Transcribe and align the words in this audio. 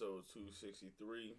Episode 0.00 0.24
263. 0.32 1.36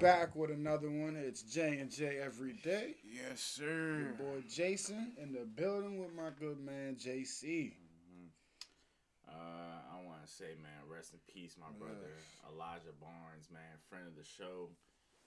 Back 0.00 0.32
with 0.34 0.48
another 0.48 0.88
one. 0.88 1.12
It's 1.12 1.42
J 1.42 1.76
and 1.76 1.92
J 1.92 2.24
every 2.24 2.54
day. 2.64 2.96
Yes, 3.04 3.44
sir. 3.44 4.16
Your 4.16 4.16
boy 4.16 4.40
Jason 4.48 5.12
in 5.20 5.36
the 5.36 5.44
building 5.44 6.00
with 6.00 6.14
my 6.16 6.32
good 6.40 6.56
man 6.56 6.96
JC. 6.96 7.76
Uh, 9.28 9.76
I 9.92 10.00
want 10.08 10.24
to 10.24 10.30
say, 10.32 10.56
man, 10.56 10.88
rest 10.88 11.12
in 11.12 11.20
peace, 11.28 11.56
my 11.60 11.68
brother 11.76 12.16
Elijah 12.48 12.96
Barnes, 12.96 13.52
man, 13.52 13.76
friend 13.90 14.08
of 14.08 14.16
the 14.16 14.24
show, 14.24 14.72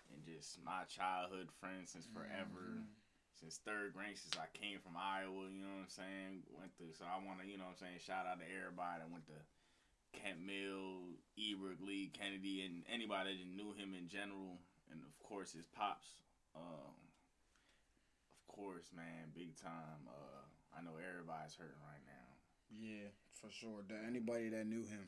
and 0.10 0.26
just 0.26 0.58
my 0.66 0.90
childhood 0.90 1.54
friend 1.62 1.86
since 1.86 2.10
forever, 2.10 2.82
since 3.38 3.62
third 3.62 3.94
grade, 3.94 4.18
since 4.18 4.34
I 4.42 4.50
came 4.58 4.82
from 4.82 4.98
Iowa. 4.98 5.54
You 5.54 5.62
know 5.62 5.86
what 5.86 5.86
I'm 5.86 5.94
saying? 5.94 6.50
Went 6.50 6.74
through, 6.82 6.98
so 6.98 7.06
I 7.06 7.22
want 7.22 7.42
to, 7.42 7.46
you 7.46 7.62
know 7.62 7.70
what 7.70 7.78
I'm 7.78 7.86
saying, 7.94 8.02
shout 8.02 8.26
out 8.26 8.42
to 8.42 8.48
everybody 8.50 9.06
that 9.06 9.14
went 9.14 9.30
to 9.30 9.38
Kent 10.14 10.40
Mill, 10.46 11.18
Ebert, 11.38 11.80
Lee, 11.82 12.12
Kennedy, 12.14 12.64
and 12.64 12.84
anybody 12.92 13.38
that 13.38 13.50
knew 13.50 13.74
him 13.74 13.94
in 13.94 14.08
general, 14.08 14.60
and 14.92 15.02
of 15.02 15.14
course 15.20 15.52
his 15.54 15.66
pops. 15.66 16.08
Um, 16.56 16.96
of 18.42 18.56
course, 18.56 18.90
man, 18.96 19.30
big 19.36 19.56
time. 19.56 20.08
Uh, 20.08 20.44
I 20.78 20.82
know 20.82 20.98
everybody's 20.98 21.56
hurting 21.56 21.82
right 21.86 22.04
now. 22.06 22.28
Yeah, 22.74 23.10
for 23.34 23.50
sure. 23.50 23.86
That 23.88 24.04
anybody 24.08 24.50
that 24.50 24.66
knew 24.66 24.84
him. 24.84 25.08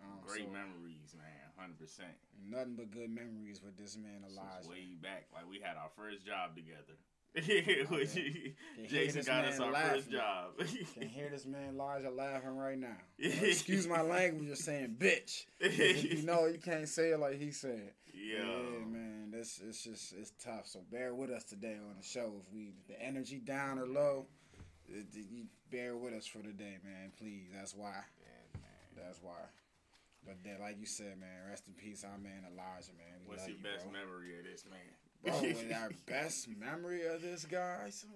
Um, 0.00 0.18
Great 0.26 0.50
so, 0.50 0.54
memories, 0.54 1.14
man. 1.14 1.46
Hundred 1.54 1.78
percent. 1.78 2.16
Nothing 2.34 2.74
but 2.74 2.90
good 2.90 3.10
memories 3.10 3.62
with 3.62 3.76
this 3.76 3.96
man 3.96 4.26
Elijah. 4.26 4.66
way 4.66 4.98
back, 4.98 5.30
like 5.30 5.46
we 5.46 5.60
had 5.62 5.76
our 5.76 5.90
first 5.94 6.26
job 6.26 6.56
together. 6.56 6.98
Oh, 7.36 7.96
Can 7.96 8.06
hear 8.08 8.52
Jason 8.88 9.22
got 9.24 9.44
us 9.46 9.58
our 9.58 9.72
laughing. 9.72 9.94
first 10.02 10.10
job. 10.10 10.50
Can 10.98 11.08
hear 11.08 11.30
this 11.30 11.46
man 11.46 11.68
Elijah 11.74 12.10
laughing 12.10 12.56
right 12.56 12.78
now. 12.78 12.96
Excuse 13.18 13.86
my 13.86 14.02
language, 14.02 14.48
just 14.48 14.64
saying 14.64 14.96
bitch. 14.98 15.46
you 15.60 16.22
know 16.24 16.46
you 16.46 16.58
can't 16.58 16.88
say 16.88 17.10
it 17.12 17.18
like 17.18 17.38
he 17.38 17.50
said. 17.50 17.92
Yo, 18.12 18.36
Yeah, 18.44 18.84
man, 18.86 19.30
this 19.30 19.60
it's 19.66 19.82
just 19.82 20.12
it's 20.12 20.32
tough. 20.44 20.66
So 20.66 20.80
bear 20.90 21.14
with 21.14 21.30
us 21.30 21.44
today 21.44 21.76
on 21.80 21.96
the 21.96 22.04
show. 22.04 22.32
If 22.46 22.52
we 22.52 22.74
the 22.88 23.00
energy 23.02 23.38
down 23.38 23.78
or 23.78 23.86
low, 23.86 24.26
it, 24.88 25.06
it- 25.14 25.26
you 25.30 25.46
bear 25.70 25.96
with 25.96 26.12
us 26.12 26.26
for 26.26 26.38
the 26.38 26.52
day, 26.52 26.76
man. 26.84 27.12
Please, 27.18 27.48
that's 27.54 27.74
why. 27.74 27.94
Yeah. 28.20 28.60
That's 29.02 29.22
why. 29.22 29.40
But 30.26 30.36
then, 30.44 30.60
like 30.60 30.78
you 30.78 30.86
said, 30.86 31.18
man, 31.18 31.48
rest 31.48 31.66
in 31.66 31.72
peace, 31.74 32.04
our 32.04 32.18
man 32.18 32.44
Elijah, 32.46 32.92
man. 32.94 33.18
We 33.24 33.30
What's 33.34 33.48
your 33.48 33.56
you, 33.56 33.62
best 33.64 33.84
bro. 33.90 33.92
memory 33.92 34.38
of 34.38 34.44
this 34.44 34.64
man? 34.70 34.78
Bro, 35.24 35.34
and 35.42 35.72
our 35.72 35.90
best 36.06 36.48
memory 36.48 37.06
of 37.06 37.22
this 37.22 37.44
guy, 37.44 37.88
so, 37.90 38.06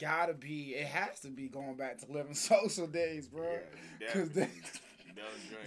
gotta 0.00 0.34
be. 0.34 0.74
It 0.76 0.86
has 0.86 1.20
to 1.20 1.28
be 1.28 1.48
going 1.48 1.76
back 1.76 1.98
to 1.98 2.12
living 2.12 2.34
social 2.34 2.86
days, 2.86 3.28
bro. 3.28 3.58
Yeah, 4.00 4.12
Cause 4.12 4.30
they, 4.30 4.40
definitely. 4.42 4.70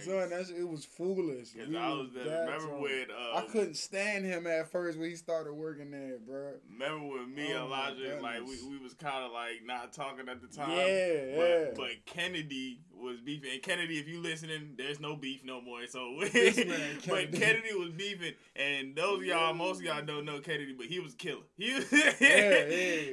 Son, 0.00 0.28
drinks. 0.28 0.50
that 0.50 0.56
it 0.58 0.68
was 0.68 0.84
foolish. 0.84 1.54
Cause 1.54 1.66
We 1.68 1.76
I 1.76 1.88
was 1.88 2.08
there. 2.14 2.24
that 2.24 2.40
Remember 2.44 2.66
drunk. 2.66 2.82
when? 2.82 3.06
Uh, 3.10 3.38
I 3.38 3.42
couldn't 3.50 3.74
stand 3.76 4.24
him 4.26 4.46
at 4.46 4.70
first 4.70 4.98
when 4.98 5.08
he 5.08 5.16
started 5.16 5.54
working 5.54 5.90
there, 5.90 6.18
bro. 6.18 6.52
Remember 6.70 7.06
when 7.06 7.34
me 7.34 7.46
and 7.50 7.58
Oh, 7.60 7.66
Elijah, 7.66 8.18
like 8.22 8.40
we, 8.46 8.56
we 8.68 8.78
was 8.78 8.92
kind 8.94 9.24
of 9.24 9.32
like 9.32 9.64
not 9.64 9.92
talking 9.92 10.28
at 10.28 10.40
the 10.42 10.46
time. 10.54 10.70
Yeah, 10.70 11.36
but, 11.36 11.42
yeah. 11.48 11.64
But 11.76 12.04
Kennedy 12.06 12.80
was 12.98 13.20
beefing. 13.20 13.50
And 13.52 13.62
Kennedy, 13.62 13.98
if 13.98 14.08
you 14.08 14.20
listening, 14.20 14.74
there's 14.76 15.00
no 15.00 15.16
beef 15.16 15.44
no 15.44 15.60
more. 15.60 15.86
So, 15.86 16.18
This 16.32 16.56
man, 16.56 16.96
but 17.06 17.32
Kennedy. 17.32 17.38
Kennedy 17.38 17.74
was 17.74 17.90
beefing, 17.90 18.34
and 18.56 18.94
those 18.94 19.18
of 19.18 19.24
y'all, 19.24 19.54
most 19.54 19.78
of 19.78 19.84
y'all 19.84 20.04
don't 20.04 20.24
know 20.24 20.40
Kennedy, 20.40 20.74
but 20.76 20.86
he 20.86 21.00
was 21.00 21.14
a 21.14 21.16
killer. 21.16 21.42
He 21.56 21.74
was, 21.74 21.92
yeah. 21.92 22.64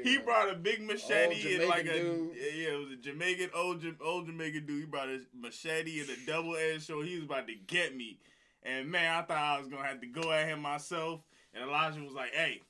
he 0.04 0.20
brought 0.24 0.52
a 0.52 0.56
big 0.56 0.82
machete 0.82 1.56
and 1.56 1.68
like 1.70 1.86
a 1.86 1.94
dude. 1.94 2.32
yeah, 2.36 2.70
it 2.70 2.80
was 2.80 2.92
a 2.92 2.96
Jamaican 2.98 3.50
old 3.56 3.84
old 4.04 4.28
Jamaican 4.28 4.66
dude. 4.66 4.80
He 4.82 4.86
brought 4.86 5.10
a 5.10 5.22
machete 5.34 6.02
and 6.02 6.10
a 6.10 6.26
double 6.26 6.56
edged 6.56 6.84
sword. 6.84 7.08
He 7.08 7.16
was 7.16 7.26
about 7.26 7.48
to 7.48 7.56
get 7.68 7.96
me, 7.96 8.20
and 8.64 8.90
man, 8.90 9.12
I 9.16 9.22
thought 9.24 9.38
I 9.38 9.60
was 9.60 9.68
gonna 9.68 9.86
have 9.86 10.02
to 10.02 10.08
go 10.08 10.32
at 10.32 10.48
him 10.48 10.62
myself. 10.62 11.22
And 11.54 11.64
Elijah 11.64 12.02
was 12.02 12.14
like, 12.14 12.34
"Hey." 12.34 12.62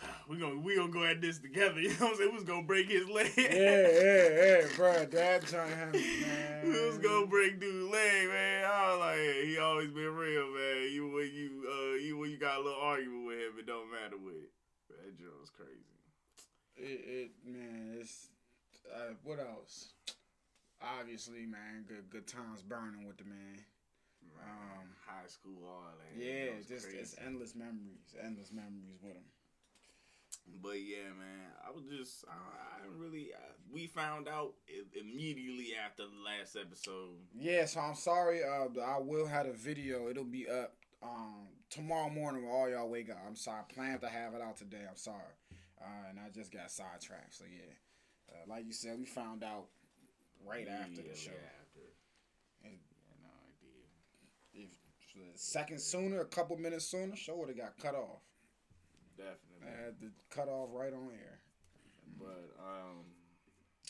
We 0.28 0.38
gonna 0.38 0.58
we 0.58 0.76
gonna 0.76 0.92
go 0.92 1.04
at 1.04 1.20
this 1.20 1.38
together. 1.38 1.80
You 1.80 1.90
know 1.90 2.06
what 2.06 2.10
I'm 2.12 2.16
saying? 2.16 2.30
We 2.30 2.34
was 2.36 2.44
gonna 2.44 2.62
break 2.62 2.88
his 2.88 3.08
leg. 3.08 3.30
Yeah, 3.36 3.44
yeah, 3.44 4.28
yeah, 4.40 4.66
bro. 4.76 5.04
That 5.04 5.46
joint, 5.46 5.92
man. 5.92 5.92
we 6.64 6.86
was 6.86 6.98
gonna 6.98 7.26
break 7.26 7.60
dude's 7.60 7.92
leg, 7.92 8.28
man. 8.28 8.64
I 8.64 8.90
was 8.90 9.00
like, 9.00 9.16
hey, 9.16 9.46
he 9.46 9.58
always 9.58 9.90
been 9.90 10.14
real, 10.14 10.48
man. 10.48 10.88
You 10.92 11.08
when 11.12 11.30
you 11.32 11.68
uh 11.68 11.96
you 11.96 12.16
when 12.18 12.30
you 12.30 12.38
got 12.38 12.56
a 12.60 12.62
little 12.62 12.80
argument 12.80 13.26
with 13.26 13.38
him, 13.38 13.58
it 13.58 13.66
don't 13.66 13.90
matter 13.92 14.16
with 14.16 14.34
it. 14.34 14.50
That 14.88 15.18
joke 15.18 15.34
crazy. 15.52 15.94
It, 16.76 17.00
it 17.06 17.30
man, 17.44 17.96
it's 18.00 18.28
uh, 18.88 19.14
what 19.22 19.38
else? 19.38 19.92
Obviously, 20.82 21.46
man, 21.46 21.84
good 21.86 22.10
good 22.10 22.26
times 22.26 22.62
burning 22.62 23.06
with 23.06 23.18
the 23.18 23.24
man. 23.24 23.60
Um, 24.40 24.88
high 25.06 25.28
school, 25.28 25.68
all 25.68 25.92
that. 26.00 26.16
Yeah, 26.16 26.56
just 26.66 26.86
crazy. 26.86 26.98
it's 26.98 27.14
endless 27.24 27.54
memories, 27.54 28.16
endless 28.20 28.52
memories 28.52 28.98
with 29.02 29.12
him. 29.12 29.24
But 30.62 30.80
yeah, 30.82 31.08
man, 31.18 31.50
I 31.66 31.70
was 31.70 31.84
just 31.84 32.24
I, 32.28 32.32
I 32.32 32.86
really. 32.96 33.30
Uh, 33.34 33.52
we 33.72 33.86
found 33.86 34.28
out 34.28 34.52
immediately 34.98 35.68
after 35.84 36.04
the 36.04 36.22
last 36.24 36.56
episode. 36.56 37.16
Yeah, 37.36 37.64
so 37.64 37.80
I'm 37.80 37.94
sorry. 37.94 38.42
Uh, 38.44 38.68
I 38.80 38.98
will 38.98 39.26
have 39.26 39.46
a 39.46 39.52
video. 39.52 40.08
It'll 40.08 40.24
be 40.24 40.48
up 40.48 40.74
um 41.02 41.48
tomorrow 41.70 42.10
morning 42.10 42.44
when 42.46 42.52
all 42.52 42.68
y'all 42.68 42.88
wake 42.88 43.10
up. 43.10 43.18
I'm 43.26 43.36
sorry. 43.36 43.60
I 43.68 43.72
planned 43.72 44.00
to 44.02 44.08
have 44.08 44.34
it 44.34 44.42
out 44.42 44.56
today. 44.56 44.84
I'm 44.88 44.96
sorry, 44.96 45.34
uh, 45.80 46.10
and 46.10 46.18
I 46.18 46.28
just 46.30 46.52
got 46.52 46.70
sidetracked. 46.70 47.34
So 47.34 47.44
yeah, 47.50 47.72
uh, 48.34 48.44
like 48.48 48.66
you 48.66 48.72
said, 48.72 48.98
we 48.98 49.06
found 49.06 49.42
out 49.44 49.66
right 50.46 50.68
after 50.68 51.02
the 51.02 51.16
show. 51.16 51.30
After. 51.30 51.80
And- 52.64 52.72
Yeah, 52.72 53.14
no 53.22 53.30
idea. 53.48 54.66
If 54.66 55.34
a 55.34 55.38
second 55.38 55.80
sooner, 55.80 56.20
a 56.20 56.26
couple 56.26 56.56
minutes 56.58 56.84
sooner, 56.86 57.16
show 57.16 57.36
would 57.36 57.48
have 57.48 57.58
got 57.58 57.78
cut 57.78 57.94
off. 57.94 58.20
I 59.66 59.84
had 59.84 60.00
to 60.00 60.10
cut 60.30 60.48
off 60.48 60.68
right 60.72 60.92
on 60.92 61.08
air. 61.12 61.38
But 62.18 62.54
um, 62.60 63.04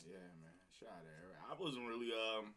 yeah, 0.07 0.17
man, 0.41 0.55
shout 0.79 0.89
out 0.91 1.03
to. 1.05 1.53
I 1.53 1.63
wasn't 1.63 1.87
really 1.87 2.11
um 2.13 2.55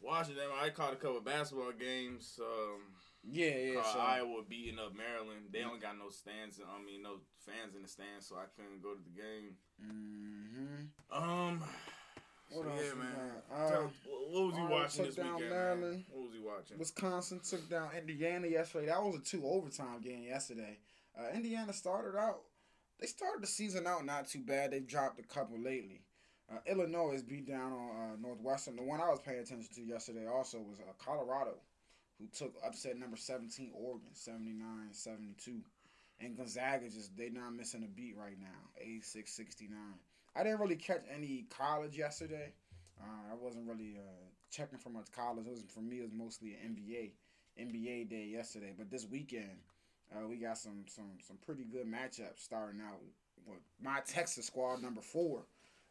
watching 0.00 0.36
them. 0.36 0.50
I 0.60 0.70
caught 0.70 0.92
a 0.92 0.96
couple 0.96 1.20
basketball 1.20 1.72
games. 1.72 2.38
Um, 2.40 2.80
Yeah, 3.24 3.56
yeah. 3.56 3.82
So, 3.92 3.98
Iowa 4.00 4.42
beating 4.48 4.78
up 4.78 4.94
Maryland. 4.96 5.46
They 5.52 5.60
don't 5.60 5.80
got 5.80 5.96
no 5.96 6.10
stands. 6.10 6.58
I 6.60 6.82
mean, 6.84 7.02
no 7.02 7.18
fans 7.46 7.76
in 7.76 7.82
the 7.82 7.88
stands, 7.88 8.26
so 8.26 8.36
I 8.36 8.46
couldn't 8.56 8.82
go 8.82 8.94
to 8.94 9.00
the 9.02 9.14
game. 9.14 9.56
hmm 9.80 10.88
Um. 11.12 11.62
What 12.50 12.66
so 12.66 12.84
yeah, 12.84 12.94
man. 12.94 13.14
Uh, 13.50 13.70
Tell- 13.70 13.92
what 14.28 14.44
was 14.46 14.56
you 14.56 14.62
Iowa 14.64 14.70
watching 14.70 15.04
this 15.06 15.16
weekend, 15.16 15.48
Maryland. 15.48 15.80
man? 15.80 16.04
What 16.10 16.24
was 16.26 16.34
you 16.34 16.44
watching? 16.44 16.78
Wisconsin 16.78 17.40
took 17.48 17.70
down 17.70 17.88
Indiana 17.96 18.46
yesterday. 18.46 18.86
That 18.86 19.02
was 19.02 19.14
a 19.16 19.20
two 19.20 19.42
overtime 19.46 20.00
game 20.02 20.24
yesterday. 20.24 20.76
Uh, 21.18 21.34
Indiana 21.34 21.72
started 21.72 22.16
out. 22.18 22.42
They 23.00 23.06
started 23.06 23.42
the 23.42 23.46
season 23.46 23.86
out 23.86 24.04
not 24.04 24.28
too 24.28 24.40
bad. 24.40 24.70
They've 24.70 24.86
dropped 24.86 25.18
a 25.18 25.22
couple 25.22 25.58
lately. 25.58 26.02
Uh, 26.50 26.58
Illinois 26.66 27.12
is 27.12 27.22
beat 27.22 27.46
down 27.46 27.72
on 27.72 27.90
uh, 27.90 28.16
Northwestern. 28.20 28.76
The 28.76 28.82
one 28.82 29.00
I 29.00 29.08
was 29.08 29.20
paying 29.20 29.40
attention 29.40 29.68
to 29.74 29.82
yesterday 29.82 30.26
also 30.26 30.58
was 30.58 30.78
uh, 30.80 30.92
Colorado, 30.98 31.54
who 32.18 32.26
took 32.26 32.54
upset 32.64 32.98
number 32.98 33.16
17 33.16 33.72
Oregon 33.74 34.10
79-72. 34.14 35.60
And 36.20 36.36
Gonzaga 36.36 36.88
just 36.88 37.16
they 37.16 37.30
not 37.30 37.54
missing 37.54 37.82
a 37.82 37.88
beat 37.88 38.16
right 38.16 38.38
now 38.38 38.80
86-69. 38.84 39.70
I 40.36 40.42
didn't 40.42 40.60
really 40.60 40.76
catch 40.76 41.02
any 41.12 41.46
college 41.50 41.96
yesterday. 41.96 42.52
Uh, 43.00 43.32
I 43.32 43.34
wasn't 43.34 43.66
really 43.66 43.96
uh, 43.98 44.24
checking 44.50 44.78
for 44.78 44.90
much 44.90 45.10
college. 45.10 45.46
It 45.46 45.50
was 45.50 45.64
for 45.74 45.80
me. 45.80 45.98
It 45.98 46.02
was 46.02 46.12
mostly 46.12 46.52
an 46.52 46.76
NBA 46.76 47.10
NBA 47.58 48.08
day 48.08 48.28
yesterday. 48.32 48.72
But 48.76 48.90
this 48.90 49.06
weekend, 49.10 49.58
uh, 50.14 50.26
we 50.28 50.36
got 50.36 50.58
some 50.58 50.84
some 50.86 51.18
some 51.26 51.36
pretty 51.44 51.64
good 51.64 51.86
matchups 51.86 52.38
starting 52.40 52.80
out 52.80 52.98
with 53.46 53.58
my 53.82 54.00
Texas 54.06 54.46
squad 54.46 54.82
number 54.82 55.00
four. 55.00 55.42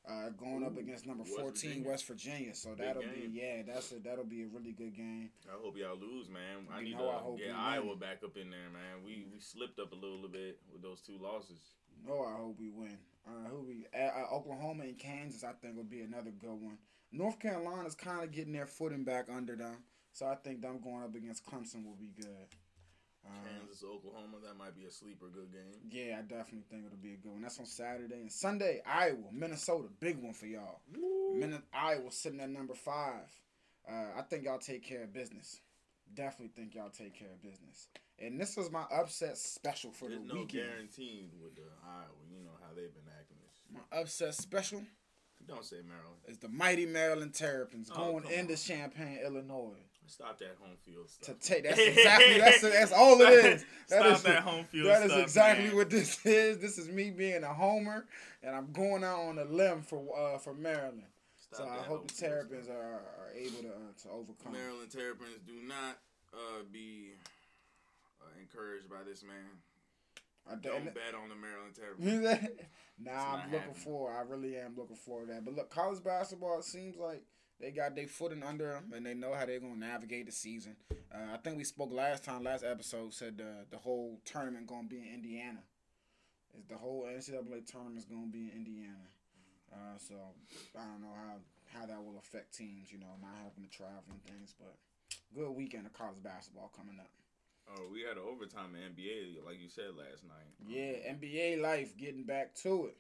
Uh, 0.10 0.30
going 0.30 0.64
up 0.64 0.76
against 0.78 1.06
number 1.06 1.22
West 1.24 1.36
fourteen 1.38 1.70
Virginia. 1.72 1.90
West 1.90 2.08
Virginia, 2.08 2.56
so 2.56 2.70
Big 2.70 2.80
that'll 2.88 3.04
game. 3.04 3.32
be 3.32 3.40
yeah, 3.40 3.62
that's 3.68 3.92
a 3.92 4.00
that'll 4.00 4.26
be 4.26 4.42
a 4.42 4.48
really 4.48 4.72
good 4.72 4.96
game. 4.96 5.30
I 5.48 5.54
hope 5.64 5.78
y'all 5.78 5.96
lose, 5.96 6.28
man. 6.28 6.66
I 6.74 6.80
You 6.80 6.86
need 6.86 6.98
know 6.98 7.10
I 7.10 7.14
to 7.14 7.20
hope 7.20 7.38
get 7.38 7.52
Iowa 7.56 7.86
win. 7.90 8.00
back 8.00 8.24
up 8.26 8.36
in 8.36 8.50
there, 8.50 8.70
man. 8.74 9.04
We 9.06 9.28
we 9.32 9.40
slipped 9.40 9.78
up 9.80 9.92
a 9.92 9.96
little 9.96 10.28
bit 10.28 10.60
with 10.74 10.82
those 10.82 11.02
two 11.02 11.20
losses. 11.22 11.60
No, 12.04 12.24
I 12.26 12.34
hope 12.38 12.56
we 12.60 12.72
win. 12.72 12.98
Uh, 13.28 13.48
who 13.52 13.62
we 13.68 13.86
uh, 13.96 14.02
uh, 14.08 14.36
Oklahoma 14.36 14.86
and 14.86 14.98
Kansas, 14.98 15.44
I 15.44 15.52
think 15.62 15.76
will 15.78 15.84
be 15.84 16.02
another 16.02 16.32
good 16.32 16.50
one. 16.50 16.80
North 17.12 17.40
Carolina's 17.40 17.94
kind 17.94 18.24
of 18.24 18.32
getting 18.32 18.54
their 18.54 18.66
footing 18.66 19.04
back 19.04 19.28
under 19.30 19.56
them. 19.56 19.84
So 20.14 20.26
I 20.26 20.34
think 20.34 20.62
them 20.62 20.80
going 20.84 21.04
up 21.04 21.14
against 21.14 21.46
Clemson 21.46 21.86
will 21.86 21.96
be 22.00 22.12
good. 22.20 22.48
Um, 23.26 23.34
Kansas, 23.60 23.84
Oklahoma, 23.84 24.38
that 24.44 24.58
might 24.58 24.76
be 24.76 24.86
a 24.86 24.92
sleeper 24.92 25.28
good 25.32 25.52
game. 25.52 25.80
yeah, 25.92 26.18
I 26.20 26.22
definitely 26.24 26.66
think 26.70 26.86
it'll 26.86 26.98
be 26.98 27.14
a 27.14 27.18
good 27.18 27.32
one. 27.34 27.42
That's 27.44 27.60
on 27.60 27.66
Saturday 27.68 28.16
and 28.22 28.32
Sunday. 28.32 28.82
Iowa, 28.86 29.30
Minnesota, 29.32 29.90
big 30.00 30.18
one 30.22 30.34
for 30.34 30.48
y'all. 30.48 30.82
Min- 31.36 31.62
Iowa 31.74 32.12
sitting 32.12 32.40
at 32.40 32.50
number 32.50 32.74
five. 32.74 33.30
Uh, 33.88 34.18
I 34.18 34.22
think 34.24 34.46
y'all 34.46 34.58
take 34.60 34.84
care 34.84 35.04
of 35.04 35.14
business. 35.14 35.60
Definitely 36.14 36.52
think 36.56 36.76
y'all 36.76 36.90
take 36.90 37.14
care 37.18 37.30
of 37.32 37.42
business. 37.42 37.88
And 38.20 38.40
this 38.40 38.58
was 38.58 38.72
my 38.72 38.84
upset 38.92 39.38
special 39.38 39.92
for 39.92 40.10
There's 40.10 40.22
the 40.22 40.28
no 40.34 40.42
weekend. 40.42 40.50
guarantee 40.70 41.30
with 41.42 41.56
the 41.56 41.62
Iowa. 41.86 42.10
You 42.30 42.44
know 42.44 42.52
how 42.62 42.70
they've 42.76 42.94
been 42.94 43.12
acting 43.20 43.38
this. 43.48 43.60
My 43.72 44.00
upset 44.00 44.36
special 44.36 44.84
Don't 45.48 45.64
say 45.66 45.78
Maryland. 45.88 46.18
It's 46.28 46.38
the 46.40 46.50
mighty 46.50 46.86
Maryland 46.86 47.34
Terrapins 47.34 47.90
Oh, 47.96 48.12
going 48.12 48.26
into 48.32 48.54
on. 48.54 48.58
Champaign, 48.58 49.20
Illinois. 49.24 49.80
Stop 50.12 50.38
that 50.40 50.58
home 50.60 50.76
field 50.86 51.10
stuff. 51.10 51.40
To 51.40 51.48
take 51.48 51.64
that's 51.64 51.80
exactly 51.80 52.38
that's 52.40 52.62
that's 52.78 52.92
all 52.92 53.20
it 53.22 53.30
is. 53.46 53.66
That 53.90 54.00
Stop 54.02 54.16
is- 54.18 54.24
that 54.24 54.44
home 54.44 54.66
field 54.66 54.88
That 54.88 55.04
is 55.04 55.12
stuff, 55.12 55.24
exactly 55.24 55.68
man. 55.68 55.76
what 55.78 55.90
this 55.90 56.26
is. 56.26 56.58
This 56.60 56.78
is 56.78 56.90
me 56.90 57.12
being 57.12 57.44
a 57.44 57.54
homer, 57.54 58.06
and 58.44 58.54
I'm 58.56 58.72
going 58.74 59.04
out 59.06 59.20
on 59.22 59.40
a 59.40 59.46
limb 59.46 59.82
for 59.84 60.04
uh, 60.18 60.38
for 60.38 60.54
Maryland. 60.54 61.04
Stop 61.38 61.60
so 61.60 61.64
I 61.68 61.84
hope 61.84 62.12
the 62.12 62.14
Terrapins 62.14 62.66
stuff. 62.66 62.76
are, 62.78 62.94
are 63.26 63.32
able 63.36 63.62
to 63.62 63.70
uh, 63.70 63.94
to 64.04 64.10
overcome. 64.10 64.52
Maryland 64.54 64.92
Terrapins 64.92 65.40
do 65.48 65.54
not 65.66 65.98
uh, 66.34 66.64
be 66.72 67.12
uh, 68.22 68.40
encouraged 68.40 68.90
by 68.90 69.04
this 69.08 69.24
man. 69.24 69.36
I 70.50 70.56
Don't 70.56 70.84
don't- 70.86 70.94
bet 70.94 71.16
on 71.16 71.30
the 71.30 71.36
Maryland 71.36 71.76
Terrapins. 71.76 72.50
nah, 73.00 73.12
I'm 73.12 73.52
looking 73.52 73.60
happening. 73.60 73.76
for. 73.76 74.12
I 74.14 74.22
really 74.24 74.58
am 74.58 74.76
looking 74.76 74.96
forward 74.98 75.28
to 75.28 75.34
that. 75.36 75.46
But 75.46 75.56
look, 75.56 75.70
college 75.70 76.04
basketball. 76.04 76.60
It 76.60 76.66
seems 76.66 76.98
like 76.98 77.24
they 77.62 77.72
got 77.72 77.96
their 77.96 78.08
footing 78.08 78.44
under 78.44 78.70
them, 78.70 78.92
and 78.96 79.06
they 79.06 79.14
know 79.14 79.34
how 79.34 79.46
they're 79.46 79.60
gonna 79.60 79.76
navigate 79.76 80.26
the 80.26 80.32
season. 80.32 80.76
Uh, 81.14 81.34
I 81.34 81.38
think 81.38 81.58
we 81.58 81.64
spoke 81.64 81.92
last 81.94 82.24
time, 82.24 82.44
last 82.44 82.64
episode 82.64 83.14
said 83.14 83.38
the 83.38 83.66
the 83.70 83.78
whole 83.78 84.20
tournament 84.26 84.68
gonna 84.68 84.88
be 84.88 84.98
in 84.98 85.14
Indiana. 85.14 85.60
Is 86.58 86.66
the 86.66 86.76
whole 86.76 87.06
NCAA 87.06 87.66
tournament's 87.66 88.06
gonna 88.06 88.28
be 88.28 88.50
in 88.50 88.52
Indiana. 88.56 89.08
Uh, 89.72 89.98
so 89.98 90.16
I 90.78 90.84
don't 90.86 91.02
know 91.02 91.14
how 91.16 91.80
how 91.80 91.86
that 91.86 92.04
will 92.04 92.18
affect 92.18 92.58
teams. 92.58 92.92
You 92.92 93.00
know, 93.00 93.14
not 93.22 93.36
having 93.38 93.64
to 93.64 93.70
travel 93.70 94.04
and 94.10 94.24
things, 94.26 94.56
but 94.60 94.76
good 95.34 95.52
weekend 95.52 95.86
of 95.86 95.94
college 95.94 96.22
basketball 96.24 96.72
coming 96.76 97.00
up. 97.00 97.10
Oh, 97.78 97.88
we 97.92 98.02
had 98.02 98.18
an 98.18 98.24
overtime 98.28 98.76
in 98.76 98.94
NBA, 98.94 99.46
like 99.46 99.62
you 99.62 99.70
said 99.70 99.96
last 99.96 100.24
night. 100.24 100.50
Yeah, 100.68 101.14
NBA 101.14 101.62
life 101.62 101.96
getting 101.96 102.24
back 102.24 102.54
to 102.56 102.88
it. 102.88 102.98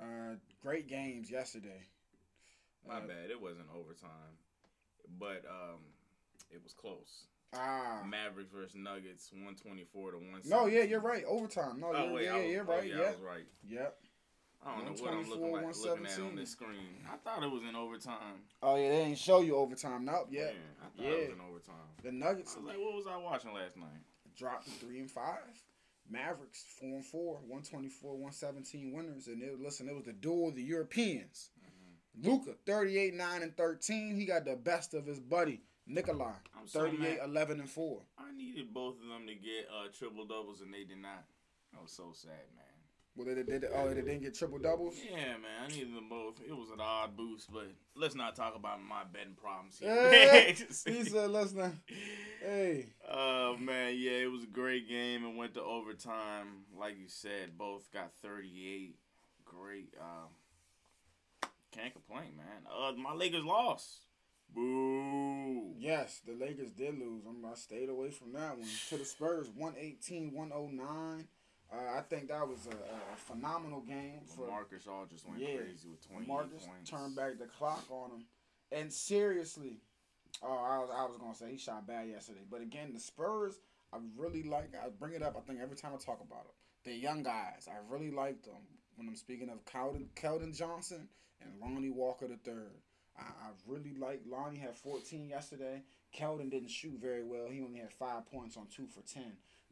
Uh, 0.00 0.36
great 0.60 0.88
games 0.88 1.30
yesterday. 1.30 1.82
My 2.86 2.98
Uh, 2.98 3.06
bad. 3.06 3.30
It 3.30 3.40
wasn't 3.40 3.66
overtime, 3.74 4.36
but 5.18 5.44
um, 5.48 5.80
it 6.50 6.62
was 6.62 6.72
close. 6.72 7.26
Ah, 7.56 8.02
Mavericks 8.06 8.50
versus 8.50 8.74
Nuggets, 8.76 9.30
one 9.44 9.54
twenty 9.54 9.84
four 9.84 10.10
to 10.10 10.18
one. 10.18 10.40
no, 10.44 10.66
yeah, 10.66 10.82
you're 10.82 11.00
right. 11.00 11.24
Overtime. 11.24 11.78
No, 11.80 11.92
Oh 11.94 12.04
you're, 12.06 12.12
wait, 12.14 12.24
yeah, 12.24 12.36
was, 12.38 12.50
you're 12.50 12.62
oh, 12.64 12.76
right. 12.76 12.88
yeah, 12.88 12.96
yeah, 12.96 13.02
I 13.02 13.10
was 13.10 13.20
right. 13.20 13.46
yep. 13.66 13.96
I 14.66 14.76
don't 14.76 14.86
know 14.86 15.02
what 15.04 15.12
I'm 15.12 15.28
looking 15.28 15.52
like 15.52 15.76
looking 15.76 16.06
at 16.06 16.18
on 16.20 16.36
this 16.36 16.50
screen. 16.50 17.04
I 17.06 17.16
thought 17.18 17.42
it 17.42 17.50
was 17.50 17.62
in 17.68 17.76
overtime. 17.76 18.42
Oh 18.62 18.76
yeah, 18.76 18.88
they 18.90 19.04
didn't 19.04 19.18
show 19.18 19.40
you 19.42 19.56
overtime. 19.56 20.04
Nope. 20.06 20.28
Yeah, 20.30 20.46
Man, 20.46 20.54
I 20.82 20.84
thought 21.02 21.06
it 21.12 21.18
was 21.28 21.28
in 21.38 21.40
overtime. 21.48 21.74
the 22.02 22.12
Nuggets 22.12 22.56
like, 22.64 22.78
what 22.78 22.94
was 22.94 23.06
I 23.06 23.16
watching 23.18 23.52
last 23.52 23.76
night? 23.76 24.02
dropped 24.36 24.68
three 24.80 24.98
and 24.98 25.10
five. 25.10 25.62
Mavericks 26.10 26.64
four 26.80 26.96
and 26.96 27.04
four, 27.04 27.34
124, 27.46 28.12
117 28.12 28.92
winners, 28.92 29.26
and 29.28 29.40
it 29.42 29.60
listen, 29.60 29.88
it 29.88 29.94
was 29.94 30.04
the 30.04 30.12
duel 30.12 30.48
of 30.48 30.54
the 30.56 30.62
Europeans. 30.62 31.50
Luka, 32.22 32.54
38, 32.66 33.14
9, 33.14 33.42
and 33.42 33.56
13. 33.56 34.16
He 34.16 34.24
got 34.24 34.44
the 34.44 34.56
best 34.56 34.94
of 34.94 35.06
his 35.06 35.20
buddy, 35.20 35.60
Nikolai, 35.86 36.32
I'm 36.58 36.66
38, 36.66 36.98
mad. 36.98 37.18
11, 37.24 37.60
and 37.60 37.68
4. 37.70 38.02
I 38.18 38.32
needed 38.36 38.72
both 38.72 38.94
of 39.02 39.08
them 39.08 39.26
to 39.26 39.34
get 39.34 39.68
uh, 39.70 39.88
triple 39.96 40.24
doubles, 40.24 40.60
and 40.60 40.72
they 40.72 40.84
did 40.84 40.98
not. 40.98 41.24
I 41.76 41.82
was 41.82 41.92
so 41.92 42.12
sad, 42.12 42.30
man. 42.54 42.64
Well, 43.16 43.26
they 43.32 43.42
did. 43.44 43.64
Oh, 43.72 43.88
they 43.88 43.94
didn't 43.94 44.22
get 44.22 44.34
triple 44.34 44.58
doubles. 44.58 44.96
Yeah, 45.08 45.16
man, 45.16 45.64
I 45.64 45.68
needed 45.68 45.94
them 45.94 46.08
both. 46.08 46.40
It 46.44 46.52
was 46.52 46.70
an 46.70 46.80
odd 46.80 47.16
boost, 47.16 47.52
but 47.52 47.68
let's 47.94 48.16
not 48.16 48.34
talk 48.34 48.56
about 48.56 48.82
my 48.82 49.04
betting 49.04 49.36
problems 49.36 49.78
here. 49.78 50.10
Yeah. 50.12 50.52
He 50.92 51.04
said, 51.04 51.30
"Listen, 51.30 51.80
hey, 52.42 52.86
Oh 53.08 53.56
man, 53.56 53.94
yeah, 53.96 54.12
it 54.12 54.30
was 54.32 54.42
a 54.42 54.48
great 54.48 54.88
game 54.88 55.24
and 55.24 55.36
went 55.36 55.54
to 55.54 55.62
overtime. 55.62 56.64
Like 56.76 56.98
you 56.98 57.06
said, 57.06 57.56
both 57.56 57.88
got 57.92 58.10
38. 58.20 58.96
Great. 59.44 59.94
Uh, 60.00 60.26
can't 61.74 61.92
complain, 61.92 62.36
man. 62.36 62.66
Uh, 62.70 62.92
my 62.92 63.12
Lakers 63.14 63.44
lost. 63.44 64.06
Boo. 64.54 65.74
yes, 65.78 66.20
the 66.26 66.32
Lakers 66.32 66.70
did 66.70 66.98
lose. 66.98 67.24
I'm, 67.28 67.44
I 67.44 67.54
stayed 67.54 67.88
away 67.88 68.10
from 68.10 68.32
that 68.34 68.56
one. 68.56 68.68
To 68.90 68.96
the 68.96 69.04
Spurs, 69.04 69.48
118, 69.56 70.32
109. 70.32 71.26
Uh, 71.72 71.76
I 71.98 72.00
think 72.02 72.28
that 72.28 72.46
was 72.46 72.66
a, 72.66 72.70
a 72.74 73.16
phenomenal 73.16 73.80
game 73.80 74.20
for 74.26 74.46
Marcus 74.46 74.86
all 74.86 75.06
just 75.10 75.26
went 75.28 75.40
Yeah. 75.40 75.56
crazy 75.56 75.88
with 75.88 76.06
28 76.08 76.28
Marcus. 76.28 76.64
points. 76.66 76.90
Turned 76.90 77.16
back 77.16 77.38
the 77.38 77.46
clock 77.46 77.84
on 77.90 78.10
him, 78.10 78.24
and 78.70 78.92
seriously, 78.92 79.78
oh, 80.42 80.52
I 80.52 80.78
was, 80.78 80.90
I 80.96 81.04
was 81.04 81.16
gonna 81.18 81.34
say 81.34 81.50
he 81.52 81.58
shot 81.58 81.86
bad 81.86 82.08
yesterday, 82.08 82.42
but 82.48 82.60
again, 82.60 82.92
the 82.92 83.00
Spurs, 83.00 83.58
I 83.92 83.96
really 84.16 84.42
like. 84.44 84.72
I 84.74 84.88
bring 84.90 85.14
it 85.14 85.22
up. 85.22 85.36
I 85.36 85.40
think 85.40 85.58
every 85.60 85.76
time 85.76 85.92
I 85.94 85.96
talk 85.96 86.20
about 86.20 86.44
them, 86.44 86.54
the 86.84 86.92
young 86.94 87.22
guys, 87.22 87.66
I 87.68 87.76
really 87.92 88.10
liked 88.10 88.44
them. 88.44 88.62
When 88.96 89.08
I'm 89.08 89.16
speaking 89.16 89.48
of 89.48 89.64
Keldon, 89.64 90.06
Keldon 90.14 90.56
Johnson 90.56 91.08
and 91.40 91.50
Lonnie 91.60 91.90
Walker 91.90 92.26
the 92.26 92.36
third, 92.36 92.80
I, 93.18 93.22
I 93.22 93.50
really 93.66 93.94
like. 93.98 94.22
Lonnie 94.28 94.58
had 94.58 94.76
14 94.76 95.28
yesterday. 95.28 95.82
Keldon 96.16 96.50
didn't 96.50 96.70
shoot 96.70 96.98
very 97.00 97.24
well. 97.24 97.48
He 97.50 97.60
only 97.62 97.78
had 97.78 97.92
five 97.92 98.30
points 98.30 98.56
on 98.56 98.66
two 98.66 98.86
for 98.86 99.02
10. 99.02 99.22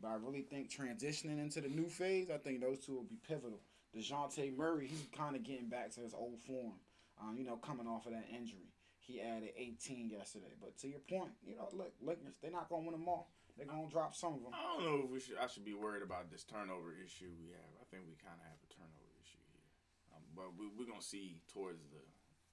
But 0.01 0.09
I 0.09 0.15
really 0.15 0.43
think 0.43 0.71
transitioning 0.71 1.39
into 1.39 1.61
the 1.61 1.69
new 1.69 1.89
phase, 1.89 2.29
I 2.31 2.39
think 2.39 2.61
those 2.61 2.81
two 2.81 2.95
will 2.95 3.05
be 3.05 3.19
pivotal. 3.27 3.61
Dejounte 3.95 4.57
Murray, 4.57 4.87
he's 4.89 5.07
kind 5.17 5.37
of 5.37 5.45
getting 5.45 5.69
back 5.69 5.91
to 5.93 6.01
his 6.01 6.15
old 6.15 6.41
form, 6.41 6.73
um, 7.21 7.37
you 7.37 7.45
know, 7.45 7.57
coming 7.57 7.87
off 7.87 8.07
of 8.07 8.13
that 8.13 8.27
injury. 8.35 8.73
He 8.99 9.21
added 9.21 9.51
18 9.57 10.09
yesterday. 10.11 10.55
But 10.61 10.79
to 10.79 10.89
your 10.89 11.01
point, 11.01 11.31
you 11.45 11.55
know, 11.57 11.69
look, 11.75 11.93
Lakers, 12.01 12.39
they're 12.41 12.51
not 12.51 12.69
going 12.69 12.83
to 12.83 12.91
win 12.91 12.99
them 12.99 13.09
all. 13.09 13.31
They're 13.57 13.69
going 13.69 13.85
to 13.85 13.93
drop 13.93 14.17
some 14.17 14.35
of 14.35 14.43
them. 14.43 14.55
I 14.57 14.63
don't 14.75 14.81
know 14.81 15.05
if 15.05 15.11
we 15.13 15.21
should. 15.21 15.37
I 15.37 15.47
should 15.47 15.67
be 15.67 15.77
worried 15.77 16.03
about 16.03 16.33
this 16.33 16.43
turnover 16.43 16.97
issue 16.97 17.29
we 17.37 17.53
have. 17.53 17.73
I 17.77 17.85
think 17.93 18.09
we 18.09 18.17
kind 18.17 18.39
of 18.41 18.47
have 18.49 18.57
a 18.65 18.69
turnover 18.73 19.13
issue 19.21 19.45
here, 19.53 19.69
um, 20.17 20.22
but 20.35 20.57
we, 20.59 20.67
we're 20.79 20.87
gonna 20.87 21.03
see 21.03 21.41
towards 21.53 21.83
the. 21.91 22.01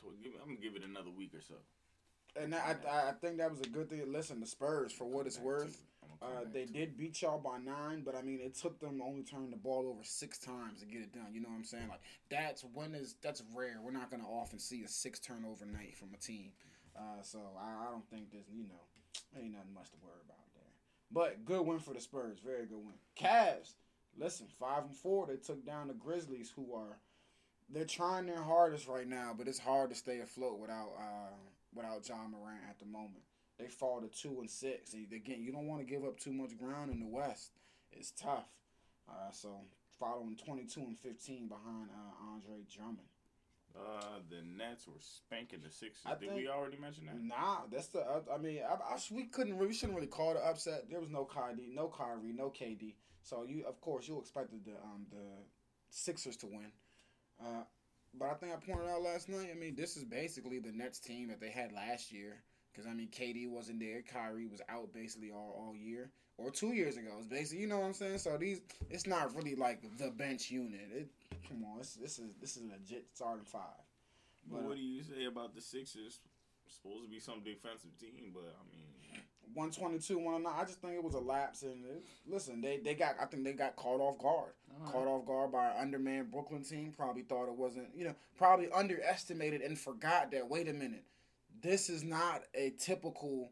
Toward, 0.01 0.15
give, 0.23 0.31
I'm 0.41 0.55
gonna 0.55 0.61
give 0.61 0.75
it 0.75 0.83
another 0.83 1.11
week 1.11 1.33
or 1.33 1.41
so. 1.41 1.55
And 2.35 2.53
I, 2.53 2.75
I, 2.89 3.09
I 3.09 3.11
think 3.19 3.37
that 3.37 3.51
was 3.51 3.59
a 3.61 3.67
good 3.67 3.89
thing. 3.89 4.01
Listen, 4.11 4.39
the 4.39 4.45
Spurs, 4.45 4.93
for 4.93 5.05
what 5.05 5.25
it's 5.25 5.37
Come 5.37 5.45
back 5.45 5.57
to 5.57 5.63
worth, 5.65 5.75
it. 5.75 6.03
I'm 6.03 6.09
gonna 6.19 6.35
come 6.35 6.47
Uh, 6.47 6.53
they 6.53 6.65
did 6.65 6.97
beat 6.97 7.21
y'all 7.21 7.39
by 7.39 7.57
nine, 7.57 8.03
but 8.05 8.15
I 8.15 8.21
mean, 8.21 8.39
it 8.41 8.55
took 8.55 8.79
them 8.79 9.01
only 9.01 9.23
turning 9.23 9.49
the 9.49 9.57
ball 9.57 9.87
over 9.89 10.03
six 10.03 10.37
times 10.37 10.79
to 10.79 10.85
get 10.85 11.01
it 11.01 11.13
done. 11.13 11.33
You 11.33 11.41
know 11.41 11.49
what 11.49 11.55
I'm 11.55 11.63
saying? 11.65 11.89
Like 11.89 12.01
that's 12.29 12.63
when 12.73 12.95
is 12.95 13.15
that's 13.21 13.43
rare. 13.53 13.79
We're 13.83 13.91
not 13.91 14.11
gonna 14.11 14.27
often 14.29 14.59
see 14.59 14.83
a 14.83 14.87
six 14.87 15.19
turnover 15.19 15.65
night 15.65 15.97
from 15.97 16.09
a 16.13 16.17
team. 16.17 16.51
Uh, 16.95 17.21
so 17.23 17.39
I, 17.57 17.87
I 17.87 17.91
don't 17.91 18.07
think 18.09 18.31
there's 18.31 18.47
you 18.53 18.63
know 18.63 18.83
ain't 19.35 19.53
nothing 19.53 19.73
much 19.73 19.89
to 19.91 19.97
worry 20.03 20.21
about 20.25 20.45
there. 20.53 20.71
But 21.11 21.45
good 21.45 21.65
win 21.65 21.79
for 21.79 21.93
the 21.93 22.01
Spurs, 22.01 22.39
very 22.43 22.65
good 22.65 22.77
win. 22.77 22.95
Cavs, 23.19 23.73
listen, 24.17 24.47
five 24.59 24.83
and 24.83 24.95
four. 24.95 25.25
They 25.27 25.37
took 25.37 25.65
down 25.65 25.87
the 25.87 25.93
Grizzlies, 25.93 26.51
who 26.55 26.73
are 26.73 26.97
they're 27.71 27.85
trying 27.85 28.25
their 28.25 28.41
hardest 28.41 28.87
right 28.87 29.07
now, 29.07 29.33
but 29.37 29.47
it's 29.47 29.59
hard 29.59 29.89
to 29.89 29.95
stay 29.95 30.19
afloat 30.19 30.59
without 30.59 30.91
uh, 30.99 31.35
without 31.73 32.07
Ja 32.07 32.15
Morant 32.27 32.61
at 32.69 32.79
the 32.79 32.85
moment 32.85 33.21
they 33.59 33.67
fall 33.67 33.99
to 34.01 34.07
two 34.07 34.39
and 34.39 34.49
six. 34.49 34.93
And 34.93 35.11
Again, 35.11 35.43
you 35.43 35.51
don't 35.51 35.67
want 35.67 35.81
to 35.81 35.85
give 35.85 36.03
up 36.03 36.17
too 36.17 36.31
much 36.31 36.57
ground 36.57 36.91
in 36.91 36.99
the 36.99 37.05
West. 37.07 37.51
It's 37.91 38.11
tough. 38.11 38.47
Uh, 39.07 39.31
so 39.31 39.49
following 39.99 40.35
twenty 40.35 40.63
two 40.65 40.81
and 40.81 40.97
fifteen 40.97 41.47
behind 41.47 41.89
uh, 41.91 42.31
Andre 42.33 42.63
Drummond. 42.73 43.07
Uh, 43.77 44.17
the 44.29 44.41
Nets 44.41 44.87
were 44.87 44.93
spanking 44.99 45.59
the 45.63 45.69
Sixers. 45.69 46.01
I 46.05 46.11
Did 46.11 46.19
think- 46.21 46.33
we 46.35 46.47
already 46.47 46.77
mention 46.77 47.05
that? 47.05 47.21
Nah, 47.21 47.59
that's 47.71 47.87
the. 47.87 47.99
Uh, 47.99 48.21
I 48.33 48.37
mean, 48.37 48.61
I, 48.67 48.73
I, 48.73 48.97
we 49.11 49.25
couldn't. 49.25 49.55
really- 49.55 49.67
We 49.67 49.73
shouldn't 49.73 49.95
really 49.95 50.07
call 50.07 50.31
it 50.31 50.37
an 50.37 50.43
upset. 50.49 50.89
There 50.89 50.99
was 50.99 51.09
no 51.09 51.25
Kyrie, 51.25 51.69
no 51.73 51.87
Kyrie, 51.87 52.33
no 52.33 52.49
KD. 52.49 52.95
So 53.21 53.43
you, 53.47 53.65
of 53.67 53.79
course, 53.81 54.07
you 54.07 54.17
expected 54.19 54.65
the 54.65 54.71
um 54.71 55.05
the 55.11 55.23
Sixers 55.91 56.37
to 56.37 56.47
win. 56.47 56.71
Uh, 57.41 57.63
but 58.17 58.29
I 58.29 58.33
think 58.33 58.53
I 58.53 58.57
pointed 58.57 58.89
out 58.89 59.01
last 59.01 59.29
night. 59.29 59.49
I 59.51 59.57
mean, 59.57 59.75
this 59.75 59.97
is 59.97 60.03
basically 60.03 60.59
the 60.59 60.71
Nets 60.71 60.99
team 60.99 61.27
that 61.29 61.39
they 61.39 61.49
had 61.49 61.71
last 61.71 62.11
year. 62.11 62.41
Because 62.71 62.87
I 62.87 62.93
mean, 62.93 63.09
KD 63.09 63.49
wasn't 63.49 63.79
there. 63.79 64.01
Kyrie 64.01 64.47
was 64.47 64.61
out 64.69 64.93
basically 64.93 65.31
all, 65.31 65.55
all 65.57 65.75
year 65.75 66.11
or 66.37 66.51
two 66.51 66.73
years 66.73 66.97
ago. 66.97 67.09
It's 67.17 67.27
basically, 67.27 67.61
you 67.61 67.67
know 67.67 67.79
what 67.79 67.87
I'm 67.87 67.93
saying. 67.93 68.19
So 68.19 68.37
these, 68.37 68.61
it's 68.89 69.07
not 69.07 69.35
really 69.35 69.55
like 69.55 69.81
the 69.97 70.11
bench 70.11 70.49
unit. 70.49 70.87
It, 70.95 71.09
come 71.47 71.65
on, 71.65 71.79
this, 71.79 71.95
this 71.95 72.19
is 72.19 72.31
this 72.39 72.57
is 72.57 72.63
legit 72.63 73.05
starting 73.13 73.45
five. 73.45 73.83
But 74.47 74.61
But, 74.61 74.67
what 74.69 74.77
do 74.77 74.81
you 74.81 75.03
say 75.03 75.25
about 75.25 75.55
the 75.55 75.61
Sixers? 75.61 76.19
Supposed 76.67 77.03
to 77.03 77.09
be 77.09 77.19
some 77.19 77.41
defensive 77.41 77.97
team, 77.97 78.29
but 78.31 78.45
I 78.45 78.61
mean, 78.69 78.85
122, 79.53 80.17
109. 80.17 80.53
I 80.55 80.65
just 80.65 80.81
think 80.81 80.93
it 80.93 81.03
was 81.03 81.15
a 81.15 81.19
lapse. 81.19 81.63
And 81.63 81.85
it, 81.85 82.05
listen, 82.27 82.61
they 82.61 82.77
they 82.77 82.93
got. 82.93 83.15
I 83.21 83.25
think 83.25 83.43
they 83.43 83.53
got 83.53 83.75
caught 83.75 83.99
off 83.99 84.17
guard. 84.19 84.51
Caught 84.85 85.07
off 85.07 85.25
guard 85.25 85.51
by 85.51 85.67
an 85.67 85.73
undermanned 85.79 86.31
Brooklyn 86.31 86.63
team. 86.63 86.93
Probably 86.95 87.23
thought 87.23 87.47
it 87.47 87.55
wasn't. 87.55 87.87
You 87.95 88.05
know, 88.05 88.15
probably 88.37 88.69
underestimated 88.71 89.61
and 89.61 89.77
forgot 89.77 90.31
that. 90.31 90.49
Wait 90.49 90.69
a 90.69 90.73
minute, 90.73 91.03
this 91.61 91.89
is 91.89 92.03
not 92.03 92.43
a 92.53 92.71
typical 92.77 93.51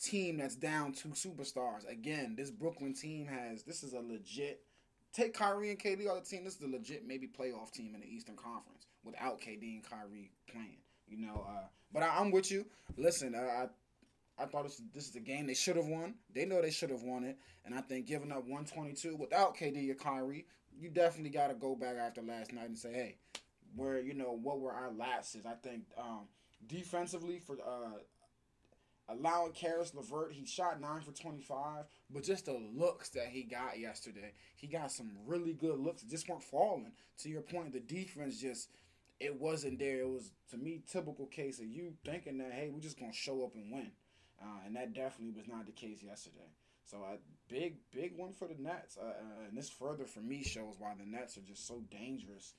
team 0.00 0.38
that's 0.38 0.56
down 0.56 0.92
two 0.92 1.10
superstars. 1.10 1.88
Again, 1.88 2.34
this 2.36 2.50
Brooklyn 2.50 2.94
team 2.94 3.26
has 3.26 3.62
this 3.62 3.82
is 3.82 3.92
a 3.92 4.00
legit. 4.00 4.62
Take 5.12 5.34
Kyrie 5.34 5.70
and 5.70 5.78
KD 5.78 6.08
on 6.08 6.16
the 6.16 6.24
team. 6.24 6.44
This 6.44 6.56
is 6.56 6.62
a 6.62 6.68
legit 6.68 7.06
maybe 7.06 7.26
playoff 7.26 7.72
team 7.72 7.94
in 7.94 8.00
the 8.00 8.06
Eastern 8.06 8.36
Conference 8.36 8.86
without 9.04 9.40
KD 9.40 9.74
and 9.74 9.82
Kyrie 9.88 10.30
playing. 10.50 10.78
You 11.08 11.26
know, 11.26 11.44
uh, 11.48 11.64
but 11.92 12.02
I, 12.02 12.18
I'm 12.18 12.30
with 12.30 12.50
you. 12.50 12.66
Listen, 12.96 13.34
uh, 13.34 13.64
I 13.64 13.66
I 14.40 14.46
thought 14.46 14.64
this, 14.64 14.82
this 14.94 15.08
is 15.08 15.16
a 15.16 15.20
game 15.20 15.46
they 15.46 15.54
should 15.54 15.76
have 15.76 15.86
won. 15.86 16.14
They 16.34 16.44
know 16.44 16.62
they 16.62 16.70
should 16.70 16.90
have 16.90 17.02
won 17.02 17.24
it, 17.24 17.38
and 17.64 17.74
I 17.74 17.80
think 17.80 18.06
giving 18.06 18.32
up 18.32 18.44
122 18.44 19.16
without 19.16 19.56
KD 19.56 19.90
or 19.90 19.94
Kyrie, 19.94 20.46
you 20.78 20.88
definitely 20.88 21.30
got 21.30 21.48
to 21.48 21.54
go 21.54 21.74
back 21.74 21.96
after 21.96 22.22
last 22.22 22.52
night 22.52 22.68
and 22.68 22.78
say, 22.78 22.92
hey, 22.92 23.16
where 23.76 24.00
you 24.00 24.14
know 24.14 24.38
what 24.42 24.60
were 24.60 24.72
our 24.72 24.92
lapses? 24.92 25.46
I 25.46 25.54
think 25.54 25.84
um, 25.98 26.28
defensively 26.66 27.38
for 27.38 27.56
uh, 27.56 27.98
allowing 29.08 29.52
Caris 29.52 29.94
LeVert, 29.94 30.32
he 30.32 30.46
shot 30.46 30.80
nine 30.80 31.00
for 31.02 31.12
25, 31.12 31.84
but 32.10 32.22
just 32.22 32.46
the 32.46 32.60
looks 32.74 33.10
that 33.10 33.28
he 33.28 33.42
got 33.42 33.78
yesterday, 33.78 34.32
he 34.56 34.66
got 34.66 34.90
some 34.90 35.10
really 35.26 35.52
good 35.52 35.78
looks. 35.78 36.02
That 36.02 36.10
just 36.10 36.28
weren't 36.28 36.42
falling. 36.42 36.92
To 37.18 37.28
your 37.28 37.42
point, 37.42 37.72
the 37.72 37.80
defense 37.80 38.40
just 38.40 38.70
it 39.18 39.38
wasn't 39.38 39.78
there. 39.78 40.00
It 40.00 40.08
was 40.08 40.32
to 40.50 40.56
me 40.56 40.80
typical 40.90 41.26
case 41.26 41.60
of 41.60 41.66
you 41.66 41.92
thinking 42.04 42.38
that 42.38 42.52
hey, 42.52 42.70
we're 42.72 42.80
just 42.80 42.98
gonna 42.98 43.12
show 43.12 43.44
up 43.44 43.54
and 43.54 43.70
win, 43.70 43.90
uh, 44.42 44.66
and 44.66 44.76
that 44.76 44.94
definitely 44.94 45.34
was 45.36 45.48
not 45.48 45.66
the 45.66 45.72
case 45.72 46.02
yesterday. 46.02 46.50
So 46.84 46.98
a 46.98 47.18
big 47.48 47.76
big 47.92 48.16
one 48.16 48.32
for 48.32 48.48
the 48.48 48.60
Nets, 48.60 48.98
uh, 49.00 49.06
uh, 49.06 49.48
and 49.48 49.56
this 49.56 49.70
further 49.70 50.06
for 50.06 50.20
me 50.20 50.42
shows 50.42 50.74
why 50.78 50.94
the 50.98 51.06
Nets 51.06 51.36
are 51.36 51.42
just 51.42 51.66
so 51.66 51.82
dangerous. 51.90 52.54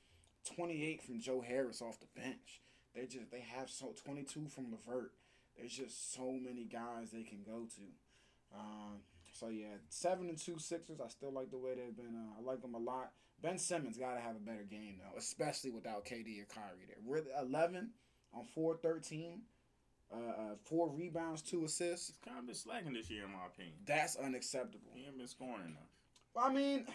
Twenty 0.56 0.84
eight 0.86 1.04
from 1.04 1.20
Joe 1.20 1.42
Harris 1.42 1.82
off 1.82 2.00
the 2.00 2.20
bench. 2.20 2.62
They 2.96 3.06
just 3.06 3.30
they 3.32 3.42
have 3.42 3.70
so 3.70 3.94
twenty 4.04 4.24
two 4.24 4.48
from 4.48 4.72
LeVert. 4.72 5.12
There's 5.58 5.74
just 5.74 6.14
so 6.14 6.32
many 6.32 6.66
guys 6.66 7.12
they 7.12 7.24
can 7.24 7.44
go 7.46 7.68
to. 7.76 8.58
Um, 8.58 9.02
so 9.34 9.50
yeah, 9.50 9.76
seven 9.90 10.30
and 10.30 10.38
two 10.38 10.60
Sixers. 10.60 11.02
I 11.02 11.08
still 11.10 11.34
like 11.34 11.52
the 11.52 11.58
way 11.58 11.76
they've 11.76 11.96
been. 11.96 12.16
Uh, 12.16 12.40
I 12.40 12.44
like 12.44 12.62
them 12.62 12.76
a 12.76 12.80
lot. 12.80 13.12
Ben 13.42 13.58
Simmons 13.58 13.98
got 13.98 14.14
to 14.14 14.22
have 14.22 14.36
a 14.36 14.40
better 14.40 14.64
game 14.70 15.00
though, 15.00 15.18
especially 15.18 15.72
without 15.72 16.06
KD 16.06 16.42
or 16.42 16.46
Kyrie 16.46 16.86
there. 16.88 16.98
We're 17.04 17.24
11 17.42 17.90
on 18.34 18.46
413, 18.46 19.42
uh, 20.14 20.18
uh, 20.18 20.56
four 20.66 20.90
rebounds, 20.90 21.42
two 21.42 21.64
assists. 21.64 22.08
He's 22.08 22.18
kind 22.18 22.40
of 22.40 22.46
been 22.46 22.56
slacking 22.56 22.94
this 22.94 23.10
year, 23.10 23.26
in 23.26 23.32
my 23.32 23.46
opinion. 23.48 23.76
That's 23.86 24.16
unacceptable. 24.16 24.92
He 24.94 25.06
ain't 25.06 25.18
been 25.18 25.28
scoring 25.28 25.66
enough. 25.66 25.90
I 26.36 26.52
mean, 26.52 26.86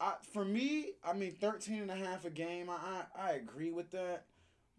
I, 0.00 0.14
for 0.32 0.44
me, 0.44 0.92
I 1.04 1.12
mean, 1.12 1.32
13 1.32 1.82
and 1.82 1.90
a 1.90 1.94
half 1.94 2.24
a 2.24 2.30
game, 2.30 2.68
I, 2.70 3.04
I, 3.16 3.30
I 3.30 3.32
agree 3.32 3.70
with 3.70 3.90
that. 3.90 4.24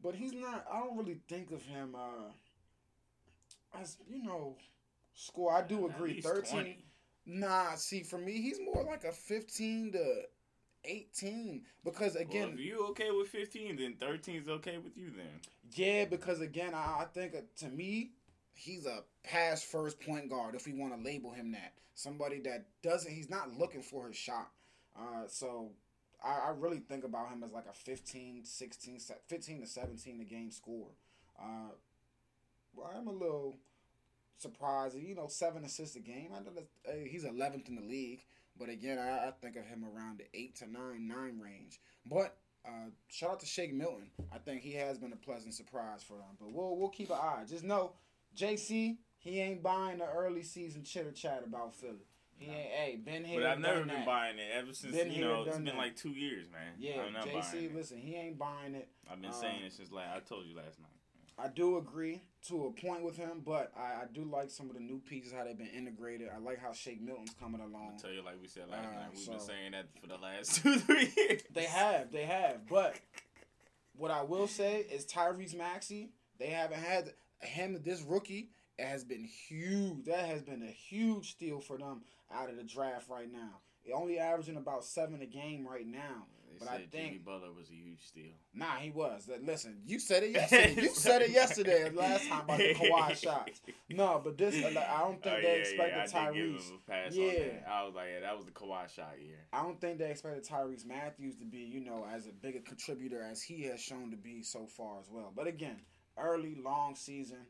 But 0.01 0.15
he's 0.15 0.33
not, 0.33 0.65
I 0.71 0.79
don't 0.79 0.97
really 0.97 1.19
think 1.29 1.51
of 1.51 1.63
him 1.63 1.95
uh, 1.95 2.31
as, 3.79 3.97
you 4.09 4.21
know, 4.21 4.57
score. 5.13 5.53
I 5.53 5.61
do 5.61 5.87
agree. 5.87 6.19
13. 6.19 6.51
20. 6.51 6.85
Nah, 7.25 7.75
see, 7.75 8.03
for 8.03 8.17
me, 8.17 8.33
he's 8.41 8.59
more 8.59 8.83
like 8.83 9.05
a 9.05 9.11
15 9.11 9.93
to 9.93 10.23
18 10.85 11.63
because 11.83 12.15
again 12.15 12.49
well, 12.49 12.53
if 12.53 12.59
you 12.59 12.87
okay 12.87 13.11
with 13.11 13.27
15 13.29 13.77
then 13.77 13.95
13 13.99 14.35
is 14.35 14.49
okay 14.49 14.77
with 14.77 14.97
you 14.97 15.11
then. 15.15 15.39
Yeah 15.71 16.05
because 16.05 16.41
again 16.41 16.73
i, 16.73 17.01
I 17.01 17.05
think 17.13 17.35
uh, 17.35 17.41
to 17.57 17.69
me 17.69 18.11
he's 18.53 18.85
a 18.85 19.03
pass 19.23 19.63
first 19.63 19.99
point 19.99 20.29
guard 20.29 20.55
if 20.55 20.65
we 20.65 20.73
want 20.73 20.95
to 20.95 21.03
label 21.03 21.31
him 21.31 21.51
that. 21.51 21.73
Somebody 21.95 22.39
that 22.41 22.65
doesn't 22.81 23.11
he's 23.11 23.29
not 23.29 23.57
looking 23.57 23.81
for 23.81 24.07
his 24.07 24.17
shot. 24.17 24.49
Uh, 24.97 25.27
so 25.27 25.71
I, 26.23 26.49
I, 26.49 26.53
really 26.55 26.77
think 26.77 27.03
about 27.03 27.29
him 27.29 27.43
as 27.43 27.51
like 27.51 27.65
a 27.69 27.73
15 27.73 28.43
16 28.43 28.99
15 29.27 29.61
to 29.61 29.67
17 29.67 30.21
a 30.21 30.23
game 30.23 30.51
score. 30.51 30.89
Uh, 31.39 31.71
well, 32.75 32.91
i'm 32.95 33.07
a 33.07 33.11
little 33.11 33.57
surprised. 34.37 34.95
You 34.97 35.15
know 35.15 35.27
seven 35.27 35.63
assists 35.63 35.95
a 35.95 35.99
game. 35.99 36.29
I 36.35 36.39
know 36.39 36.51
that 36.55 37.07
he's 37.07 37.23
11th 37.23 37.69
in 37.69 37.75
the 37.75 37.81
league 37.81 38.23
but 38.57 38.69
again, 38.69 38.99
I, 38.99 39.27
I 39.27 39.31
think 39.41 39.55
of 39.55 39.65
him 39.65 39.83
around 39.83 40.19
the 40.19 40.25
eight 40.33 40.55
to 40.57 40.71
nine, 40.71 41.07
nine 41.07 41.39
range. 41.39 41.79
But 42.05 42.37
uh, 42.65 42.89
shout 43.09 43.31
out 43.31 43.39
to 43.41 43.45
Shake 43.45 43.73
Milton. 43.73 44.09
I 44.31 44.37
think 44.37 44.61
he 44.61 44.73
has 44.73 44.97
been 44.97 45.13
a 45.13 45.17
pleasant 45.17 45.53
surprise 45.53 46.03
for 46.03 46.17
them. 46.17 46.37
But 46.39 46.51
we'll 46.51 46.77
we'll 46.77 46.89
keep 46.89 47.09
an 47.09 47.17
eye. 47.17 47.43
Just 47.47 47.63
know, 47.63 47.93
JC, 48.37 48.97
he 49.17 49.39
ain't 49.39 49.63
buying 49.63 49.99
the 49.99 50.07
early 50.09 50.43
season 50.43 50.83
chitter 50.83 51.11
chat 51.11 51.43
about 51.45 51.75
Philly. 51.75 52.07
He 52.35 52.51
ain't, 52.51 52.71
hey, 52.71 52.95
been 53.03 53.23
here. 53.23 53.41
But 53.41 53.49
I've 53.49 53.59
never 53.59 53.79
been 53.79 53.87
that. 53.89 54.05
buying 54.05 54.37
it 54.37 54.49
ever 54.53 54.73
since 54.73 54.95
been 54.95 55.11
you 55.11 55.21
know 55.21 55.43
it's 55.43 55.55
been 55.55 55.65
that. 55.65 55.77
like 55.77 55.95
two 55.95 56.09
years, 56.09 56.47
man. 56.51 56.73
Yeah, 56.77 57.03
JC, 57.23 57.73
listen, 57.73 57.99
he 57.99 58.15
ain't 58.15 58.37
buying 58.37 58.75
it. 58.75 58.89
I've 59.11 59.21
been 59.21 59.33
saying 59.33 59.63
it 59.63 59.73
since 59.73 59.91
last. 59.91 60.15
I 60.15 60.19
told 60.19 60.45
you 60.45 60.55
last 60.55 60.79
night. 60.79 60.89
I 61.37 61.47
do 61.47 61.77
agree 61.77 62.21
to 62.47 62.65
a 62.65 62.71
point 62.71 63.03
with 63.03 63.17
him, 63.17 63.41
but 63.45 63.71
I, 63.75 64.03
I 64.03 64.05
do 64.13 64.23
like 64.23 64.49
some 64.49 64.69
of 64.69 64.75
the 64.75 64.81
new 64.81 64.99
pieces 64.99 65.33
how 65.33 65.43
they've 65.43 65.57
been 65.57 65.67
integrated. 65.67 66.29
I 66.33 66.39
like 66.39 66.59
how 66.59 66.73
Shake 66.73 67.01
Milton's 67.01 67.33
coming 67.39 67.61
along. 67.61 67.93
i 67.97 68.01
tell 68.01 68.11
you, 68.11 68.23
like 68.23 68.41
we 68.41 68.47
said 68.47 68.69
last 68.69 68.87
uh, 68.87 68.95
night, 68.95 69.09
we've 69.11 69.19
so, 69.19 69.31
been 69.31 69.41
saying 69.41 69.71
that 69.71 69.87
for 69.99 70.07
the 70.07 70.17
last 70.17 70.55
two 70.61 70.75
three 70.79 71.11
years. 71.17 71.41
They 71.53 71.65
have, 71.65 72.11
they 72.11 72.25
have. 72.25 72.67
But 72.69 72.99
what 73.95 74.11
I 74.11 74.21
will 74.23 74.47
say 74.47 74.85
is 74.91 75.05
Tyrese 75.05 75.57
Maxey. 75.57 76.09
They 76.39 76.47
haven't 76.47 76.79
had 76.79 77.13
him. 77.41 77.79
This 77.83 78.01
rookie 78.01 78.49
it 78.77 78.85
has 78.85 79.03
been 79.03 79.23
huge. 79.23 80.05
That 80.05 80.25
has 80.25 80.41
been 80.41 80.63
a 80.63 80.71
huge 80.71 81.31
steal 81.31 81.59
for 81.59 81.77
them 81.77 82.01
out 82.33 82.49
of 82.49 82.57
the 82.57 82.63
draft 82.63 83.09
right 83.09 83.31
now. 83.31 83.61
only 83.93 84.17
averaging 84.17 84.57
about 84.57 84.83
seven 84.83 85.21
a 85.21 85.25
game 85.25 85.67
right 85.67 85.85
now. 85.85 86.25
They 86.53 86.65
but 86.65 86.73
I 86.73 86.77
think 86.77 86.91
Jimmy 86.91 87.17
Butler 87.19 87.51
was 87.55 87.69
a 87.69 87.73
huge 87.73 88.05
steal. 88.05 88.33
Nah, 88.53 88.75
he 88.75 88.89
was. 88.89 89.29
Listen, 89.41 89.81
you 89.85 89.99
said 89.99 90.23
it 90.23 90.31
yesterday. 90.31 90.81
you 90.81 90.89
said 90.89 91.21
it 91.21 91.31
yesterday 91.31 91.89
last 91.89 92.27
time 92.27 92.41
about 92.41 92.57
the 92.57 92.73
Kawhi 92.73 93.15
shots. 93.21 93.61
No, 93.89 94.21
but 94.23 94.37
this 94.37 94.55
I 94.55 94.99
don't 94.99 95.21
think 95.21 95.35
oh, 95.37 95.41
they 95.41 95.43
yeah, 95.43 95.61
expected 95.61 96.13
yeah, 96.13 96.29
Tyrese. 96.29 96.71
yeah, 97.11 97.71
I 97.71 97.83
was 97.83 97.95
like, 97.95 98.07
yeah, 98.13 98.19
that 98.21 98.35
was 98.35 98.45
the 98.45 98.51
Kawhi 98.51 98.89
shot 98.89 99.15
year. 99.21 99.39
I 99.51 99.63
don't 99.63 99.79
think 99.79 99.97
they 99.97 100.11
expected 100.11 100.45
Tyrese 100.45 100.85
Matthews 100.85 101.35
to 101.37 101.45
be, 101.45 101.59
you 101.59 101.79
know, 101.79 102.05
as 102.13 102.27
a 102.27 102.31
bigger 102.31 102.59
contributor 102.59 103.21
as 103.21 103.41
he 103.41 103.63
has 103.63 103.81
shown 103.81 104.11
to 104.11 104.17
be 104.17 104.43
so 104.43 104.65
far 104.65 104.99
as 104.99 105.09
well. 105.09 105.31
But 105.35 105.47
again, 105.47 105.81
early 106.17 106.55
long 106.63 106.95
season. 106.95 107.45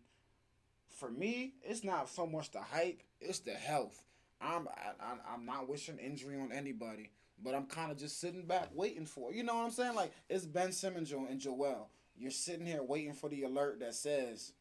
For 0.89 1.09
me, 1.09 1.55
it's 1.63 1.83
not 1.83 2.07
so 2.07 2.27
much 2.27 2.51
the 2.51 2.61
hype; 2.61 3.01
it's 3.19 3.39
the 3.39 3.53
health. 3.53 4.05
I'm 4.39 4.67
I, 4.67 5.33
I'm 5.33 5.45
not 5.45 5.67
wishing 5.67 5.97
injury 5.97 6.39
on 6.39 6.51
anybody. 6.51 7.11
But 7.41 7.55
I'm 7.55 7.65
kind 7.65 7.91
of 7.91 7.97
just 7.97 8.19
sitting 8.19 8.45
back 8.45 8.69
waiting 8.73 9.05
for 9.05 9.33
You 9.33 9.43
know 9.43 9.55
what 9.55 9.65
I'm 9.65 9.71
saying? 9.71 9.95
Like 9.95 10.13
it's 10.29 10.45
Ben 10.45 10.71
Simmons 10.71 11.11
and 11.11 11.39
Joel. 11.39 11.89
You're 12.15 12.31
sitting 12.31 12.65
here 12.65 12.83
waiting 12.83 13.13
for 13.13 13.29
the 13.29 13.43
alert 13.43 13.79
that 13.79 13.95
says 13.95 14.53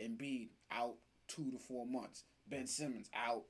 Embiid 0.00 0.48
out 0.70 0.94
two 1.28 1.50
to 1.50 1.58
four 1.58 1.86
months. 1.86 2.24
Ben 2.48 2.66
Simmons 2.66 3.08
out 3.14 3.44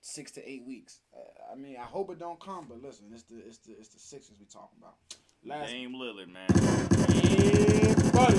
six 0.00 0.30
to 0.32 0.48
eight 0.48 0.64
weeks. 0.64 1.00
Uh, 1.14 1.52
I 1.52 1.54
mean, 1.56 1.76
I 1.76 1.84
hope 1.84 2.10
it 2.10 2.18
don't 2.18 2.40
come, 2.40 2.66
but 2.68 2.82
listen, 2.82 3.06
it's 3.12 3.24
the 3.24 3.38
it's 3.46 3.58
the 3.58 3.72
it's 3.72 3.88
the 3.88 4.00
Sixers 4.00 4.36
we 4.38 4.46
talking 4.46 4.78
about. 4.78 4.94
Last 5.44 5.70
Dame 5.70 5.92
Lillard, 5.92 6.28
man. 6.28 6.48
Yeah, 7.14 7.94
buddy. 8.12 8.38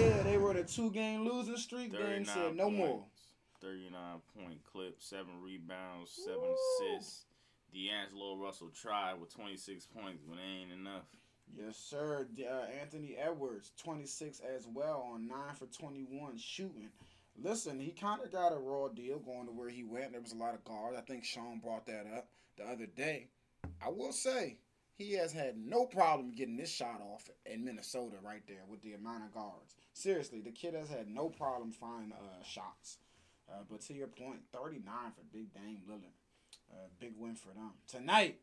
Yeah, 0.00 0.22
they 0.22 0.38
were 0.38 0.54
the 0.54 0.64
two 0.64 0.90
game 0.90 1.24
losing 1.24 1.56
streak. 1.56 1.92
Dame 1.92 2.24
said 2.24 2.56
no 2.56 2.64
points, 2.64 2.78
more. 2.78 3.04
39 3.60 4.00
point 4.36 4.58
clip, 4.72 4.96
seven 5.00 5.40
rebounds, 5.42 6.10
seven 6.24 6.54
assists. 6.98 7.24
D'Angelo 7.72 8.36
Russell 8.36 8.70
tried 8.70 9.20
with 9.20 9.34
26 9.34 9.86
points, 9.86 10.22
but 10.28 10.38
it 10.38 10.62
ain't 10.62 10.72
enough. 10.72 11.04
Yes, 11.56 11.76
sir. 11.76 12.26
Uh, 12.38 12.80
Anthony 12.80 13.16
Edwards, 13.16 13.72
26 13.82 14.40
as 14.40 14.66
well 14.66 15.08
on 15.12 15.26
9 15.26 15.38
for 15.58 15.66
21 15.66 16.38
shooting. 16.38 16.90
Listen, 17.36 17.78
he 17.78 17.90
kind 17.90 18.22
of 18.22 18.30
got 18.30 18.52
a 18.52 18.58
raw 18.58 18.88
deal 18.88 19.18
going 19.18 19.46
to 19.46 19.52
where 19.52 19.68
he 19.68 19.84
went. 19.84 20.12
There 20.12 20.20
was 20.20 20.32
a 20.32 20.36
lot 20.36 20.54
of 20.54 20.64
guards. 20.64 20.96
I 20.98 21.00
think 21.00 21.24
Sean 21.24 21.60
brought 21.60 21.86
that 21.86 22.06
up 22.14 22.28
the 22.56 22.64
other 22.64 22.86
day. 22.86 23.28
I 23.84 23.88
will 23.88 24.12
say, 24.12 24.58
he 24.94 25.12
has 25.14 25.32
had 25.32 25.56
no 25.56 25.86
problem 25.86 26.32
getting 26.32 26.56
this 26.56 26.70
shot 26.70 27.00
off 27.00 27.28
in 27.46 27.64
Minnesota 27.64 28.16
right 28.22 28.42
there 28.46 28.62
with 28.68 28.82
the 28.82 28.94
amount 28.94 29.24
of 29.24 29.32
guards. 29.32 29.74
Seriously, 29.94 30.40
the 30.40 30.50
kid 30.50 30.74
has 30.74 30.88
had 30.88 31.08
no 31.08 31.28
problem 31.28 31.72
finding 31.72 32.12
uh, 32.12 32.42
shots. 32.44 32.98
Uh, 33.50 33.62
but 33.68 33.80
to 33.82 33.94
your 33.94 34.06
point, 34.06 34.40
39 34.52 34.84
for 35.14 35.22
Big 35.32 35.52
Dame 35.52 35.80
Lillard. 35.88 36.21
A 36.72 36.88
big 36.98 37.14
win 37.18 37.34
for 37.34 37.48
them. 37.48 37.72
Tonight, 37.86 38.38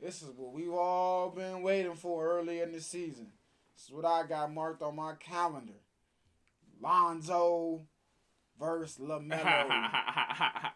this 0.00 0.22
is 0.22 0.30
what 0.36 0.52
we've 0.52 0.72
all 0.72 1.30
been 1.30 1.62
waiting 1.62 1.94
for 1.94 2.38
early 2.38 2.60
in 2.60 2.72
the 2.72 2.80
season. 2.80 3.32
This 3.74 3.86
is 3.86 3.90
what 3.90 4.04
I 4.04 4.26
got 4.26 4.52
marked 4.52 4.82
on 4.82 4.96
my 4.96 5.14
calendar. 5.14 5.80
Lonzo 6.82 7.86
versus 8.60 8.98
LaMelo. 8.98 9.68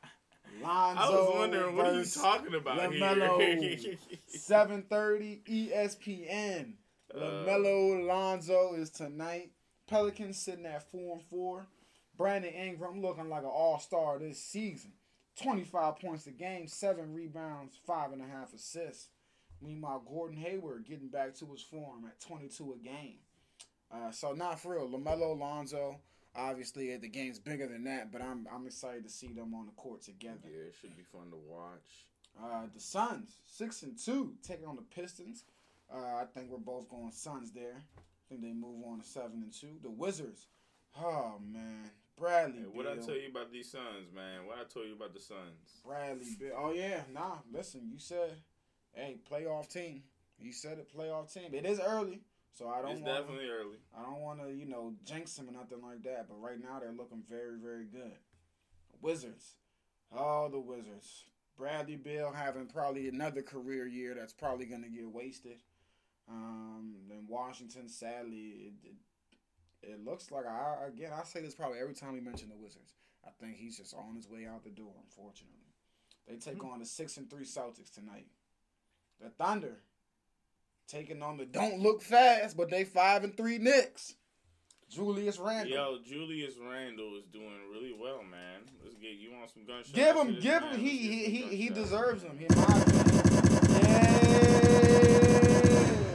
Lonzo 0.62 1.02
I 1.02 1.10
was 1.10 1.34
wondering 1.34 1.76
what 1.76 1.86
are 1.86 1.98
you 1.98 2.04
talking 2.04 2.54
about 2.54 2.78
LaMelo. 2.78 3.98
7:30 4.34 5.42
ESPN. 5.70 6.72
Uh, 7.14 7.18
LaMelo 7.18 8.06
Lonzo 8.06 8.74
is 8.74 8.90
tonight. 8.90 9.50
Pelicans 9.86 10.38
sitting 10.38 10.66
at 10.66 10.90
four 10.90 11.16
and 11.16 11.24
four. 11.24 11.66
Brandon 12.16 12.52
Ingram 12.52 13.02
looking 13.02 13.28
like 13.28 13.42
an 13.42 13.50
all-star 13.50 14.18
this 14.18 14.42
season. 14.42 14.92
25 15.42 15.98
points 16.00 16.26
a 16.26 16.30
game, 16.30 16.66
seven 16.66 17.12
rebounds, 17.12 17.78
five 17.86 18.12
and 18.12 18.22
a 18.22 18.26
half 18.26 18.54
assists. 18.54 19.08
Meanwhile, 19.60 20.04
Gordon 20.08 20.36
Hayward 20.38 20.86
getting 20.86 21.08
back 21.08 21.34
to 21.36 21.46
his 21.46 21.62
form 21.62 22.04
at 22.06 22.20
22 22.20 22.74
a 22.74 22.84
game. 22.84 23.18
Uh, 23.92 24.10
so 24.10 24.32
not 24.32 24.60
for 24.60 24.74
real. 24.74 24.88
Lamelo, 24.88 25.38
Lonzo. 25.38 26.00
Obviously, 26.34 26.94
the 26.96 27.08
game's 27.08 27.38
bigger 27.38 27.66
than 27.66 27.84
that, 27.84 28.12
but 28.12 28.20
I'm 28.20 28.46
I'm 28.52 28.66
excited 28.66 29.04
to 29.04 29.10
see 29.10 29.28
them 29.28 29.54
on 29.54 29.64
the 29.66 29.72
court 29.72 30.02
together. 30.02 30.50
Yeah, 30.50 30.68
it 30.68 30.74
should 30.78 30.94
be 30.96 31.02
fun 31.02 31.30
to 31.30 31.36
watch. 31.36 32.06
Uh, 32.38 32.66
the 32.74 32.80
Suns, 32.80 33.36
six 33.46 33.82
and 33.82 33.98
two, 33.98 34.34
taking 34.42 34.66
on 34.66 34.76
the 34.76 34.82
Pistons. 34.82 35.44
Uh, 35.90 36.16
I 36.16 36.24
think 36.34 36.50
we're 36.50 36.58
both 36.58 36.90
going 36.90 37.10
Suns 37.12 37.52
there. 37.52 37.82
I 37.96 38.22
think 38.28 38.42
they 38.42 38.52
move 38.52 38.84
on 38.86 39.00
to 39.00 39.06
seven 39.06 39.42
and 39.42 39.52
two. 39.52 39.78
The 39.82 39.90
Wizards, 39.90 40.48
oh 41.00 41.40
man, 41.42 41.90
Bradley. 42.18 42.60
Hey, 42.60 42.66
what 42.72 42.86
I 42.86 42.96
tell 42.96 43.14
you 43.14 43.28
about 43.30 43.52
these 43.52 43.70
Suns, 43.70 44.12
man? 44.14 44.46
What 44.46 44.58
I 44.58 44.64
told 44.64 44.86
you 44.86 44.94
about 44.94 45.14
the 45.14 45.20
Suns? 45.20 45.80
Bradley 45.84 46.36
Beal. 46.38 46.52
Oh 46.56 46.72
yeah, 46.72 47.02
nah. 47.12 47.38
Listen, 47.52 47.88
you 47.92 47.98
said, 47.98 48.32
hey, 48.92 49.18
playoff 49.30 49.68
team. 49.68 50.02
You 50.38 50.52
said 50.52 50.78
it, 50.78 50.90
playoff 50.94 51.32
team. 51.32 51.52
It 51.52 51.64
is 51.66 51.80
early, 51.80 52.22
so 52.52 52.68
I 52.68 52.82
don't. 52.82 52.92
It's 52.92 53.00
wanna, 53.00 53.20
definitely 53.20 53.48
early. 53.48 53.78
I 53.96 54.02
don't 54.02 54.20
want 54.20 54.40
to, 54.42 54.52
you 54.52 54.66
know, 54.66 54.94
jinx 55.04 55.34
them 55.34 55.48
or 55.48 55.52
nothing 55.52 55.82
like 55.82 56.02
that. 56.04 56.26
But 56.28 56.40
right 56.40 56.60
now 56.60 56.78
they're 56.80 56.92
looking 56.92 57.22
very, 57.28 57.58
very 57.62 57.84
good. 57.84 58.16
Wizards. 59.00 59.54
Oh, 60.16 60.48
the 60.48 60.58
Wizards. 60.58 61.24
Bradley 61.56 61.96
Beal 61.96 62.32
having 62.32 62.66
probably 62.66 63.08
another 63.08 63.42
career 63.42 63.86
year 63.86 64.14
that's 64.14 64.32
probably 64.32 64.66
going 64.66 64.82
to 64.82 64.88
get 64.88 65.08
wasted. 65.08 65.62
Um, 66.28 66.96
then 67.08 67.24
Washington, 67.28 67.88
sadly, 67.88 68.36
it, 68.36 68.72
it, 68.84 68.94
it 69.82 70.04
looks 70.04 70.30
like 70.30 70.46
I 70.46 70.88
again 70.88 71.12
I 71.12 71.24
say 71.24 71.40
this 71.40 71.54
probably 71.54 71.78
every 71.78 71.94
time 71.94 72.12
we 72.12 72.20
mention 72.20 72.48
the 72.48 72.56
Wizards. 72.56 72.94
I 73.24 73.30
think 73.40 73.56
he's 73.56 73.76
just 73.76 73.94
on 73.94 74.14
his 74.14 74.28
way 74.28 74.46
out 74.46 74.62
the 74.62 74.70
door. 74.70 74.92
Unfortunately, 75.02 75.66
they 76.28 76.36
take 76.36 76.58
mm-hmm. 76.58 76.72
on 76.72 76.78
the 76.78 76.86
six 76.86 77.16
and 77.16 77.28
three 77.28 77.44
Celtics 77.44 77.90
tonight. 77.90 78.26
The 79.20 79.30
Thunder 79.30 79.78
taking 80.86 81.22
on 81.22 81.36
the 81.36 81.44
don't 81.44 81.80
look 81.80 82.02
fast, 82.02 82.56
but 82.56 82.70
they 82.70 82.84
five 82.84 83.24
and 83.24 83.36
three 83.36 83.58
Knicks. 83.58 84.14
Julius 84.88 85.38
Randle. 85.38 85.74
Yo, 85.74 85.98
Julius 86.06 86.54
Randle 86.58 87.16
is 87.18 87.24
doing 87.32 87.58
really 87.72 87.92
well, 87.98 88.22
man. 88.22 88.62
Let's 88.84 88.96
get 88.96 89.14
you 89.18 89.32
on 89.34 89.48
some 89.48 89.64
gunshots. 89.64 89.90
Give 89.92 90.14
him, 90.16 90.38
give 90.40 90.62
man. 90.62 90.74
him. 90.74 90.80
He 90.80 90.96
he 90.96 91.24
he, 91.24 91.56
he 91.56 91.68
deserves 91.68 92.22
them. 92.22 92.38
My 92.38 92.62
opinion. 92.62 93.16
Yeah. 93.82 94.18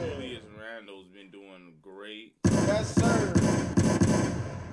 Julius 0.08 0.44
Randle's 0.58 1.08
been 1.08 1.30
doing 1.30 1.74
great. 1.82 2.34
Yes, 2.50 2.94
sir. 2.94 3.32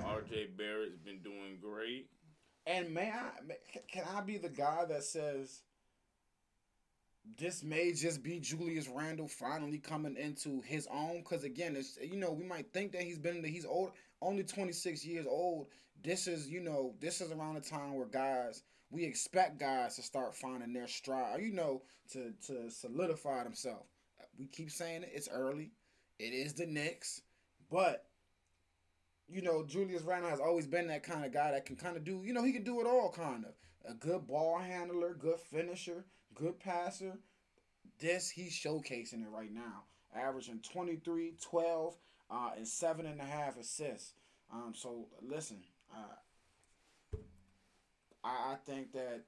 RJ 0.06 0.56
Barrett's 0.56 0.96
been 1.04 1.20
doing 1.22 1.58
great. 1.60 2.08
And 2.66 2.94
may 2.94 3.10
I? 3.10 3.42
may- 3.46 3.58
Can 3.90 4.04
I 4.14 4.19
be 4.30 4.38
the 4.38 4.48
guy 4.48 4.84
that 4.88 5.02
says 5.02 5.62
this 7.38 7.62
may 7.62 7.92
just 7.92 8.22
be 8.22 8.40
Julius 8.40 8.88
Randle 8.88 9.28
finally 9.28 9.78
coming 9.78 10.16
into 10.16 10.60
his 10.62 10.86
own? 10.90 11.18
Because 11.18 11.44
again, 11.44 11.76
it's 11.76 11.98
you 12.02 12.16
know 12.16 12.32
we 12.32 12.44
might 12.44 12.72
think 12.72 12.92
that 12.92 13.02
he's 13.02 13.18
been 13.18 13.42
that 13.42 13.48
he's 13.48 13.66
old, 13.66 13.92
only 14.22 14.44
twenty 14.44 14.72
six 14.72 15.04
years 15.04 15.26
old. 15.26 15.66
This 16.02 16.26
is 16.26 16.48
you 16.48 16.60
know 16.60 16.94
this 17.00 17.20
is 17.20 17.32
around 17.32 17.54
the 17.54 17.60
time 17.60 17.94
where 17.94 18.06
guys 18.06 18.62
we 18.90 19.04
expect 19.04 19.58
guys 19.58 19.96
to 19.96 20.02
start 20.02 20.34
finding 20.34 20.72
their 20.72 20.88
stride. 20.88 21.42
You 21.42 21.52
know 21.52 21.82
to 22.12 22.32
to 22.46 22.70
solidify 22.70 23.44
themselves. 23.44 23.88
We 24.38 24.46
keep 24.46 24.70
saying 24.70 25.02
it. 25.02 25.10
It's 25.12 25.28
early. 25.28 25.72
It 26.18 26.32
is 26.32 26.54
the 26.54 26.66
Knicks, 26.66 27.22
but 27.70 28.06
you 29.30 29.42
know, 29.42 29.64
Julius 29.64 30.02
Randle 30.02 30.30
has 30.30 30.40
always 30.40 30.66
been 30.66 30.88
that 30.88 31.02
kind 31.02 31.24
of 31.24 31.32
guy 31.32 31.52
that 31.52 31.64
can 31.64 31.76
kind 31.76 31.96
of 31.96 32.04
do, 32.04 32.22
you 32.24 32.32
know, 32.32 32.42
he 32.42 32.52
can 32.52 32.64
do 32.64 32.80
it 32.80 32.86
all 32.86 33.12
kind 33.12 33.44
of. 33.44 33.52
A 33.88 33.94
good 33.94 34.26
ball 34.26 34.58
handler, 34.58 35.14
good 35.14 35.40
finisher, 35.40 36.04
good 36.34 36.60
passer. 36.60 37.18
This, 37.98 38.30
he's 38.30 38.52
showcasing 38.52 39.22
it 39.22 39.30
right 39.30 39.52
now. 39.52 39.84
Averaging 40.14 40.60
23, 40.62 41.34
12, 41.40 41.96
uh, 42.30 42.50
and 42.56 42.66
seven 42.66 43.06
and 43.06 43.20
a 43.20 43.24
half 43.24 43.58
assists. 43.58 44.14
Um, 44.52 44.72
so, 44.74 45.06
listen, 45.22 45.58
uh, 45.94 47.16
I, 48.24 48.52
I 48.52 48.56
think 48.66 48.92
that, 48.92 49.22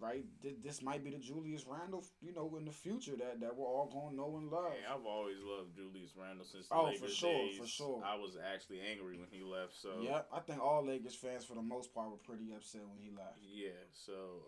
right, 0.00 0.24
th- 0.42 0.56
this 0.62 0.82
might 0.82 1.02
be 1.04 1.10
the 1.10 1.18
Julius 1.18 1.64
Randle, 1.66 2.04
you 2.20 2.32
know, 2.34 2.54
in 2.56 2.64
the 2.64 2.72
future 2.72 3.16
that, 3.16 3.40
that 3.40 3.56
we're 3.56 3.66
all 3.66 3.90
going 3.92 4.10
to 4.10 4.16
know 4.16 4.36
and 4.36 4.50
love. 4.50 4.72
Hey, 4.72 4.84
I've 4.88 5.04
always 5.04 5.36
loved 5.42 5.74
Julius 5.74 6.12
Randle 6.16 6.44
since 6.44 6.68
the 6.68 6.74
Oh, 6.74 6.92
for 6.92 7.08
sure, 7.08 7.32
days. 7.32 7.58
for 7.58 7.66
sure. 7.66 8.02
I 8.04 8.14
was 8.16 8.36
actually 8.52 8.80
angry 8.80 9.18
when 9.18 9.28
he 9.30 9.42
left. 9.42 9.74
So 9.80 10.00
Yeah, 10.02 10.22
I 10.32 10.40
think 10.40 10.60
all 10.62 10.84
Lakers 10.84 11.14
fans, 11.14 11.44
for 11.44 11.54
the 11.54 11.62
most 11.62 11.92
part, 11.94 12.10
were 12.10 12.16
pretty 12.16 12.52
upset 12.54 12.82
when 12.88 12.98
he 12.98 13.10
left. 13.10 13.38
Yeah, 13.42 13.78
so 13.92 14.42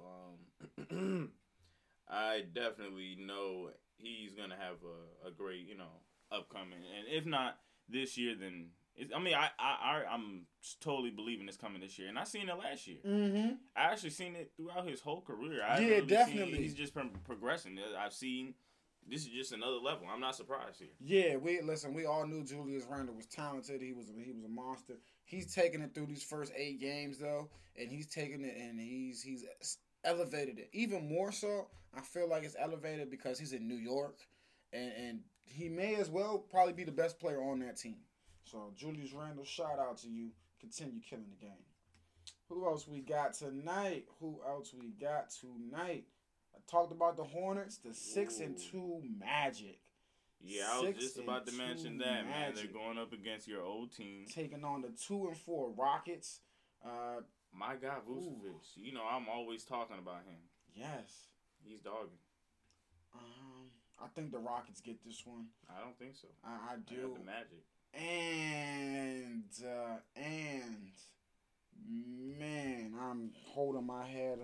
um, 0.88 1.30
I 2.08 2.42
definitely 2.54 3.16
know 3.18 3.70
he's 3.96 4.34
gonna 4.34 4.56
have 4.58 4.76
a, 4.84 5.28
a 5.28 5.30
great, 5.30 5.66
you 5.66 5.76
know, 5.76 6.00
upcoming, 6.32 6.78
and 6.98 7.06
if 7.08 7.26
not 7.26 7.58
this 7.88 8.16
year, 8.16 8.34
then 8.38 8.68
it's, 8.96 9.12
I 9.14 9.18
mean, 9.18 9.34
I, 9.34 9.48
I 9.58 10.02
I 10.02 10.04
I'm 10.12 10.46
totally 10.80 11.10
believing 11.10 11.48
it's 11.48 11.56
coming 11.56 11.80
this 11.80 11.98
year, 11.98 12.08
and 12.08 12.18
I 12.18 12.24
seen 12.24 12.48
it 12.48 12.58
last 12.58 12.86
year. 12.86 12.98
Mm-hmm. 13.06 13.52
I 13.76 13.80
actually 13.92 14.10
seen 14.10 14.36
it 14.36 14.52
throughout 14.56 14.86
his 14.86 15.00
whole 15.00 15.20
career. 15.22 15.62
I 15.62 15.78
Yeah, 15.78 15.86
really 15.86 15.98
seen 16.00 16.06
definitely. 16.08 16.58
he's 16.58 16.74
just 16.74 16.94
been 16.94 17.10
progressing. 17.24 17.78
I've 17.98 18.12
seen 18.12 18.54
this 19.08 19.22
is 19.22 19.28
just 19.30 19.52
another 19.52 19.76
level. 19.76 20.06
I'm 20.12 20.20
not 20.20 20.36
surprised 20.36 20.78
here. 20.80 20.88
Yeah, 21.00 21.36
we 21.36 21.60
listen. 21.62 21.94
We 21.94 22.04
all 22.06 22.26
knew 22.26 22.44
Julius 22.44 22.84
Randle 22.88 23.14
was 23.14 23.26
talented. 23.26 23.80
He 23.80 23.92
was 23.92 24.10
a, 24.10 24.12
he 24.22 24.32
was 24.32 24.44
a 24.44 24.48
monster. 24.48 24.94
He's 25.24 25.54
taking 25.54 25.80
it 25.80 25.94
through 25.94 26.06
these 26.06 26.22
first 26.22 26.52
eight 26.56 26.80
games 26.80 27.18
though, 27.18 27.48
and 27.76 27.88
he's 27.90 28.06
taking 28.06 28.44
it 28.44 28.56
and 28.56 28.78
he's 28.78 29.22
he's 29.22 29.44
elevated 30.04 30.58
it 30.58 30.68
even 30.72 31.08
more 31.08 31.32
so. 31.32 31.68
I 31.96 32.00
feel 32.02 32.28
like 32.28 32.44
it's 32.44 32.56
elevated 32.58 33.10
because 33.10 33.38
he's 33.38 33.52
in 33.52 33.66
New 33.66 33.76
York, 33.76 34.18
and 34.72 34.92
and 34.96 35.20
he 35.44 35.68
may 35.68 35.96
as 35.96 36.08
well 36.10 36.38
probably 36.38 36.74
be 36.74 36.84
the 36.84 36.92
best 36.92 37.18
player 37.18 37.42
on 37.42 37.58
that 37.60 37.76
team. 37.78 37.96
So 38.44 38.72
Julius 38.76 39.12
Randle, 39.12 39.44
shout 39.44 39.78
out 39.78 39.98
to 39.98 40.08
you. 40.08 40.30
Continue 40.60 41.00
killing 41.00 41.26
the 41.30 41.44
game. 41.46 41.64
Who 42.48 42.66
else 42.66 42.86
we 42.88 43.00
got 43.00 43.34
tonight? 43.34 44.06
Who 44.20 44.40
else 44.46 44.74
we 44.78 44.88
got 45.00 45.30
tonight? 45.30 46.04
I 46.54 46.58
talked 46.70 46.92
about 46.92 47.16
the 47.16 47.24
Hornets, 47.24 47.78
the 47.78 47.94
six 47.94 48.40
and 48.40 48.58
two 48.58 49.00
Magic. 49.18 49.78
Yeah, 50.42 50.64
I 50.72 50.76
was 50.80 50.86
Six 50.88 50.98
just 51.04 51.18
about 51.18 51.46
to 51.46 51.52
mention 51.54 51.98
that, 51.98 52.26
man. 52.26 52.52
They're 52.54 52.66
going 52.66 52.98
up 52.98 53.12
against 53.12 53.46
your 53.46 53.62
old 53.62 53.92
team. 53.94 54.24
taking 54.34 54.64
on 54.64 54.80
the 54.82 54.88
two 54.88 55.26
and 55.28 55.36
four 55.36 55.70
Rockets. 55.70 56.40
Uh, 56.84 57.20
My 57.54 57.76
guy 57.76 57.96
Vucevic. 58.08 58.54
You 58.74 58.92
know, 58.92 59.04
I'm 59.10 59.28
always 59.28 59.64
talking 59.64 59.96
about 59.98 60.24
him. 60.24 60.40
yes. 60.74 61.26
He's 61.62 61.80
dogging. 61.80 62.16
Um, 63.14 63.68
I 64.02 64.06
think 64.14 64.32
the 64.32 64.38
Rockets 64.38 64.80
get 64.80 65.04
this 65.04 65.22
one. 65.26 65.46
I 65.68 65.80
don't 65.84 65.98
think 65.98 66.16
so. 66.16 66.28
I, 66.42 66.52
I 66.52 66.72
I 66.74 66.76
do. 66.86 67.02
got 67.08 67.14
the 67.18 67.24
Magic. 67.24 67.64
And 67.94 69.44
uh, 69.64 69.96
and 70.16 70.90
man, 72.38 72.94
I'm 73.00 73.30
holding 73.48 73.86
my 73.86 74.06
head. 74.06 74.38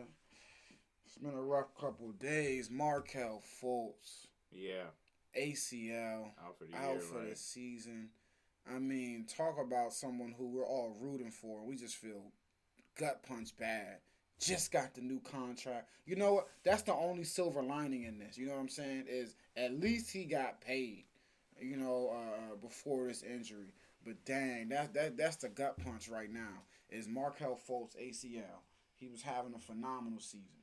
It's 1.06 1.18
been 1.18 1.34
a 1.34 1.42
rough 1.42 1.74
couple 1.80 2.10
of 2.10 2.18
days. 2.18 2.70
Markelle 2.70 3.42
Fultz, 3.62 4.26
Yeah, 4.52 4.90
ACL, 5.38 6.30
out 6.44 6.58
for 6.58 6.64
the 6.64 6.76
out 6.76 6.92
year, 6.94 7.00
for 7.00 7.18
right? 7.20 7.30
the 7.30 7.36
season. 7.36 8.08
I 8.68 8.78
mean, 8.80 9.26
talk 9.26 9.56
about 9.64 9.92
someone 9.92 10.34
who 10.36 10.48
we're 10.48 10.66
all 10.66 10.96
rooting 11.00 11.30
for. 11.30 11.64
We 11.64 11.76
just 11.76 11.94
feel 11.96 12.32
gut 12.98 13.22
punch 13.26 13.56
bad. 13.56 13.98
Just 14.40 14.70
got 14.72 14.92
the 14.94 15.00
new 15.00 15.20
contract. 15.20 15.88
You 16.04 16.16
know 16.16 16.34
what? 16.34 16.48
That's 16.64 16.82
the 16.82 16.92
only 16.92 17.24
silver 17.24 17.62
lining 17.62 18.02
in 18.02 18.18
this. 18.18 18.36
You 18.36 18.46
know 18.48 18.54
what 18.54 18.60
I'm 18.60 18.68
saying? 18.68 19.04
Is 19.08 19.34
at 19.56 19.80
least 19.80 20.10
he 20.12 20.24
got 20.24 20.60
paid. 20.60 21.04
You 21.60 21.76
know, 21.76 22.14
uh, 22.14 22.56
before 22.56 23.06
this 23.08 23.22
injury. 23.22 23.72
But 24.04 24.24
dang, 24.24 24.68
that 24.68 24.94
that 24.94 25.16
that's 25.16 25.36
the 25.36 25.48
gut 25.48 25.76
punch 25.84 26.08
right 26.08 26.32
now. 26.32 26.62
Is 26.90 27.08
Markelle 27.08 27.58
Fultz 27.68 27.96
ACL? 27.96 28.62
He 28.94 29.08
was 29.08 29.22
having 29.22 29.54
a 29.54 29.58
phenomenal 29.58 30.20
season. 30.20 30.62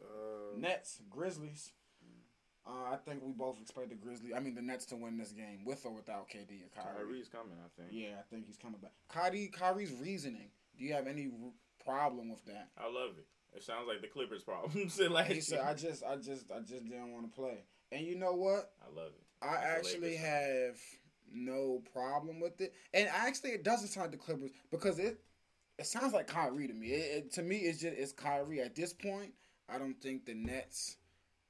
Uh, 0.00 0.58
Nets, 0.58 1.00
Grizzlies. 1.08 1.72
Uh, 2.66 2.92
I 2.92 2.96
think 2.96 3.22
we 3.24 3.32
both 3.32 3.58
expect 3.62 3.88
the 3.88 3.94
Grizzlies. 3.94 4.32
I 4.36 4.40
mean, 4.40 4.54
the 4.54 4.60
Nets 4.60 4.84
to 4.86 4.96
win 4.96 5.16
this 5.16 5.32
game 5.32 5.64
with 5.64 5.86
or 5.86 5.92
without 5.92 6.28
KD 6.28 6.60
or 6.62 6.82
Kyrie. 6.82 7.06
Kyrie's 7.06 7.28
coming, 7.28 7.56
I 7.64 7.68
think. 7.80 7.92
Yeah, 7.92 8.16
I 8.18 8.22
think 8.28 8.46
he's 8.46 8.58
coming 8.58 8.78
back. 8.80 8.92
Kyrie, 9.08 9.48
Kyrie's 9.48 9.92
reasoning. 9.92 10.50
Do 10.76 10.84
you 10.84 10.92
have 10.92 11.06
any 11.06 11.30
problem 11.82 12.28
with 12.28 12.44
that? 12.44 12.68
I 12.76 12.84
love 12.86 13.12
it. 13.16 13.26
It 13.56 13.62
sounds 13.62 13.88
like 13.88 14.02
the 14.02 14.08
Clippers' 14.08 14.42
problem. 14.44 14.72
He 14.74 14.88
said, 14.88 15.12
"I 15.12 15.72
just, 15.72 16.04
I 16.04 16.16
just, 16.16 16.52
I 16.52 16.58
just 16.60 16.84
didn't 16.84 17.12
want 17.12 17.32
to 17.32 17.34
play." 17.34 17.64
And 17.90 18.04
you 18.04 18.16
know 18.16 18.34
what? 18.34 18.72
I 18.82 18.94
love 18.94 19.12
it. 19.16 19.24
I 19.42 19.56
actually 19.56 20.16
have 20.16 20.78
no 21.32 21.82
problem 21.92 22.40
with 22.40 22.60
it. 22.60 22.74
And 22.94 23.08
actually, 23.08 23.50
it 23.50 23.62
doesn't 23.64 23.88
sound 23.88 24.04
like 24.04 24.12
the 24.12 24.16
Clippers 24.18 24.50
because 24.70 24.98
it, 24.98 25.20
it 25.78 25.86
sounds 25.86 26.12
like 26.12 26.26
Kyrie 26.26 26.66
to 26.68 26.74
me. 26.74 26.88
It, 26.88 27.16
it- 27.26 27.32
to 27.34 27.42
me, 27.42 27.56
it's 27.58 27.80
just 27.80 27.96
it's 27.96 28.12
Kyrie 28.12 28.60
at 28.60 28.74
this 28.74 28.92
point. 28.92 29.32
I 29.68 29.78
don't 29.78 30.00
think 30.00 30.24
the 30.24 30.34
Nets. 30.34 30.96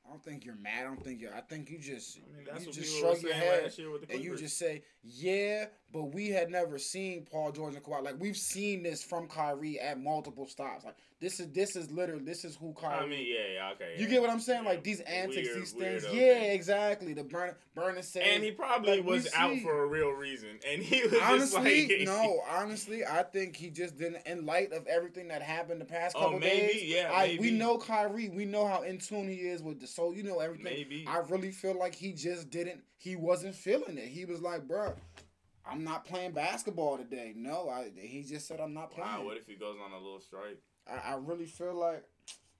I 0.07 0.11
don't 0.11 0.25
think 0.25 0.45
you're 0.47 0.57
mad. 0.57 0.81
I 0.81 0.83
don't 0.85 1.05
think 1.05 1.21
you're. 1.21 1.35
I 1.35 1.41
think 1.43 1.71
you 1.71 1.79
just 1.79 2.19
I 2.19 2.37
mean, 2.37 2.47
that's 2.51 2.67
you 2.67 2.73
just 2.73 2.99
shrug 2.99 3.23
your 3.23 3.35
head 3.35 3.65
last 3.65 3.79
year 3.79 3.91
with 3.91 4.09
the 4.09 4.15
and 4.15 4.25
you 4.25 4.37
just 4.37 4.59
say, 4.59 4.83
"Yeah, 5.09 5.67
but 5.93 6.05
we 6.15 6.29
had 6.29 6.51
never 6.51 6.79
seen 6.79 7.27
Paul 7.31 7.53
George 7.53 7.75
and 7.75 7.83
Kawhi. 7.85 8.03
Like 8.03 8.21
we've 8.21 8.37
seen 8.37 8.83
this 8.83 9.03
from 9.03 9.27
Kyrie 9.29 9.81
at 9.81 9.99
multiple 10.01 10.47
stops. 10.47 10.85
Like 10.85 10.97
this 11.21 11.41
is 11.41 11.49
this 11.53 11.75
is 11.77 11.91
literally 11.91 12.25
this 12.25 12.45
is 12.45 12.57
who 12.57 12.73
Kyrie. 12.75 13.05
I 13.05 13.07
mean, 13.07 13.27
yeah, 13.27 13.55
yeah, 13.55 13.71
okay. 13.73 13.95
you 13.97 14.05
yeah. 14.05 14.11
get 14.11 14.21
what 14.21 14.31
I'm 14.31 14.39
saying? 14.41 14.65
Yeah, 14.65 14.71
Like 14.71 14.85
these 14.85 15.01
antics, 15.01 15.49
weird- 15.49 15.63
these 15.63 15.73
things. 15.73 16.07
Yeah, 16.13 16.43
exactly. 16.53 17.13
The 17.15 17.25
burn 17.25 17.55
burning. 17.75 18.05
And 18.23 18.45
he 18.45 18.51
probably 18.51 18.99
Like, 18.99 19.07
was 19.07 19.29
out 19.35 19.55
see- 19.55 19.63
for 19.63 19.83
a 19.83 19.87
real 19.87 20.11
reason, 20.11 20.59
and 20.67 20.83
he 20.83 21.03
was 21.03 21.15
honestly, 21.23 21.89
like, 21.89 22.01
no. 22.07 22.41
Honestly, 22.51 23.05
I 23.05 23.23
think 23.23 23.57
he 23.57 23.71
just 23.71 23.97
didn't. 23.97 24.27
In 24.27 24.45
light 24.47 24.73
of 24.73 24.87
everything 24.87 25.29
that 25.29 25.43
happened 25.43 25.81
the 25.81 25.85
past 25.87 26.15
Oh, 26.19 26.25
couple 26.25 26.39
maybe, 26.41 26.67
days, 26.75 26.83
yeah, 26.85 27.11
I, 27.13 27.39
we 27.41 27.51
know 27.51 27.79
Kyrie. 27.79 28.29
We 28.29 28.45
know 28.45 28.67
how 28.67 28.83
in 28.83 28.99
tune 28.99 29.29
he 29.29 29.37
is 29.37 29.63
with 29.63 29.81
the 29.81 29.87
soul. 29.87 30.15
You 30.15 30.23
know 30.23 30.39
everything. 30.41 30.65
maybe. 30.65 31.05
I 31.09 31.19
really 31.29 31.51
feel 31.51 31.79
like 31.79 31.95
he 31.95 32.13
just 32.13 32.51
didn't. 32.51 32.83
He 33.01 33.15
wasn't 33.17 33.55
feeling 33.55 33.97
it. 33.97 34.09
He 34.09 34.25
was 34.25 34.41
like, 34.43 34.67
"Bruh, 34.67 34.95
I'm 35.69 35.85
not 35.85 36.05
playing 36.05 36.33
basketball 36.33 36.97
today." 36.99 37.33
No, 37.37 37.69
I. 37.69 37.91
He 37.97 38.23
just 38.23 38.47
said, 38.49 38.61
"I'm 38.61 38.75
not 38.75 38.91
playing." 38.91 39.11
Wow, 39.11 39.25
what 39.25 39.37
if 39.37 39.47
he 39.47 39.55
goes 39.55 39.77
on 39.85 39.93
a 39.93 39.99
little 39.99 40.21
strike? 40.21 40.59
I, 40.87 41.13
I 41.13 41.17
really 41.17 41.47
feel 41.47 41.75
like, 41.75 42.05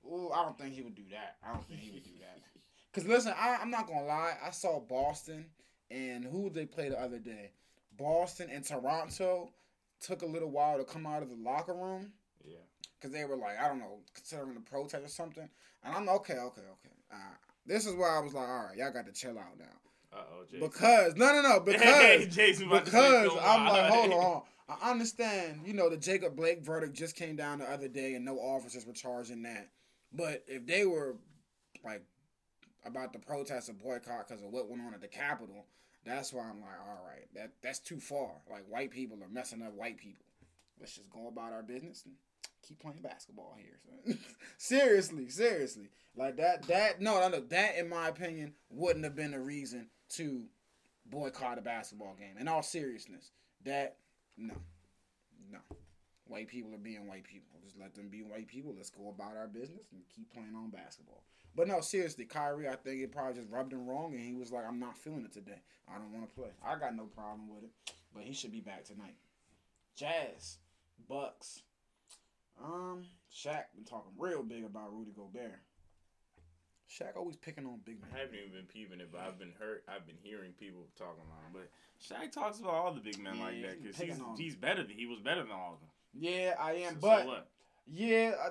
ooh, 0.07 0.31
I 0.31 0.43
don't 0.45 0.59
think 0.59 0.75
he 0.75 0.83
would 0.83 0.95
do 0.95 1.05
that. 1.13 1.37
I 1.47 1.53
don't 1.53 1.67
think 1.67 1.81
he 1.81 1.91
would 1.91 2.05
do 2.05 2.11
that. 2.21 2.39
Cause 2.93 3.07
listen, 3.07 3.33
I, 3.37 3.59
I'm 3.61 3.71
not 3.71 3.87
gonna 3.87 4.05
lie. 4.07 4.35
I 4.45 4.51
saw 4.51 4.81
Boston 4.81 5.47
and 5.91 6.25
who 6.25 6.51
they 6.51 6.67
play 6.67 6.89
the 6.89 7.01
other 7.01 7.19
day? 7.19 7.53
Boston 7.97 8.49
and 8.53 8.65
Toronto 8.65 9.51
took 10.01 10.23
a 10.23 10.27
little 10.27 10.51
while 10.51 10.79
to 10.79 10.85
come 10.85 11.07
out 11.07 11.23
of 11.23 11.29
the 11.29 11.35
locker 11.37 11.75
room 11.75 12.13
Yeah. 12.45 12.57
because 12.99 13.13
they 13.13 13.25
were 13.25 13.37
like, 13.37 13.59
I 13.59 13.69
don't 13.69 13.79
know, 13.81 13.99
considering 14.15 14.55
the 14.55 14.61
protest 14.61 15.05
or 15.05 15.09
something. 15.09 15.49
And 15.85 15.95
I'm 15.95 16.09
okay, 16.09 16.35
okay, 16.35 16.61
okay. 16.61 16.95
Uh, 17.13 17.17
this 17.67 17.87
is 17.87 17.95
where 17.95 18.11
I 18.11 18.21
was 18.21 18.35
like, 18.35 18.49
all 18.49 18.67
right, 18.69 18.77
y'all 18.77 18.93
got 18.93 19.07
to 19.07 19.13
chill 19.13 19.39
out 19.39 19.59
now. 19.59 19.65
Uh 20.13 20.17
oh, 20.17 20.45
Jason. 20.45 20.61
Because 20.61 21.17
no, 21.17 21.33
no, 21.33 21.43
no, 21.43 21.73
Hey, 21.79 22.19
because 22.21 22.35
Jason 22.35 22.69
about 22.69 22.87
to 22.87 22.91
say 22.91 23.23
because 23.23 23.39
I'm 23.43 23.67
like, 23.67 23.93
hold 23.93 24.13
on. 24.13 24.43
I 24.69 24.91
understand, 24.91 25.63
you 25.65 25.73
know, 25.73 25.89
the 25.89 25.97
Jacob 25.97 26.37
Blake 26.37 26.63
verdict 26.63 26.95
just 26.95 27.17
came 27.17 27.37
down 27.37 27.59
the 27.61 27.71
other 27.71 27.89
day, 27.89 28.15
and 28.15 28.25
no 28.25 28.37
officers 28.37 28.87
were 28.87 28.93
charged 28.93 29.31
in 29.31 29.43
that. 29.45 29.71
But 30.13 30.45
if 30.47 30.67
they 30.67 30.85
were 30.85 31.17
like 31.85 32.03
about 32.85 33.13
the 33.13 33.19
protest 33.19 33.69
and 33.69 33.79
boycott 33.79 34.29
because 34.29 34.43
of 34.43 34.51
what 34.51 34.69
went 34.69 34.83
on 34.83 34.95
at 34.95 35.01
the 35.01 35.09
Capitol, 35.09 35.67
that's 36.05 36.33
why 36.33 36.43
I'm 36.43 36.61
like, 36.61 36.81
all 36.87 37.05
right, 37.07 37.27
that 37.35 37.53
that's 37.63 37.79
too 37.79 38.01
far. 38.01 38.31
Like 38.51 38.65
white 38.69 38.91
people 38.91 39.19
are 39.23 39.29
messing 39.29 39.63
up 39.63 39.75
white 39.75 39.99
people. 39.99 40.25
Let's 40.79 40.95
just 40.95 41.11
go 41.11 41.29
about 41.29 41.53
our 41.53 41.63
business 41.63 42.05
and 42.05 42.15
keep 42.69 42.81
playing 42.81 43.01
basketball 43.03 43.57
here. 43.57 44.17
seriously, 44.59 45.29
seriously, 45.29 45.89
like 46.17 46.37
that. 46.37 46.67
That 46.69 47.01
no, 47.01 47.21
no, 47.21 47.29
no. 47.29 47.41
That, 47.41 47.77
in 47.79 47.89
my 47.89 48.09
opinion, 48.09 48.55
wouldn't 48.71 49.05
have 49.05 49.17
been 49.17 49.35
a 49.35 49.41
reason 49.41 49.89
to 50.11 50.45
boycott 51.07 51.59
a 51.59 51.63
basketball 51.63 52.15
game. 52.19 52.37
In 52.39 52.49
all 52.49 52.63
seriousness, 52.63 53.31
that 53.65 53.97
no, 54.37 54.55
no. 55.51 55.59
White 56.27 56.49
people 56.49 56.75
are 56.75 56.79
being 56.79 57.07
white 57.07 57.25
people. 57.25 57.59
Just 57.65 57.79
let 57.79 57.95
them 57.95 58.09
be 58.09 58.23
white 58.23 58.49
people. 58.49 58.75
Let's 58.77 58.91
go 58.91 59.09
about 59.09 59.35
our 59.37 59.49
business 59.49 59.87
and 59.93 60.03
keep 60.15 60.31
playing 60.31 60.55
on 60.55 60.69
basketball. 60.69 61.23
But 61.57 61.69
no, 61.69 61.81
seriously, 61.81 62.27
Kyrie, 62.27 62.69
I 62.69 62.77
think 62.77 63.01
it 63.01 63.11
probably 63.11 63.41
just 63.41 63.51
rubbed 63.51 63.73
him 63.73 63.87
wrong, 63.87 64.13
and 64.13 64.23
he 64.23 64.35
was 64.35 64.53
like, 64.53 64.67
"I'm 64.67 64.79
not 64.79 64.99
feeling 64.99 65.25
it 65.25 65.33
today. 65.33 65.63
I 65.89 65.95
don't 65.95 66.13
want 66.13 66.29
to 66.29 66.35
play. 66.35 66.51
I 66.63 66.79
got 66.79 66.95
no 66.95 67.05
problem 67.05 67.49
with 67.49 67.65
it, 67.65 67.71
but 68.15 68.25
he 68.25 68.35
should 68.35 68.53
be 68.53 68.61
back 68.61 68.85
tonight." 68.85 69.17
Jazz, 69.97 70.59
Bucks. 71.09 71.63
Um, 72.63 73.05
Shaq 73.33 73.65
been 73.75 73.85
talking 73.85 74.13
real 74.19 74.43
big 74.43 74.65
about 74.65 74.93
Rudy 74.93 75.13
Gobert. 75.17 75.61
Shaq 76.91 77.17
always 77.17 77.37
picking 77.37 77.67
on 77.67 77.81
big 77.85 78.01
men. 78.01 78.11
I 78.15 78.19
haven't 78.21 78.35
even 78.37 78.51
been 78.53 78.67
peeping 78.67 79.01
it, 79.01 79.11
but 79.13 79.21
I've 79.21 79.39
been 79.39 79.53
hurt. 79.59 79.85
I've 79.89 80.07
been 80.07 80.17
hearing 80.23 80.53
people 80.59 80.87
talking 80.97 81.23
about 81.23 81.45
him. 81.45 81.53
But 81.53 81.69
Shaq 82.03 82.33
talks 82.33 82.59
about 82.61 82.73
all 82.73 82.93
the 82.95 83.01
big 83.01 83.19
men 83.19 83.37
Yeah, 83.37 83.45
like 83.45 83.63
that 83.63 83.83
because 83.83 83.97
picking 83.97 84.15
he's 84.37 84.39
he's 84.39 84.57
better 84.57 84.83
than 84.83 84.97
he 84.97 85.07
was 85.07 85.21
better 85.21 85.43
than 85.43 85.53
all 85.53 85.75
of 85.75 85.81
them. 85.81 85.91
Yeah, 86.15 86.55
I 86.59 86.73
am, 86.73 86.95
So- 86.95 87.01
but 87.01 87.23
so 87.23 87.29
what? 87.29 87.49
yeah, 87.87 88.33
I, 88.43 88.49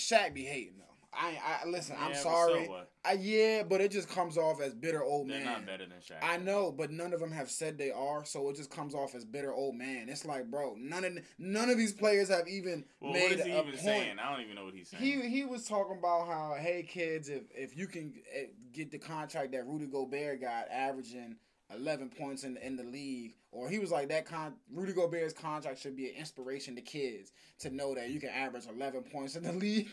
Shaq 0.00 0.32
be 0.34 0.44
hating 0.44 0.78
though. 0.78 0.93
I, 1.18 1.38
I 1.64 1.68
listen. 1.68 1.96
I'm 1.98 2.14
sorry. 2.14 2.66
So? 2.66 2.80
I, 3.04 3.12
yeah, 3.12 3.62
but 3.62 3.80
it 3.80 3.90
just 3.90 4.08
comes 4.08 4.38
off 4.38 4.60
as 4.60 4.74
bitter 4.74 5.02
old 5.02 5.28
They're 5.28 5.38
man. 5.38 5.46
not 5.46 5.66
better 5.66 5.84
than 5.86 5.98
Shaq. 5.98 6.16
I 6.22 6.38
know, 6.38 6.72
but 6.72 6.90
none 6.90 7.12
of 7.12 7.20
them 7.20 7.30
have 7.32 7.50
said 7.50 7.76
they 7.76 7.90
are, 7.90 8.24
so 8.24 8.48
it 8.48 8.56
just 8.56 8.70
comes 8.70 8.94
off 8.94 9.14
as 9.14 9.24
bitter 9.24 9.52
old 9.52 9.74
man. 9.74 10.08
It's 10.08 10.24
like, 10.24 10.50
bro, 10.50 10.74
none 10.78 11.04
of 11.04 11.18
none 11.38 11.68
of 11.70 11.76
these 11.76 11.92
players 11.92 12.28
have 12.30 12.48
even 12.48 12.84
Well, 13.00 13.12
made 13.12 13.22
what 13.22 13.32
is 13.40 13.44
he 13.44 13.50
a 13.50 13.58
even 13.60 13.64
point. 13.72 13.80
saying? 13.80 14.16
I 14.18 14.30
don't 14.32 14.42
even 14.42 14.54
know 14.56 14.64
what 14.64 14.74
he's 14.74 14.88
saying. 14.88 15.02
He 15.02 15.28
he 15.28 15.44
was 15.44 15.66
talking 15.68 15.98
about 15.98 16.26
how, 16.26 16.56
hey 16.58 16.82
kids, 16.82 17.28
if 17.28 17.42
if 17.54 17.76
you 17.76 17.86
can 17.86 18.14
eh, 18.34 18.46
get 18.72 18.90
the 18.90 18.98
contract 18.98 19.52
that 19.52 19.66
Rudy 19.66 19.86
Gobert 19.86 20.40
got, 20.40 20.68
averaging 20.70 21.36
eleven 21.74 22.08
points 22.10 22.44
in 22.44 22.56
in 22.58 22.76
the 22.76 22.84
league, 22.84 23.34
or 23.50 23.68
he 23.68 23.78
was 23.78 23.90
like 23.90 24.08
that 24.08 24.26
con 24.26 24.54
Rudy 24.72 24.92
Gobert's 24.92 25.32
contract 25.34 25.78
should 25.80 25.96
be 25.96 26.08
an 26.10 26.16
inspiration 26.16 26.74
to 26.76 26.82
kids 26.82 27.32
to 27.60 27.70
know 27.70 27.94
that 27.94 28.10
you 28.10 28.20
can 28.20 28.28
average 28.30 28.64
eleven 28.66 29.02
points 29.02 29.34
in 29.36 29.42
the 29.42 29.52
league 29.64 29.88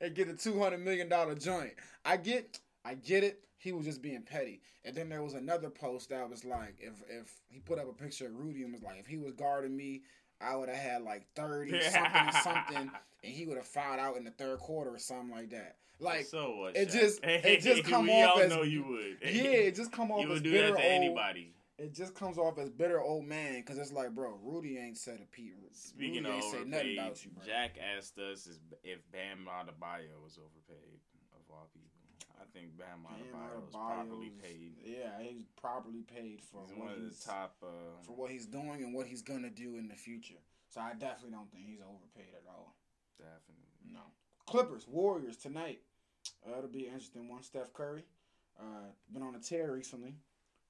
and 0.00 0.14
get 0.14 0.28
a 0.28 0.34
two 0.34 0.58
hundred 0.60 0.78
million 0.84 1.08
dollar 1.08 1.34
joint. 1.34 1.72
I 2.04 2.16
get 2.16 2.58
I 2.84 2.94
get 2.94 3.24
it. 3.24 3.40
He 3.58 3.72
was 3.72 3.84
just 3.86 4.02
being 4.02 4.22
petty. 4.22 4.60
And 4.84 4.94
then 4.94 5.08
there 5.08 5.22
was 5.22 5.34
another 5.34 5.70
post 5.70 6.10
that 6.10 6.28
was 6.30 6.44
like, 6.44 6.76
if 6.78 6.94
if 7.08 7.32
he 7.48 7.58
put 7.60 7.78
up 7.78 7.88
a 7.88 7.92
picture 7.92 8.26
of 8.26 8.36
Rudy 8.38 8.62
and 8.62 8.72
was 8.72 8.82
like, 8.82 8.98
if 9.00 9.06
he 9.06 9.18
was 9.18 9.32
guarding 9.32 9.76
me, 9.76 10.02
I 10.40 10.54
would 10.56 10.68
have 10.68 10.78
had 10.78 11.02
like 11.02 11.26
thirty 11.34 11.80
something 11.90 12.32
something 12.42 12.90
and 13.24 13.32
he 13.34 13.46
would 13.46 13.56
have 13.56 13.66
fouled 13.66 13.98
out 13.98 14.16
in 14.16 14.24
the 14.24 14.30
third 14.30 14.58
quarter 14.60 14.90
or 14.90 14.98
something 14.98 15.30
like 15.34 15.50
that. 15.50 15.76
Like, 15.98 16.26
so 16.26 16.56
what? 16.56 16.76
it 16.76 16.88
Shaq? 16.88 16.92
just- 16.92 17.20
it 17.24 17.60
just 17.62 17.84
come 17.84 18.08
off 18.10 18.38
as- 18.40 18.50
know 18.50 18.62
you 18.62 18.84
would. 18.84 19.16
yeah, 19.22 19.42
it 19.50 19.74
just 19.74 19.90
come 19.90 20.10
off 20.12 20.22
as 20.24 20.28
would 20.28 20.42
bitter 20.42 20.72
that 20.72 20.76
to 20.76 20.82
old. 20.84 20.92
anybody. 20.92 21.54
It 21.78 21.94
just 21.94 22.14
comes 22.14 22.38
off 22.38 22.58
as 22.58 22.70
bitter 22.70 23.00
old 23.00 23.26
man 23.26 23.56
because 23.60 23.76
it's 23.78 23.92
like, 23.92 24.14
bro, 24.14 24.38
Rudy 24.42 24.78
ain't 24.78 24.96
said 24.96 25.20
a 25.22 25.26
Pete. 25.26 25.52
Speaking 25.72 26.24
Rudy 26.24 26.38
of 26.38 26.44
say 26.44 26.64
nothing 26.64 26.96
overpaid, 26.96 26.98
about 26.98 27.24
you, 27.24 27.30
bro. 27.32 27.44
Jack 27.44 27.76
asked 27.96 28.18
us 28.18 28.48
if 28.82 28.98
Bam 29.12 29.46
Adebayo 29.46 30.16
was 30.24 30.38
overpaid 30.38 31.00
of 31.34 31.42
all 31.50 31.68
people. 31.74 31.90
I 32.40 32.44
think 32.52 32.78
Bam 32.78 33.04
Adebayo 33.04 33.64
was 33.64 33.74
properly 33.74 34.32
paid. 34.42 34.76
Yeah, 34.84 35.20
he's 35.20 35.44
properly 35.60 36.02
paid 36.02 36.40
for 36.40 36.62
He's 36.66 36.76
what 36.76 36.86
one 36.86 36.94
of 36.96 37.02
he's 37.02 37.18
the 37.20 37.30
top. 37.30 37.56
Uh, 37.62 37.66
for 38.02 38.12
what 38.16 38.30
he's 38.30 38.46
doing 38.46 38.82
and 38.82 38.94
what 38.94 39.06
he's 39.06 39.22
gonna 39.22 39.50
do 39.50 39.76
in 39.76 39.88
the 39.88 39.94
future. 39.96 40.40
So 40.70 40.80
I 40.80 40.92
definitely 40.92 41.32
don't 41.32 41.50
think 41.52 41.66
he's 41.66 41.80
overpaid 41.80 42.32
at 42.34 42.48
all. 42.48 42.74
definitely. 43.18 43.92
No. 43.92 44.00
Clippers, 44.46 44.86
Warriors 44.88 45.36
tonight. 45.36 45.80
Uh, 46.46 46.58
it'll 46.58 46.70
be 46.70 46.86
an 46.86 46.92
interesting 46.94 47.28
one. 47.28 47.42
Steph 47.42 47.72
Curry, 47.72 48.04
uh, 48.58 48.88
been 49.12 49.22
on 49.22 49.34
a 49.34 49.40
tear 49.40 49.72
recently. 49.72 50.14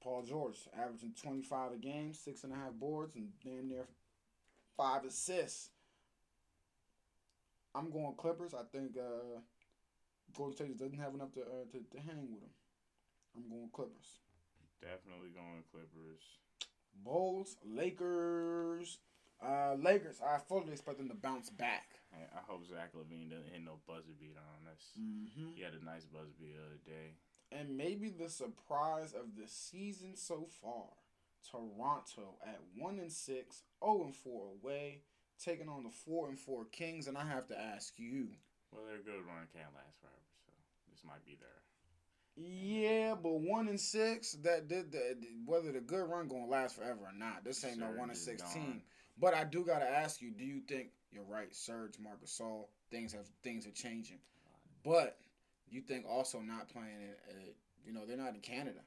Paul 0.06 0.22
George, 0.22 0.54
averaging 0.80 1.14
25 1.20 1.72
a 1.72 1.76
game, 1.78 2.14
six 2.14 2.44
and 2.44 2.52
a 2.52 2.56
half 2.56 2.72
boards, 2.74 3.16
and 3.16 3.26
damn 3.42 3.68
near 3.68 3.88
five 4.76 5.04
assists. 5.04 5.70
I'm 7.74 7.90
going 7.90 8.14
Clippers. 8.16 8.54
I 8.54 8.62
think 8.70 8.96
uh, 8.96 9.40
Golden 10.36 10.54
State 10.54 10.78
doesn't 10.78 11.00
have 11.00 11.12
enough 11.12 11.32
to, 11.32 11.40
uh, 11.40 11.66
to 11.72 11.78
to 11.90 11.98
hang 11.98 12.30
with 12.30 12.38
them. 12.38 12.54
I'm 13.34 13.50
going 13.50 13.68
Clippers. 13.72 14.22
Definitely 14.80 15.34
going 15.34 15.66
Clippers. 15.72 16.22
Bulls, 17.04 17.56
Lakers. 17.66 18.98
Uh, 19.42 19.74
Lakers. 19.74 20.20
I 20.22 20.38
fully 20.38 20.70
expect 20.70 20.98
them 20.98 21.08
to 21.08 21.16
bounce 21.16 21.50
back. 21.50 21.98
I, 22.14 22.40
hope 22.46 22.64
Zach 22.64 22.94
LaVine 22.94 23.28
doesn't 23.28 23.52
hit 23.52 23.64
no 23.64 23.82
buzzer 23.86 24.14
beat 24.18 24.38
on 24.38 24.70
us. 24.70 24.86
Mm-hmm. 24.96 25.52
He 25.56 25.62
had 25.62 25.74
a 25.74 25.84
nice 25.84 26.06
buzzer 26.06 26.32
beat 26.38 26.54
the 26.54 26.62
other 26.62 26.80
day. 26.86 27.18
And 27.52 27.76
maybe 27.76 28.08
the 28.10 28.28
surprise 28.28 29.12
of 29.14 29.36
the 29.36 29.46
season 29.48 30.16
so 30.16 30.46
far. 30.62 30.86
Toronto 31.50 32.34
at 32.44 32.58
one 32.76 32.98
and 32.98 33.12
six, 33.12 33.62
0 33.84 34.04
and 34.04 34.14
four 34.16 34.48
away, 34.62 35.02
taking 35.42 35.68
on 35.68 35.84
the 35.84 35.90
four 35.90 36.28
and 36.28 36.38
four 36.38 36.64
Kings. 36.72 37.06
And 37.06 37.16
I 37.16 37.24
have 37.24 37.46
to 37.48 37.58
ask 37.60 37.94
you, 37.98 38.28
Well, 38.72 38.84
their 38.86 38.98
good 38.98 39.24
run 39.24 39.46
can't 39.54 39.72
last 39.74 40.00
forever, 40.00 40.16
so 40.44 40.50
this 40.90 41.04
might 41.04 41.24
be 41.24 41.36
their. 41.38 41.48
yeah, 42.36 43.14
but 43.14 43.40
one 43.40 43.68
and 43.68 43.80
six, 43.80 44.32
that 44.42 44.68
did 44.68 44.92
the 44.92 45.16
whether 45.44 45.70
the 45.72 45.80
good 45.80 46.08
run 46.10 46.28
gonna 46.28 46.46
last 46.46 46.76
forever 46.76 47.00
or 47.06 47.12
not. 47.16 47.44
This 47.44 47.64
ain't 47.64 47.78
no 47.78 47.86
one 47.86 48.08
and 48.10 48.12
is 48.12 48.24
six 48.24 48.42
gone. 48.42 48.52
team. 48.52 48.82
But 49.18 49.32
I 49.34 49.44
do 49.44 49.64
gotta 49.64 49.88
ask 49.88 50.20
you, 50.20 50.32
do 50.32 50.44
you 50.44 50.60
think 50.68 50.88
you're 51.12 51.24
right, 51.24 51.54
Serge, 51.54 51.98
Marcus 51.98 52.38
Gasol, 52.40 52.66
things 52.90 53.12
have 53.12 53.26
things 53.42 53.66
are 53.66 53.70
changing, 53.72 54.18
but 54.84 55.16
you 55.68 55.80
think 55.80 56.04
also 56.08 56.40
not 56.40 56.68
playing 56.68 57.00
it, 57.02 57.18
uh, 57.30 57.50
you 57.84 57.92
know, 57.92 58.06
they're 58.06 58.16
not 58.16 58.34
in 58.34 58.40
Canada 58.40 58.80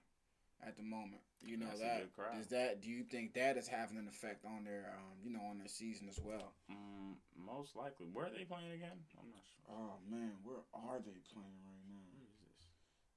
at 0.65 0.75
the 0.77 0.83
moment. 0.83 1.21
You 1.41 1.55
know 1.55 1.67
That's 1.71 1.79
a 1.79 1.83
that 1.83 1.99
good 2.03 2.15
crowd. 2.15 2.35
is 2.39 2.47
that. 2.51 2.81
Do 2.81 2.89
you 2.91 3.03
think 3.07 3.33
that 3.39 3.55
is 3.55 3.67
having 3.67 3.95
an 3.97 4.07
effect 4.11 4.43
on 4.43 4.65
their, 4.67 4.91
um, 4.99 5.15
you 5.23 5.31
know, 5.31 5.39
on 5.47 5.57
their 5.57 5.71
season 5.71 6.07
as 6.11 6.19
well? 6.19 6.51
Mm, 6.67 7.15
most 7.39 7.75
likely. 7.79 8.11
Where 8.11 8.27
are 8.27 8.35
they 8.35 8.43
playing 8.43 8.75
again? 8.75 8.99
I'm 9.15 9.31
not 9.31 9.43
sure. 9.47 9.63
Oh 9.71 9.95
man, 10.11 10.35
where 10.43 10.59
are 10.75 10.99
they 10.99 11.15
playing 11.31 11.59
right 11.63 11.83
now? 11.87 12.03
Where 12.11 12.27
is 12.27 12.35
this? 12.43 12.59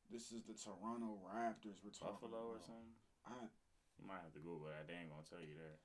This 0.06 0.26
is 0.38 0.46
the 0.46 0.54
Toronto 0.54 1.18
Raptors. 1.26 1.82
We're 1.82 1.90
talking 1.90 2.30
Buffalo 2.30 2.54
or 2.54 2.62
something? 2.62 2.94
I 3.26 3.50
You 3.98 4.06
might 4.06 4.22
have 4.22 4.34
to 4.38 4.42
Google 4.44 4.70
that. 4.70 4.86
They 4.86 4.94
ain't 5.02 5.10
gonna 5.10 5.26
tell 5.26 5.42
you 5.42 5.58
that. 5.58 5.82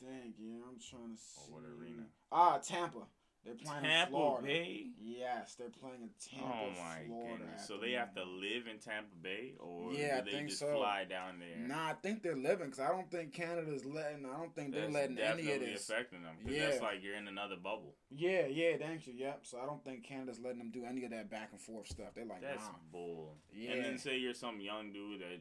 Dang, 0.00 0.32
yeah, 0.40 0.64
I'm 0.64 0.80
trying 0.80 1.12
to 1.12 1.20
see. 1.20 1.52
Or 1.52 1.60
what 1.60 1.64
arena? 1.68 2.08
Ah, 2.32 2.56
Tampa. 2.56 3.04
They're 3.46 3.54
playing 3.54 3.84
in 3.84 3.90
Tampa 3.90 4.10
Florida. 4.10 4.46
Bay. 4.48 4.86
Yes, 5.00 5.54
they're 5.54 5.70
playing 5.70 6.02
in 6.02 6.10
oh 6.10 6.36
Tampa, 6.36 6.52
Oh 6.52 6.82
my 6.82 6.98
Florida. 7.06 7.38
goodness! 7.44 7.66
So 7.68 7.78
they 7.78 7.92
have 7.92 8.12
to 8.16 8.24
live 8.24 8.66
in 8.66 8.78
Tampa 8.78 9.14
Bay, 9.22 9.54
or 9.60 9.92
Yeah, 9.92 10.18
do 10.20 10.24
they 10.24 10.36
think 10.36 10.48
just 10.48 10.58
so. 10.60 10.74
fly 10.76 11.04
down 11.08 11.38
there? 11.38 11.56
Nah, 11.68 11.90
I 11.90 11.94
think 11.94 12.22
they're 12.24 12.34
living 12.34 12.66
because 12.66 12.80
I 12.80 12.88
don't 12.88 13.08
think 13.08 13.32
Canada's 13.32 13.84
letting. 13.84 14.26
I 14.26 14.36
don't 14.36 14.52
think 14.54 14.72
they're 14.74 14.90
letting 14.90 15.18
any 15.18 15.52
of 15.52 15.60
this. 15.60 15.88
affecting 15.88 16.22
them. 16.24 16.36
'cause 16.42 16.52
Yeah. 16.52 16.66
that's 16.70 16.82
like 16.82 17.02
you're 17.04 17.14
in 17.14 17.28
another 17.28 17.56
bubble. 17.56 17.94
Yeah, 18.10 18.46
yeah, 18.46 18.76
thank 18.78 19.06
you. 19.06 19.12
Yep. 19.14 19.46
So 19.46 19.60
I 19.60 19.66
don't 19.66 19.82
think 19.84 20.02
Canada's 20.02 20.40
letting 20.40 20.58
them 20.58 20.70
do 20.72 20.84
any 20.84 21.04
of 21.04 21.10
that 21.12 21.30
back 21.30 21.52
and 21.52 21.60
forth 21.60 21.86
stuff. 21.86 22.14
They're 22.14 22.24
like, 22.24 22.40
That's 22.40 22.66
nah. 22.66 22.72
bull. 22.90 23.36
Yeah. 23.52 23.72
And 23.74 23.84
then 23.84 23.98
say 23.98 24.18
you're 24.18 24.34
some 24.34 24.60
young 24.60 24.92
dude 24.92 25.20
that 25.20 25.40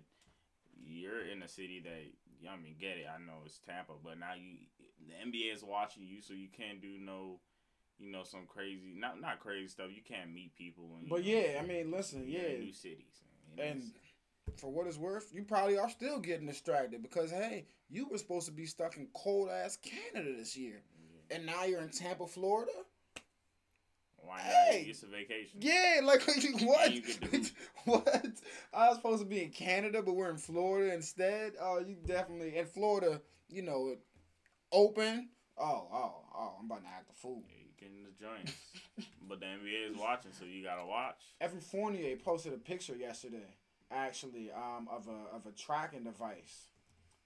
you're 0.78 1.22
in 1.26 1.42
a 1.42 1.48
city 1.48 1.80
that 1.80 2.48
I 2.48 2.56
mean, 2.58 2.76
get 2.80 2.98
it. 2.98 3.08
I 3.08 3.18
know 3.18 3.42
it's 3.46 3.58
Tampa, 3.60 3.94
but 4.04 4.20
now 4.20 4.34
you 4.36 4.58
the 5.08 5.14
NBA 5.14 5.52
is 5.54 5.64
watching 5.64 6.04
you, 6.06 6.22
so 6.22 6.34
you 6.34 6.48
can't 6.50 6.82
do 6.82 6.98
no, 7.00 7.40
you 8.00 8.12
know, 8.12 8.24
some 8.24 8.46
crazy 8.48 8.94
not 8.96 9.20
not 9.22 9.40
crazy 9.40 9.68
stuff. 9.68 9.88
You 9.94 10.02
can't 10.08 10.34
meet 10.34 10.56
people. 10.56 10.98
And, 11.00 11.10
But 11.10 11.22
know, 11.22 11.28
yeah, 11.28 11.60
I 11.62 11.66
mean, 11.66 11.92
listen, 11.92 12.26
yeah, 12.28 12.42
new 12.60 12.72
cities. 12.74 13.24
you 13.50 13.58
know, 13.58 13.64
and 13.64 13.84
for 14.58 14.72
what 14.72 14.88
it's 14.88 14.98
worth, 14.98 15.32
you 15.34 15.44
probably 15.44 15.78
are 15.78 15.90
still 15.90 16.20
getting 16.20 16.46
distracted 16.48 17.02
because 17.02 17.32
hey, 17.32 17.66
you 17.90 18.08
were 18.10 18.18
supposed 18.18 18.46
to 18.48 18.52
be 18.54 18.66
stuck 18.66 18.98
in 18.98 19.08
cold 19.14 19.50
ass 19.50 19.78
Canada 19.78 20.34
this 20.38 20.56
year, 20.56 20.82
yeah. 21.30 21.36
and 21.38 21.46
now 21.46 21.64
you're 21.64 21.82
in 21.82 21.90
Tampa, 21.90 22.28
Florida. 22.28 22.72
why 24.18 24.38
not? 24.38 24.46
hey, 24.46 24.86
It's 24.90 25.04
a 25.04 25.08
vacation. 25.08 25.60
Yeah, 25.62 26.02
like 26.04 26.22
what? 26.62 26.92
you 26.94 27.02
get 27.02 27.22
to 27.22 27.28
hoop. 27.28 27.46
what? 27.86 28.26
I 28.74 28.88
was 28.90 28.98
supposed 28.98 29.22
to 29.24 29.28
be 29.30 29.44
in 29.44 29.52
Canada, 29.52 30.02
but 30.04 30.16
we're 30.16 30.30
in 30.32 30.38
Florida 30.38 30.94
instead. 30.94 31.54
Oh, 31.62 31.80
you 31.80 31.96
definitely 32.06 32.58
in 32.58 32.66
Florida. 32.66 33.22
You 33.50 33.62
know, 33.62 33.90
it 33.90 34.00
open. 34.72 35.30
Oh, 35.58 35.88
oh, 35.94 36.16
oh! 36.36 36.56
I'm 36.60 36.66
about 36.66 36.82
to 36.82 36.88
act 36.90 37.10
a 37.10 37.14
fool. 37.14 37.44
Yeah, 37.48 37.55
in 37.86 38.04
the 38.04 38.12
joints, 38.26 38.54
but 39.28 39.40
the 39.40 39.46
NBA 39.46 39.92
is 39.92 39.98
watching, 39.98 40.32
so 40.32 40.46
you 40.46 40.64
gotta 40.64 40.86
watch. 40.86 41.16
Evan 41.42 41.60
Fournier 41.62 42.16
posted 42.18 42.54
a 42.54 42.58
picture 42.58 42.96
yesterday, 42.96 43.56
actually, 43.92 44.52
um, 44.52 44.88
of 44.92 45.08
a 45.08 45.36
of 45.36 45.46
a 45.46 45.52
tracking 45.52 46.04
device 46.04 46.68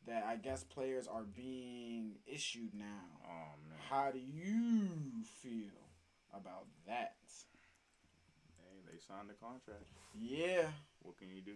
that 0.08 0.24
I 0.28 0.38
guess 0.38 0.64
players 0.64 1.08
are 1.08 1.24
being 1.24 2.16
issued 2.26 2.74
now. 2.74 3.06
Oh 3.26 3.54
man, 3.68 3.78
How 3.90 4.12
do 4.12 4.20
you 4.20 4.88
feel 5.42 5.72
about 6.34 6.66
that? 6.88 7.16
they, 8.58 8.92
they 8.92 8.98
signed 9.00 9.30
the 9.30 9.34
contract. 9.34 9.84
Yeah. 10.16 10.68
What 11.02 11.18
can 11.18 11.30
you 11.30 11.42
do? 11.42 11.56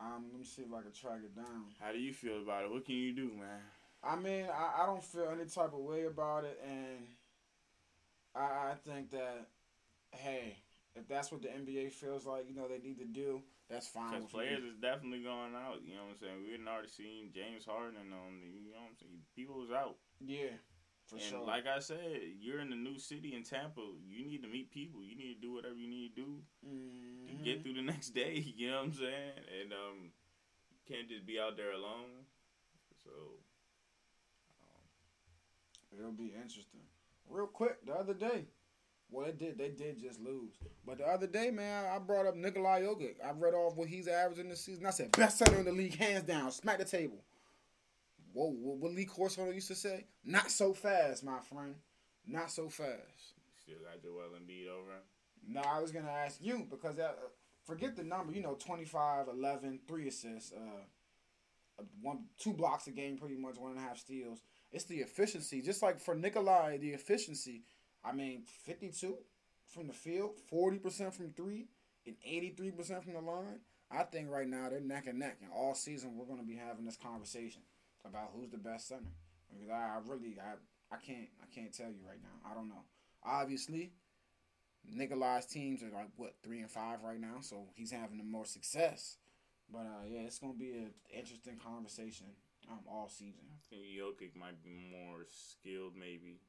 Um, 0.00 0.26
let 0.30 0.38
me 0.40 0.44
see 0.46 0.62
if 0.62 0.72
I 0.72 0.82
can 0.82 0.92
track 0.92 1.20
it 1.24 1.36
down. 1.36 1.66
How 1.80 1.92
do 1.92 1.98
you 1.98 2.12
feel 2.12 2.38
about 2.42 2.64
it? 2.64 2.70
What 2.70 2.84
can 2.86 2.94
you 2.94 3.12
do, 3.12 3.30
man? 3.38 3.60
I 4.02 4.16
mean, 4.16 4.46
I, 4.46 4.82
I 4.82 4.86
don't 4.86 5.04
feel 5.04 5.28
any 5.30 5.44
type 5.44 5.74
of 5.74 5.80
way 5.80 6.04
about 6.04 6.44
it, 6.44 6.58
and 6.66 7.00
I, 8.34 8.72
I 8.72 8.74
think 8.86 9.10
that, 9.10 9.46
hey, 10.12 10.56
if 10.94 11.08
that's 11.08 11.30
what 11.32 11.42
the 11.42 11.48
NBA 11.48 11.90
feels 11.92 12.26
like, 12.26 12.48
you 12.48 12.54
know, 12.54 12.68
they 12.68 12.78
need 12.78 12.98
to 12.98 13.04
do, 13.04 13.42
that's 13.68 13.86
fine. 13.86 14.10
Because 14.18 14.30
players 14.30 14.62
is 14.64 14.76
definitely 14.80 15.22
going 15.22 15.54
out. 15.54 15.78
You 15.84 15.94
know 15.94 16.02
what 16.10 16.14
I'm 16.14 16.18
saying? 16.20 16.38
We 16.44 16.52
had 16.52 16.66
already 16.66 16.88
seen 16.88 17.30
James 17.34 17.64
Harden 17.64 17.96
and 18.00 18.10
the, 18.12 18.16
you 18.58 18.70
know 18.72 18.82
what 18.82 18.90
I'm 18.90 18.98
saying? 18.98 19.22
People 19.36 19.56
was 19.60 19.70
out. 19.70 19.96
yeah, 20.20 20.58
for 21.06 21.16
and 21.16 21.24
sure. 21.24 21.46
like 21.46 21.66
I 21.66 21.78
said, 21.78 22.20
you're 22.40 22.60
in 22.60 22.72
a 22.72 22.76
new 22.76 22.98
city 22.98 23.34
in 23.34 23.42
Tampa. 23.42 23.82
You 24.06 24.24
need 24.26 24.42
to 24.42 24.48
meet 24.48 24.70
people. 24.70 25.02
You 25.04 25.16
need 25.16 25.34
to 25.34 25.40
do 25.40 25.52
whatever 25.54 25.76
you 25.76 25.88
need 25.88 26.14
to 26.16 26.22
do 26.22 26.30
to 26.62 27.32
Mhm. 27.34 27.44
get 27.44 27.62
through 27.62 27.74
the 27.74 27.82
next 27.92 28.10
day. 28.10 28.38
You 28.56 28.70
know 28.70 28.78
what 28.78 28.86
I'm 28.86 28.92
saying? 28.94 29.38
And 29.62 29.72
um, 29.72 30.10
you 30.70 30.78
can't 30.86 31.08
just 31.08 31.26
be 31.26 31.38
out 31.38 31.56
there 31.56 31.72
alone. 31.72 32.26
So 33.04 33.10
It'll 35.96 36.12
be 36.12 36.32
interesting. 36.34 36.86
Real 37.30 37.46
quick, 37.46 37.84
the 37.86 37.92
other 37.92 38.14
day, 38.14 38.46
well, 39.10 39.26
they 39.26 39.32
did. 39.32 39.58
They 39.58 39.70
did 39.70 40.00
just 40.00 40.20
lose. 40.20 40.54
But 40.86 40.98
the 40.98 41.04
other 41.04 41.26
day, 41.26 41.50
man, 41.50 41.86
I 41.86 41.98
brought 41.98 42.26
up 42.26 42.36
Nikolai 42.36 42.82
Jokic. 42.82 43.16
I 43.24 43.32
read 43.32 43.54
off 43.54 43.76
what 43.76 43.88
he's 43.88 44.08
averaging 44.08 44.48
this 44.48 44.60
season. 44.60 44.86
I 44.86 44.90
said, 44.90 45.12
best 45.12 45.38
center 45.38 45.58
in 45.58 45.64
the 45.64 45.72
league, 45.72 45.96
hands 45.96 46.24
down. 46.24 46.50
Smack 46.52 46.78
the 46.78 46.84
table. 46.84 47.18
Whoa, 48.32 48.50
what, 48.50 48.92
Lee 48.92 49.04
Corso 49.04 49.50
used 49.50 49.68
to 49.68 49.74
say? 49.74 50.06
Not 50.24 50.50
so 50.50 50.72
fast, 50.72 51.24
my 51.24 51.40
friend. 51.40 51.74
Not 52.26 52.50
so 52.50 52.68
fast. 52.68 53.34
still 53.60 53.78
got 53.78 54.02
Joel 54.02 54.38
Embiid 54.38 54.68
over 54.68 54.92
him. 54.92 55.02
No, 55.48 55.62
I 55.62 55.80
was 55.80 55.90
going 55.90 56.04
to 56.04 56.10
ask 56.10 56.38
you 56.40 56.66
because 56.70 56.96
that, 56.96 57.18
uh, 57.24 57.28
forget 57.64 57.96
the 57.96 58.04
number. 58.04 58.32
You 58.32 58.42
know, 58.42 58.54
25, 58.54 59.26
11, 59.28 59.80
3 59.88 60.08
assists, 60.08 60.52
uh, 60.52 60.84
uh, 61.80 61.84
one, 62.00 62.26
two 62.38 62.52
blocks 62.52 62.86
a 62.86 62.92
game, 62.92 63.16
pretty 63.18 63.36
much, 63.36 63.56
one 63.56 63.72
and 63.72 63.80
a 63.80 63.82
half 63.82 63.98
steals. 63.98 64.42
It's 64.72 64.84
the 64.84 64.98
efficiency. 64.98 65.62
Just 65.62 65.82
like 65.82 66.00
for 66.00 66.14
Nikolai, 66.14 66.78
the 66.78 66.90
efficiency. 66.90 67.62
I 68.04 68.12
mean, 68.12 68.44
52 68.64 69.16
from 69.66 69.88
the 69.88 69.92
field, 69.92 70.32
40% 70.52 71.12
from 71.12 71.32
three, 71.32 71.66
and 72.06 72.16
83% 72.26 73.02
from 73.02 73.14
the 73.14 73.20
line. 73.20 73.60
I 73.90 74.04
think 74.04 74.30
right 74.30 74.48
now 74.48 74.68
they're 74.70 74.80
neck 74.80 75.06
and 75.06 75.18
neck. 75.18 75.38
And 75.42 75.50
all 75.52 75.74
season, 75.74 76.16
we're 76.16 76.26
going 76.26 76.38
to 76.38 76.46
be 76.46 76.56
having 76.56 76.84
this 76.84 76.96
conversation 76.96 77.62
about 78.04 78.30
who's 78.34 78.50
the 78.50 78.58
best 78.58 78.88
center. 78.88 79.10
Because 79.52 79.70
I, 79.70 79.74
I 79.74 79.98
really, 80.06 80.36
I, 80.40 80.94
I 80.94 80.98
can't, 80.98 81.28
I 81.42 81.46
can't 81.52 81.72
tell 81.72 81.88
you 81.88 82.00
right 82.06 82.20
now. 82.22 82.50
I 82.50 82.54
don't 82.54 82.68
know. 82.68 82.84
Obviously, 83.24 83.92
Nikolai's 84.88 85.46
teams 85.46 85.82
are 85.82 85.90
like 85.90 86.08
what 86.16 86.34
three 86.42 86.60
and 86.60 86.70
five 86.70 87.02
right 87.02 87.20
now, 87.20 87.38
so 87.40 87.66
he's 87.74 87.90
having 87.90 88.18
the 88.18 88.24
more 88.24 88.46
success. 88.46 89.16
But 89.70 89.80
uh, 89.80 90.06
yeah, 90.08 90.20
it's 90.20 90.38
gonna 90.38 90.54
be 90.54 90.70
an 90.70 90.90
interesting 91.12 91.56
conversation 91.56 92.26
um, 92.70 92.80
all 92.88 93.08
season. 93.08 93.42
I 93.52 93.58
think 93.68 93.82
Jokic 93.86 94.36
might 94.38 94.62
be 94.62 94.70
more 94.74 95.26
skilled, 95.28 95.94
maybe. 95.98 96.40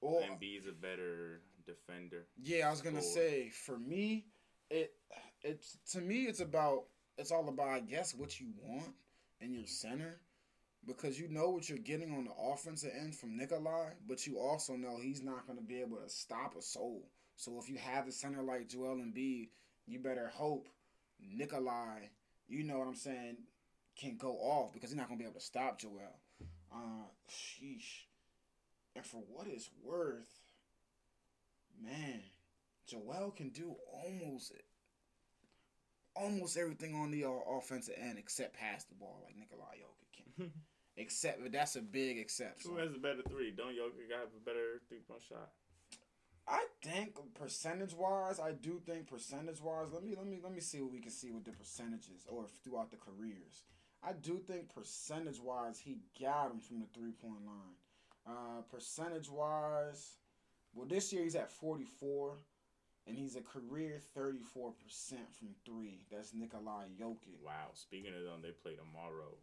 Or 0.00 0.22
Embiid's 0.22 0.66
a 0.68 0.72
better 0.72 1.40
defender. 1.66 2.26
yeah, 2.42 2.68
I 2.68 2.70
was 2.70 2.80
gonna 2.82 2.98
Or- 2.98 3.02
say 3.02 3.50
for 3.50 3.78
me, 3.78 4.26
it 4.70 4.94
it's 5.42 5.78
to 5.92 6.00
me 6.00 6.26
it's 6.26 6.40
about 6.40 6.84
it's 7.16 7.30
all 7.32 7.48
about 7.48 7.68
I 7.68 7.80
guess 7.80 8.14
what 8.14 8.38
you 8.40 8.52
want 8.62 8.94
in 9.40 9.52
your 9.54 9.66
center. 9.66 10.20
Because 10.86 11.18
you 11.18 11.28
know 11.28 11.50
what 11.50 11.68
you're 11.68 11.76
getting 11.78 12.14
on 12.14 12.24
the 12.24 12.32
offensive 12.34 12.92
end 12.94 13.14
from 13.14 13.36
Nikolai, 13.36 13.94
but 14.06 14.26
you 14.26 14.38
also 14.38 14.76
know 14.76 14.96
he's 14.98 15.20
not 15.22 15.44
going 15.44 15.58
to 15.58 15.64
be 15.64 15.80
able 15.80 15.96
to 15.98 16.08
stop 16.08 16.56
a 16.56 16.62
soul. 16.62 17.10
So 17.36 17.58
if 17.58 17.68
you 17.68 17.76
have 17.76 18.06
a 18.06 18.12
center 18.12 18.42
like 18.42 18.68
Joel 18.68 18.96
Embiid, 18.96 19.48
you 19.86 19.98
better 19.98 20.28
hope 20.28 20.68
Nikolai, 21.20 22.08
you 22.46 22.62
know 22.62 22.78
what 22.78 22.86
I'm 22.86 22.94
saying, 22.94 23.38
can 23.98 24.16
go 24.16 24.32
off 24.34 24.72
because 24.72 24.90
he's 24.90 24.96
not 24.96 25.08
going 25.08 25.18
to 25.18 25.22
be 25.22 25.28
able 25.28 25.38
to 25.38 25.44
stop 25.44 25.78
Joel. 25.78 26.18
Uh, 26.72 27.08
sheesh. 27.28 28.04
And 28.94 29.04
for 29.04 29.22
what 29.28 29.46
it's 29.46 29.70
worth, 29.82 30.28
man, 31.82 32.20
Joel 32.86 33.32
can 33.36 33.50
do 33.50 33.74
almost 33.92 34.52
almost 36.14 36.56
everything 36.56 36.94
on 36.96 37.10
the 37.12 37.24
uh, 37.24 37.30
offensive 37.58 37.94
end 37.96 38.18
except 38.18 38.54
pass 38.54 38.84
the 38.84 38.94
ball 38.94 39.22
like 39.24 39.36
Nikolai 39.36 39.76
Jokic 39.76 40.34
can. 40.36 40.50
except 40.96 41.42
but 41.42 41.52
that's 41.52 41.76
a 41.76 41.82
big 41.82 42.18
exception. 42.18 42.70
Who 42.70 42.78
has 42.78 42.94
a 42.94 42.98
better 42.98 43.22
three? 43.28 43.52
Don't 43.52 43.72
Jokic 43.72 44.10
have 44.10 44.28
a 44.36 44.44
better 44.44 44.80
three 44.88 44.98
point 45.06 45.22
shot? 45.28 45.50
I 46.48 46.64
think 46.82 47.14
percentage 47.34 47.92
wise, 47.92 48.40
I 48.40 48.52
do 48.52 48.80
think 48.84 49.06
percentage 49.06 49.60
wise. 49.60 49.88
Let 49.92 50.02
me 50.02 50.14
let 50.16 50.26
me 50.26 50.40
let 50.42 50.52
me 50.52 50.60
see 50.60 50.80
what 50.80 50.92
we 50.92 51.00
can 51.00 51.10
see 51.10 51.30
with 51.30 51.44
the 51.44 51.52
percentages 51.52 52.26
or 52.28 52.46
throughout 52.64 52.90
the 52.90 52.96
careers. 52.96 53.64
I 54.02 54.12
do 54.12 54.38
think 54.38 54.72
percentage 54.74 55.40
wise, 55.40 55.78
he 55.78 55.98
got 56.20 56.50
him 56.50 56.60
from 56.60 56.80
the 56.80 56.86
three 56.94 57.12
point 57.12 57.44
line. 57.46 57.76
Uh, 58.26 58.62
percentage 58.70 59.28
wise, 59.30 60.16
well, 60.74 60.86
this 60.86 61.12
year 61.12 61.24
he's 61.24 61.34
at 61.34 61.50
forty 61.50 61.84
four, 61.84 62.36
and 63.06 63.16
he's 63.16 63.36
a 63.36 63.40
career 63.40 64.00
thirty 64.14 64.42
four 64.42 64.72
percent 64.84 65.32
from 65.38 65.48
three. 65.64 66.04
That's 66.10 66.32
Nikolai 66.34 66.84
Jokic. 67.00 67.42
Wow. 67.44 67.70
Speaking 67.74 68.14
of 68.14 68.22
them, 68.22 68.40
they 68.42 68.50
play 68.50 68.76
tomorrow. 68.76 69.34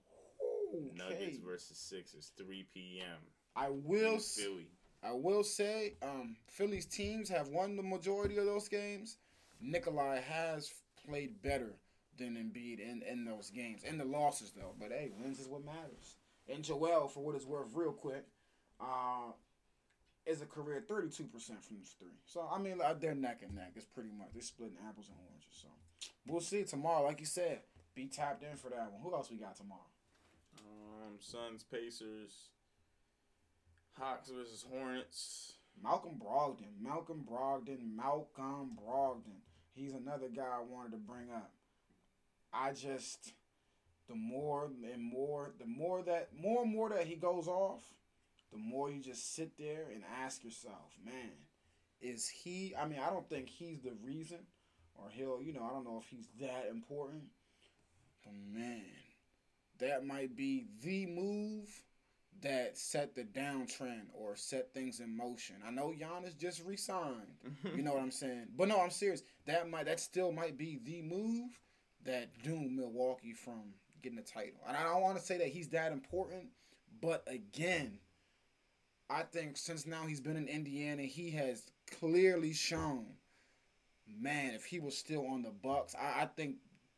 Okay. 0.73 0.91
Nuggets 0.95 1.37
versus 1.37 1.77
Sixers, 1.77 2.31
3 2.37 2.65
p.m. 2.73 3.17
I 3.55 3.69
will 3.69 4.17
Philly. 4.17 4.67
I 5.03 5.11
will 5.11 5.43
say, 5.43 5.93
um, 6.01 6.35
Philly's 6.47 6.85
teams 6.85 7.29
have 7.29 7.49
won 7.49 7.75
the 7.75 7.83
majority 7.83 8.37
of 8.37 8.45
those 8.45 8.67
games. 8.67 9.17
Nikolai 9.61 10.19
has 10.19 10.71
played 11.05 11.41
better 11.41 11.75
than 12.17 12.36
Embiid 12.36 12.80
in, 12.80 13.01
in 13.01 13.25
those 13.25 13.49
games. 13.49 13.84
In 13.84 13.97
the 13.97 14.06
losses, 14.06 14.51
though. 14.56 14.73
But, 14.80 14.89
hey, 14.91 15.12
wins 15.19 15.39
is 15.39 15.47
what 15.47 15.65
matters. 15.65 16.17
And 16.47 16.63
Joel, 16.63 17.08
for 17.08 17.21
what 17.21 17.36
it's 17.36 17.45
worth, 17.45 17.67
real 17.73 17.91
quick, 17.91 18.25
uh, 18.80 19.32
is 20.25 20.41
a 20.41 20.45
career 20.45 20.84
32% 20.88 21.15
from 21.30 21.78
three. 21.99 22.19
So, 22.25 22.47
I 22.51 22.60
mean, 22.60 22.78
like, 22.78 22.99
they're 22.99 23.15
neck 23.15 23.41
and 23.43 23.56
neck. 23.56 23.73
It's 23.75 23.86
pretty 23.86 24.10
much, 24.17 24.30
they're 24.34 24.41
splitting 24.41 24.78
apples 24.88 25.10
and 25.10 25.17
oranges. 25.28 25.62
So, 25.62 25.67
we'll 26.28 26.41
see 26.41 26.63
tomorrow. 26.63 27.04
Like 27.04 27.19
you 27.19 27.25
said, 27.25 27.60
be 27.95 28.08
tapped 28.08 28.43
in 28.43 28.58
for 28.58 28.69
that 28.69 28.91
one. 28.91 29.01
Who 29.04 29.13
else 29.13 29.30
we 29.30 29.38
got 29.38 29.56
tomorrow? 29.56 29.82
Um, 30.58 31.17
Suns, 31.19 31.63
Pacers, 31.63 32.49
Hawks 33.97 34.30
versus 34.30 34.65
Hornets. 34.69 35.54
Malcolm 35.82 36.19
Brogdon. 36.21 36.82
Malcolm 36.82 37.25
Brogdon. 37.30 37.95
Malcolm 37.95 38.78
Brogdon. 38.78 39.41
He's 39.73 39.93
another 39.93 40.28
guy 40.34 40.43
I 40.43 40.62
wanted 40.62 40.91
to 40.91 40.97
bring 40.97 41.30
up. 41.34 41.51
I 42.55 42.71
just 42.71 43.33
the 44.07 44.15
more 44.15 44.69
and 44.93 45.03
more 45.03 45.51
the 45.59 45.65
more 45.65 46.01
that 46.03 46.29
more 46.39 46.63
and 46.63 46.71
more 46.71 46.89
that 46.89 47.05
he 47.07 47.15
goes 47.15 47.47
off, 47.47 47.83
the 48.51 48.57
more 48.57 48.89
you 48.89 49.01
just 49.01 49.35
sit 49.35 49.57
there 49.57 49.85
and 49.93 50.03
ask 50.23 50.43
yourself, 50.43 50.91
man, 51.03 51.31
is 52.01 52.27
he? 52.27 52.73
I 52.79 52.87
mean, 52.87 52.99
I 52.99 53.09
don't 53.09 53.27
think 53.27 53.49
he's 53.49 53.81
the 53.81 53.93
reason, 54.03 54.39
or 54.95 55.09
he'll, 55.09 55.41
you 55.41 55.53
know, 55.53 55.63
I 55.63 55.73
don't 55.73 55.85
know 55.85 56.01
if 56.01 56.07
he's 56.07 56.27
that 56.39 56.67
important. 56.69 57.23
But 58.23 58.33
man, 58.53 58.81
that 59.79 60.05
might 60.05 60.35
be 60.35 60.65
the 60.81 61.05
move 61.05 61.69
that 62.41 62.77
set 62.77 63.15
the 63.15 63.23
downtrend 63.23 64.07
or 64.13 64.35
set 64.35 64.73
things 64.73 64.99
in 64.99 65.15
motion. 65.15 65.55
I 65.65 65.71
know 65.71 65.93
Giannis 65.97 66.37
just 66.37 66.63
resigned. 66.65 67.39
you 67.75 67.81
know 67.81 67.93
what 67.93 68.03
I'm 68.03 68.11
saying? 68.11 68.47
But 68.55 68.67
no, 68.67 68.79
I'm 68.79 68.91
serious. 68.91 69.23
That 69.45 69.69
might 69.69 69.85
that 69.85 69.99
still 69.99 70.31
might 70.31 70.57
be 70.57 70.79
the 70.83 71.01
move 71.01 71.49
that 72.05 72.29
doomed 72.43 72.71
Milwaukee 72.71 73.33
from 73.33 73.73
getting 74.01 74.17
the 74.17 74.23
title. 74.23 74.59
And 74.67 74.77
I 74.77 74.83
don't 74.83 75.01
want 75.01 75.17
to 75.17 75.23
say 75.23 75.37
that 75.37 75.47
he's 75.47 75.69
that 75.69 75.91
important, 75.91 76.47
but 77.01 77.23
again, 77.27 77.99
I 79.09 79.23
think 79.23 79.57
since 79.57 79.85
now 79.85 80.05
he's 80.07 80.21
been 80.21 80.37
in 80.37 80.47
Indiana, 80.47 81.03
he 81.03 81.31
has 81.31 81.71
clearly 81.99 82.53
shown, 82.53 83.05
man, 84.07 84.53
if 84.53 84.65
he 84.65 84.79
was 84.79 84.97
still 84.97 85.27
on 85.27 85.43
the 85.43 85.51
Bucks, 85.51 85.95
I, 85.99 86.23
I 86.23 86.25
think 86.25 86.55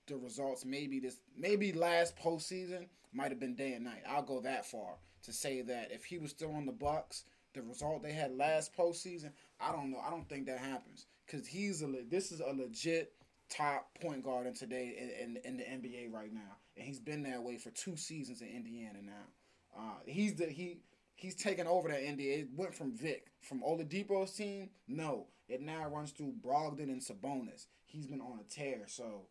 the 0.07 0.17
results 0.17 0.63
maybe 0.63 0.99
this 0.99 1.19
maybe 1.37 1.73
last 1.73 2.17
postseason 2.17 2.87
might 3.13 3.29
have 3.29 3.39
been 3.39 3.55
day 3.55 3.73
and 3.73 3.83
night. 3.83 4.03
I'll 4.07 4.21
go 4.21 4.39
that 4.41 4.65
far 4.65 4.95
to 5.23 5.33
say 5.33 5.61
that 5.63 5.91
if 5.91 6.05
he 6.05 6.17
was 6.17 6.31
still 6.31 6.53
on 6.53 6.65
the 6.65 6.71
Bucks, 6.71 7.25
the 7.53 7.61
result 7.61 8.03
they 8.03 8.13
had 8.13 8.35
last 8.37 8.75
postseason, 8.75 9.31
I 9.59 9.71
don't 9.71 9.91
know. 9.91 9.99
I 10.05 10.09
don't 10.09 10.27
think 10.29 10.45
that 10.45 10.59
happens 10.59 11.07
because 11.25 11.47
he's 11.47 11.81
a 11.81 11.87
this 12.09 12.31
is 12.31 12.39
a 12.39 12.53
legit 12.53 13.13
top 13.49 13.89
point 14.01 14.23
guard 14.23 14.47
in 14.47 14.53
today 14.53 14.95
in, 15.21 15.37
in, 15.37 15.41
in 15.43 15.57
the 15.57 15.63
NBA 15.63 16.11
right 16.11 16.33
now, 16.33 16.57
and 16.75 16.85
he's 16.85 16.99
been 16.99 17.23
that 17.23 17.43
way 17.43 17.57
for 17.57 17.69
two 17.71 17.95
seasons 17.95 18.41
in 18.41 18.47
Indiana 18.47 18.99
now. 19.03 19.77
Uh, 19.77 19.99
he's 20.05 20.35
the 20.35 20.45
he 20.45 20.79
he's 21.15 21.35
taken 21.35 21.67
over 21.67 21.89
that 21.89 22.01
NBA. 22.01 22.39
It 22.39 22.47
went 22.55 22.73
from 22.73 22.93
Vic 22.93 23.27
from 23.41 23.61
Oladipo's 23.61 24.31
team. 24.31 24.69
No, 24.87 25.27
it 25.47 25.61
now 25.61 25.87
runs 25.89 26.11
through 26.11 26.33
Brogdon 26.43 26.89
and 26.89 27.01
Sabonis. 27.01 27.67
He's 27.85 28.07
been 28.07 28.21
on 28.21 28.39
a 28.39 28.43
tear. 28.43 28.83
So 28.87 29.27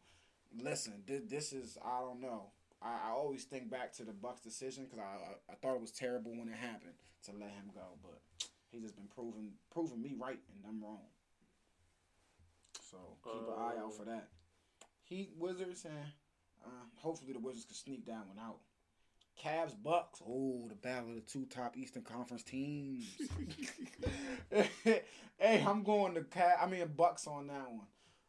listen, 0.58 1.02
this, 1.06 1.22
this 1.28 1.52
is 1.52 1.78
I 1.84 2.00
don't 2.00 2.20
know. 2.20 2.50
I, 2.82 3.08
I 3.08 3.10
always 3.10 3.44
think 3.44 3.70
back 3.70 3.92
to 3.94 4.04
the 4.04 4.12
Bucks 4.12 4.42
decision 4.42 4.84
because 4.84 5.00
I, 5.00 5.02
I 5.02 5.52
I 5.52 5.54
thought 5.56 5.76
it 5.76 5.80
was 5.80 5.92
terrible 5.92 6.32
when 6.32 6.48
it 6.48 6.56
happened 6.56 6.94
to 7.24 7.32
let 7.32 7.50
him 7.50 7.70
go, 7.74 7.98
but 8.02 8.20
he's 8.70 8.82
just 8.82 8.96
been 8.96 9.08
proving 9.14 9.52
proving 9.70 10.02
me 10.02 10.14
right 10.18 10.38
and 10.54 10.64
I'm 10.66 10.82
wrong. 10.82 11.02
So 13.24 13.30
keep 13.32 13.48
an 13.48 13.54
eye 13.58 13.82
out 13.82 13.94
for 13.94 14.04
that. 14.04 14.28
Heat 15.02 15.30
Wizards 15.38 15.84
and 15.84 15.94
uh, 16.64 16.84
hopefully 16.96 17.32
the 17.32 17.38
Wizards 17.38 17.66
can 17.66 17.74
sneak 17.74 18.06
that 18.06 18.26
one 18.26 18.38
out. 18.40 18.58
Cavs 19.42 19.74
Bucks. 19.82 20.22
Oh, 20.26 20.66
the 20.68 20.74
battle 20.74 21.10
of 21.10 21.14
the 21.16 21.20
two 21.20 21.44
top 21.46 21.76
Eastern 21.76 22.02
Conference 22.02 22.42
teams. 22.42 23.04
hey, 24.50 25.64
I'm 25.66 25.82
going 25.82 26.14
to 26.14 26.22
Cav. 26.22 26.62
I 26.62 26.66
mean 26.66 26.90
Bucks 26.96 27.26
on 27.26 27.48
that 27.48 27.70
one. 27.70 27.86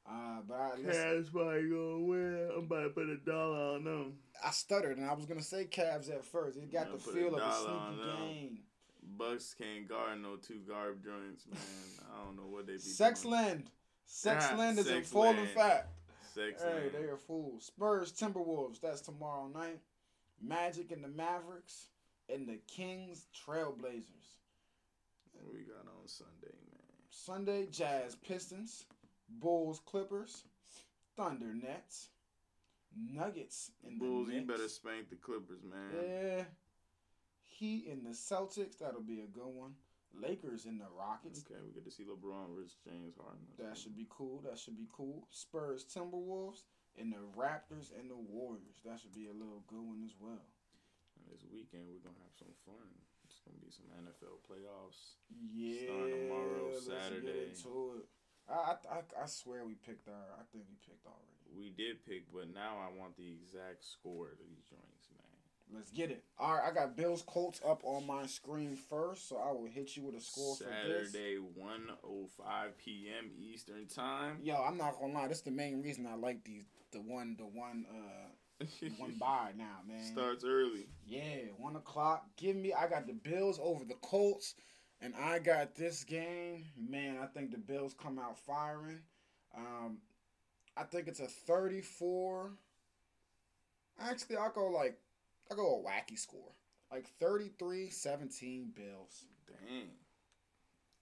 Uh, 0.09 0.41
but 0.47 0.55
I 0.55 0.69
Cavs 0.79 1.31
probably 1.31 1.69
gonna 1.69 1.99
win. 1.99 2.49
I'm 2.55 2.63
about 2.63 2.83
to 2.83 2.89
put 2.89 3.09
a 3.09 3.17
dollar 3.17 3.75
on 3.75 3.83
them. 3.83 4.13
I 4.45 4.51
stuttered 4.51 4.97
and 4.97 5.09
I 5.09 5.13
was 5.13 5.25
gonna 5.25 5.41
say 5.41 5.65
Cavs 5.65 6.09
at 6.09 6.23
first. 6.23 6.57
It 6.57 6.71
got 6.71 6.91
the 6.91 6.97
put 6.97 7.13
a 7.13 7.17
feel 7.17 7.35
of 7.35 7.41
a 7.41 7.53
sneaky 7.53 8.01
game. 8.17 8.59
Bucks 9.17 9.55
can't 9.57 9.87
guard 9.87 10.21
no 10.21 10.35
two 10.35 10.59
guard 10.67 11.03
joints, 11.03 11.45
man. 11.49 11.59
I 12.13 12.25
don't 12.25 12.35
know 12.35 12.43
what 12.49 12.67
they 12.67 12.73
be 12.73 12.79
doing. 13.15 13.69
Sexland. 14.07 14.41
Sexland 14.41 14.77
is 14.77 14.87
in 14.89 15.03
full 15.03 15.23
Sexland. 15.33 15.43
effect. 15.43 15.89
Sex 16.33 16.63
Hey, 16.63 16.89
they 16.89 17.05
are 17.05 17.17
fools. 17.17 17.65
Spurs, 17.65 18.11
Timberwolves. 18.11 18.79
That's 18.79 19.01
tomorrow 19.01 19.47
night. 19.47 19.79
Magic 20.41 20.91
and 20.91 21.03
the 21.03 21.07
Mavericks 21.07 21.87
and 22.29 22.47
the 22.47 22.57
Kings, 22.67 23.25
Trailblazers. 23.33 24.37
What 25.33 25.53
we 25.53 25.61
got 25.61 25.87
on 25.87 26.07
Sunday, 26.07 26.53
man? 26.71 26.81
Sunday, 27.09 27.67
Jazz, 27.71 28.15
Pistons, 28.15 28.85
Bulls, 29.29 29.81
Clippers, 29.85 30.43
Thunder, 31.15 31.53
Nets, 31.53 32.09
Nuggets 32.95 33.71
and 33.85 33.99
Bulls, 33.99 34.27
the 34.27 34.35
you 34.35 34.41
better 34.41 34.67
spank 34.67 35.09
the 35.09 35.15
Clippers, 35.15 35.61
man. 35.63 35.89
Yeah. 36.03 36.43
Heat 37.43 37.87
and 37.91 38.05
the 38.05 38.11
Celtics. 38.11 38.77
That'll 38.79 39.01
be 39.01 39.21
a 39.21 39.27
good 39.27 39.47
one. 39.47 39.73
Lakers 40.13 40.65
and 40.65 40.79
the 40.79 40.89
Rockets. 40.97 41.43
Okay, 41.45 41.59
we 41.63 41.73
get 41.73 41.85
to 41.85 41.91
see 41.91 42.03
LeBron 42.03 42.55
versus 42.55 42.77
James 42.83 43.15
Harden. 43.17 43.47
That 43.59 43.77
should 43.77 43.95
be 43.95 44.07
cool. 44.09 44.41
That 44.43 44.57
should 44.57 44.77
be 44.77 44.87
cool. 44.91 45.27
Spurs, 45.31 45.85
Timberwolves, 45.85 46.63
and 46.97 47.13
the 47.13 47.21
Raptors 47.37 47.93
and 47.93 48.09
the 48.09 48.17
Warriors. 48.17 48.81
That 48.85 48.99
should 48.99 49.13
be 49.13 49.27
a 49.27 49.35
little 49.35 49.63
good 49.67 49.83
one 49.83 50.01
as 50.05 50.15
well. 50.19 50.47
And 51.17 51.25
this 51.29 51.45
weekend 51.51 51.85
we're 51.89 52.03
gonna 52.03 52.21
have 52.25 52.37
some 52.37 52.53
fun. 52.65 52.89
It's 53.25 53.41
gonna 53.43 53.61
be 53.61 53.71
some 53.71 53.89
NFL 53.99 54.41
playoffs. 54.47 55.19
Yeah. 55.29 55.91
Starting 55.91 56.29
tomorrow, 56.29 56.71
let's 56.73 56.85
Saturday. 56.87 57.51
Get 57.51 57.57
into 57.57 58.01
it. 58.01 58.05
I, 58.47 58.53
I, 58.55 58.73
I, 58.87 58.99
I 59.23 59.25
swear 59.27 59.65
we 59.67 59.75
picked 59.75 60.07
our. 60.07 60.27
I 60.39 60.43
think 60.51 60.65
we 60.71 60.79
picked 60.87 61.05
already. 61.05 61.35
We 61.51 61.69
did 61.75 62.03
pick, 62.07 62.31
but 62.31 62.47
now 62.53 62.79
I 62.79 62.91
want 62.95 63.15
the 63.15 63.27
exact 63.27 63.83
score 63.83 64.31
of 64.31 64.39
these 64.39 64.63
joints, 64.67 65.07
man. 65.11 65.36
Let's 65.73 65.91
get 65.91 66.11
it. 66.11 66.23
All 66.39 66.53
right, 66.53 66.63
I 66.69 66.73
got 66.73 66.95
Bills 66.95 67.23
Colts 67.25 67.59
up 67.67 67.81
on 67.83 68.07
my 68.07 68.25
screen 68.25 68.75
first, 68.75 69.27
so 69.27 69.37
I 69.37 69.51
will 69.51 69.67
hit 69.67 69.97
you 69.97 70.03
with 70.03 70.15
a 70.15 70.21
score 70.21 70.55
for 70.55 70.63
this. 70.63 71.11
Saturday, 71.11 71.37
1.05 71.37 72.67
p.m. 72.77 73.31
Eastern 73.37 73.85
time. 73.87 74.37
Yo, 74.41 74.55
I'm 74.55 74.77
not 74.77 74.99
gonna 74.99 75.13
lie. 75.13 75.27
That's 75.27 75.41
the 75.41 75.51
main 75.51 75.81
reason 75.81 76.07
I 76.07 76.15
like 76.15 76.43
these. 76.45 76.63
The 76.91 76.99
one, 76.99 77.35
the 77.37 77.45
one, 77.45 77.85
uh, 77.89 78.65
one 78.97 79.15
by 79.19 79.51
now, 79.57 79.79
man. 79.85 80.03
Starts 80.03 80.45
early. 80.45 80.87
Yeah, 81.05 81.51
one 81.57 81.75
o'clock. 81.75 82.25
Give 82.37 82.55
me. 82.55 82.73
I 82.73 82.87
got 82.87 83.05
the 83.05 83.13
Bills 83.13 83.59
over 83.61 83.83
the 83.83 83.95
Colts, 83.95 84.55
and 85.01 85.13
I 85.21 85.39
got 85.39 85.75
this 85.75 86.03
game. 86.05 86.63
Man, 86.77 87.17
I 87.21 87.25
think 87.25 87.51
the 87.51 87.57
Bills 87.57 87.93
come 87.93 88.19
out 88.19 88.37
firing. 88.37 88.99
Um, 89.55 89.97
I 90.77 90.83
think 90.83 91.09
it's 91.09 91.19
a 91.19 91.27
thirty-four. 91.27 92.51
Actually, 93.99 94.37
I'll 94.37 94.51
go 94.51 94.67
like, 94.67 94.97
I'll 95.49 95.57
go 95.57 95.79
a 95.79 95.89
wacky 95.89 96.17
score, 96.17 96.51
like 96.91 97.07
33-17 97.21 98.73
Bills. 98.75 99.25
Dang. 99.47 99.87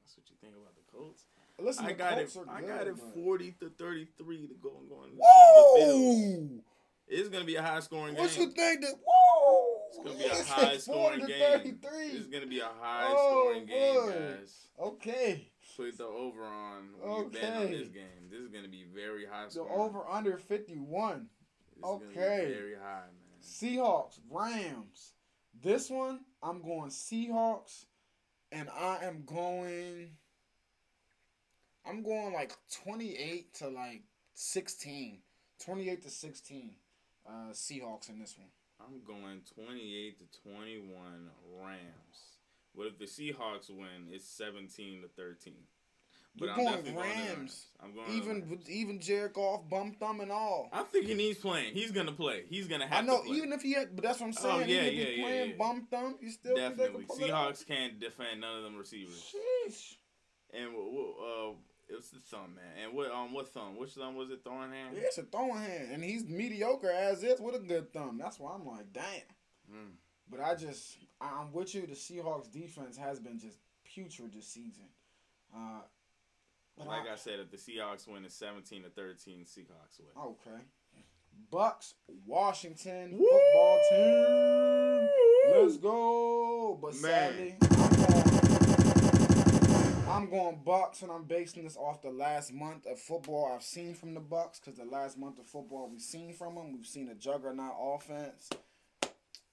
That's 0.03 0.17
what 0.17 0.29
you 0.29 0.35
think 0.41 0.53
about 0.55 0.75
the 0.75 0.91
Colts. 0.91 1.23
Listen, 1.59 1.85
I 1.85 1.89
the 1.89 1.93
got 1.95 2.13
it. 2.17 2.31
Colts 2.33 2.37
are 2.37 2.45
I 2.55 2.61
good, 2.61 2.69
got 2.69 2.87
it. 2.87 2.95
but- 2.95 3.13
Forty 3.23 3.51
to 3.61 3.69
thirty-three 3.69 4.47
to 4.47 4.53
go 4.55 4.77
and 4.79 4.89
go. 4.89 4.95
on. 4.95 5.09
Whoa! 5.17 6.61
It's 7.07 7.29
gonna 7.29 7.45
be 7.45 7.55
a 7.55 7.61
high-scoring 7.61 8.15
game. 8.15 8.23
What 8.23 8.37
you 8.37 8.49
think 8.51 8.81
that? 8.81 8.93
Whoa! 9.05 9.77
It's 9.89 9.97
gonna 9.97 10.17
be 10.17 10.25
a 10.25 10.43
high-scoring 10.43 11.19
40 11.19 11.21
to 11.21 11.27
game. 11.39 11.79
33. 11.79 12.17
It's 12.17 12.27
gonna 12.27 12.47
be 12.47 12.59
a 12.59 12.69
high-scoring 12.81 13.63
oh, 13.63 13.65
game, 13.65 13.95
boy. 13.95 14.11
guys. 14.37 14.67
Okay. 14.79 15.47
Put 15.77 15.97
the 15.97 16.05
over 16.05 16.43
on. 16.45 16.89
You 17.03 17.29
bet 17.31 17.43
on 17.55 17.63
Okay. 17.63 17.77
this 17.77 17.87
game. 17.89 18.29
This 18.29 18.39
is 18.41 18.49
gonna 18.49 18.67
be 18.67 18.85
very 18.93 19.25
high 19.25 19.47
scoring. 19.49 19.69
The 19.71 19.75
over 19.79 20.07
under 20.09 20.37
51. 20.37 21.27
This 21.75 21.81
gonna 21.83 21.99
be 21.99 22.05
okay. 22.07 22.53
very 22.53 22.75
high, 22.75 23.03
man. 23.07 23.24
Seahawks, 23.45 24.19
Rams. 24.29 25.13
This 25.61 25.89
one, 25.89 26.21
I'm 26.41 26.61
going 26.61 26.89
Seahawks, 26.89 27.85
and 28.51 28.69
I 28.69 28.99
am 29.03 29.23
going. 29.25 30.09
I'm 31.87 32.03
going 32.03 32.33
like 32.33 32.53
28 32.83 33.53
to 33.55 33.69
like 33.69 34.03
16. 34.33 35.19
28 35.63 36.03
to 36.03 36.09
16. 36.09 36.71
Uh, 37.27 37.31
Seahawks 37.51 38.09
in 38.09 38.19
this 38.19 38.35
one. 38.37 38.49
I'm 38.79 39.01
going 39.05 39.41
28 39.55 40.19
to 40.19 40.41
21 40.49 40.95
Rams. 41.61 41.79
What 42.73 42.87
if 42.87 42.97
the 42.97 43.05
Seahawks 43.05 43.69
win? 43.69 44.09
It's 44.11 44.27
17 44.27 45.03
to 45.03 45.07
13. 45.07 45.53
You're 46.37 46.49
I'm 46.49 46.55
going 46.57 46.67
definitely 46.67 46.91
going 46.93 47.11
to 47.11 47.17
the 47.17 47.35
Rams. 47.35 47.65
I'm 47.81 47.93
going 47.93 48.11
Even 48.11 48.49
Rams. 48.49 48.69
even 48.69 48.99
Jared 48.99 49.33
Goff, 49.33 49.69
bum 49.69 49.93
thumb 49.99 50.19
and 50.19 50.31
all. 50.31 50.69
I'm 50.73 50.85
thinking 50.85 51.17
he's 51.17 51.37
playing. 51.37 51.73
He's 51.73 51.91
gonna 51.91 52.11
play. 52.11 52.43
He's 52.49 52.67
gonna 52.67 52.87
have 52.87 53.03
I 53.03 53.07
know, 53.07 53.23
even 53.27 53.53
if 53.53 53.61
he 53.61 53.73
had, 53.73 53.95
but 53.95 54.03
that's 54.03 54.19
what 54.19 54.27
I'm 54.27 54.33
saying. 54.33 54.53
Oh, 54.53 54.57
saying. 54.59 54.69
yeah, 54.69 54.75
even 54.81 54.87
if 54.87 54.95
yeah, 54.97 55.05
he's 55.05 55.17
yeah, 55.17 55.23
playing 55.23 55.49
yeah. 55.51 55.55
bum 55.57 55.87
thumb, 55.89 56.15
you 56.21 56.31
still 56.31 56.55
Definitely. 56.55 57.05
can 57.05 57.21
it. 57.23 57.31
Seahawks 57.31 57.65
can't 57.67 57.99
defend 57.99 58.41
none 58.41 58.57
of 58.57 58.63
them 58.63 58.75
receivers. 58.77 59.33
Sheesh. 59.67 59.95
And 60.53 60.69
uh, 60.75 61.51
it's 61.89 62.09
the 62.09 62.19
thumb, 62.19 62.55
man. 62.55 62.83
And 62.85 62.93
what 62.93 63.11
um 63.11 63.33
what 63.33 63.47
thumb? 63.49 63.77
Which 63.77 63.91
thumb 63.91 64.15
was 64.15 64.29
it? 64.29 64.41
Throwing 64.43 64.71
hand. 64.71 64.95
Yeah, 64.95 65.03
it's 65.05 65.17
a 65.17 65.23
throwing 65.23 65.61
hand, 65.61 65.89
and 65.93 66.03
he's 66.03 66.25
mediocre 66.25 66.91
as 66.91 67.23
is 67.23 67.39
with 67.39 67.55
a 67.55 67.59
good 67.59 67.93
thumb. 67.93 68.17
That's 68.17 68.39
why 68.39 68.53
I'm 68.55 68.65
like, 68.65 68.91
damn. 68.91 69.03
Mm. 69.71 69.91
But 70.29 70.39
I 70.41 70.55
just, 70.55 70.97
I- 71.21 71.39
I'm 71.39 71.51
with 71.53 71.73
you. 71.75 71.85
The 71.87 71.93
Seahawks 71.93 72.51
defense 72.51 72.97
has 72.97 73.19
been 73.19 73.39
just 73.39 73.57
putrid 73.85 74.33
this 74.33 74.47
season. 74.47 74.85
Uh, 75.55 75.81
but 76.77 76.87
Like 76.87 77.07
I, 77.09 77.13
I 77.13 77.15
said, 77.15 77.39
if 77.39 77.49
the 77.51 77.57
Seahawks 77.57 78.07
win, 78.07 78.25
it's 78.25 78.35
17 78.35 78.83
to 78.83 78.89
13. 78.89 79.45
Seahawks 79.45 79.99
win. 79.99 80.09
okay. 80.17 80.61
Bucks, 81.51 81.95
Washington 82.25 83.17
Woo! 83.17 83.27
football 83.29 83.79
team. 83.89 85.07
Let's 85.53 85.77
go. 85.77 86.77
But 86.81 86.93
Man. 86.95 87.01
sadly, 87.01 87.55
I'm 87.71 87.95
going, 87.95 88.23
I'm 90.09 90.29
going 90.29 90.61
Bucks, 90.65 91.01
and 91.01 91.11
I'm 91.11 91.25
basing 91.25 91.65
this 91.65 91.75
off 91.75 92.01
the 92.01 92.09
last 92.09 92.53
month 92.53 92.85
of 92.87 92.97
football 92.99 93.51
I've 93.53 93.63
seen 93.63 93.93
from 93.93 94.13
the 94.13 94.21
Bucks. 94.21 94.59
Because 94.59 94.77
the 94.79 94.85
last 94.85 95.17
month 95.17 95.37
of 95.39 95.45
football 95.45 95.89
we've 95.91 95.99
seen 96.01 96.31
from 96.33 96.55
them, 96.55 96.71
we've 96.73 96.85
seen 96.87 97.09
a 97.09 97.15
juggernaut 97.15 97.75
offense. 97.79 98.49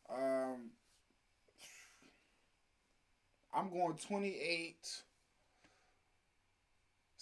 Um, 0.08 0.70
I'm 3.54 3.70
going 3.70 3.96
28 3.96 5.02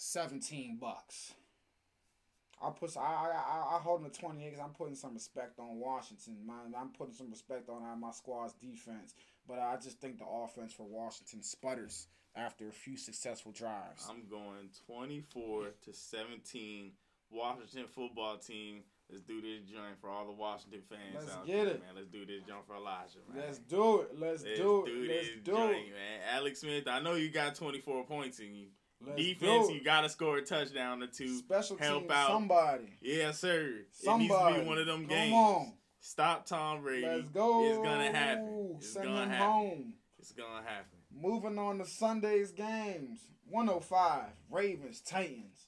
17 0.01 0.77
bucks. 0.81 1.35
I'll 2.59 2.71
put 2.71 2.95
I 2.97 3.01
I 3.01 3.27
I, 3.35 3.75
I 3.77 3.79
hold 3.81 4.03
them 4.03 4.09
to 4.09 4.19
28 4.19 4.49
because 4.49 4.59
I'm 4.63 4.73
putting 4.73 4.95
some 4.95 5.13
respect 5.13 5.59
on 5.59 5.79
Washington. 5.79 6.37
My, 6.45 6.55
I'm 6.79 6.89
putting 6.89 7.13
some 7.13 7.29
respect 7.29 7.69
on 7.69 7.83
my 7.99 8.11
squad's 8.11 8.53
defense, 8.53 9.13
but 9.47 9.59
I 9.59 9.77
just 9.77 9.99
think 10.01 10.17
the 10.17 10.25
offense 10.25 10.73
for 10.73 10.87
Washington 10.87 11.43
sputters 11.43 12.07
after 12.35 12.67
a 12.67 12.71
few 12.71 12.97
successful 12.97 13.51
drives. 13.51 14.07
I'm 14.09 14.23
going 14.27 14.69
24 14.87 15.65
to 15.85 15.93
17. 15.93 16.91
Washington 17.29 17.85
football 17.93 18.37
team. 18.37 18.81
Let's 19.09 19.23
do 19.23 19.39
this 19.41 19.61
joint 19.69 19.99
for 19.99 20.09
all 20.09 20.25
the 20.25 20.33
Washington 20.33 20.81
fans 20.89 21.01
Let's 21.13 21.31
out 21.31 21.45
get 21.45 21.65
there, 21.65 21.75
it. 21.75 21.81
man. 21.81 21.95
Let's 21.95 22.07
do 22.07 22.25
this 22.25 22.41
joint 22.47 22.65
for 22.65 22.75
Elijah, 22.75 23.19
man. 23.31 23.43
Let's 23.45 23.59
do 23.59 24.01
it. 24.01 24.09
Let's, 24.17 24.43
Let's 24.43 24.57
do 24.59 24.85
it. 24.85 25.07
Let's 25.07 25.27
this 25.27 25.43
do 25.43 25.51
joint, 25.51 25.87
it. 25.87 25.93
man. 25.93 26.19
Alex 26.33 26.61
Smith, 26.61 26.87
I 26.87 26.99
know 27.01 27.15
you 27.15 27.29
got 27.29 27.55
24 27.55 28.05
points 28.05 28.39
in 28.39 28.55
you. 28.55 28.67
Let's 29.05 29.17
Defense, 29.17 29.69
you 29.71 29.83
got 29.83 30.01
to 30.01 30.09
score 30.09 30.37
a 30.37 30.41
touchdown 30.43 31.01
or 31.01 31.07
two. 31.07 31.37
Special 31.39 31.77
help 31.77 32.01
teams, 32.03 32.11
out. 32.11 32.27
somebody. 32.29 32.97
Yeah, 33.01 33.31
sir. 33.31 33.67
It 33.79 33.87
Somebody. 33.91 34.27
needs 34.29 34.55
to 34.57 34.61
be 34.61 34.67
one 34.67 34.77
of 34.77 34.85
them 34.85 34.99
Come 35.01 35.07
games. 35.09 35.33
on. 35.33 35.73
Stop 35.99 36.45
Tom 36.45 36.81
Brady. 36.81 37.05
Let's 37.07 37.29
go. 37.29 37.65
It's 37.67 37.77
gonna 37.77 38.11
happen. 38.11 38.75
It's 38.77 38.93
Send 38.93 39.05
gonna 39.05 39.23
him 39.23 39.29
happen. 39.29 39.47
home. 39.47 39.93
It's 40.19 40.31
gonna 40.31 40.63
happen. 40.63 40.97
Moving 41.13 41.57
on 41.59 41.77
to 41.79 41.85
Sunday's 41.85 42.51
games. 42.51 43.19
105, 43.49 44.23
Ravens, 44.49 45.01
Titans. 45.01 45.67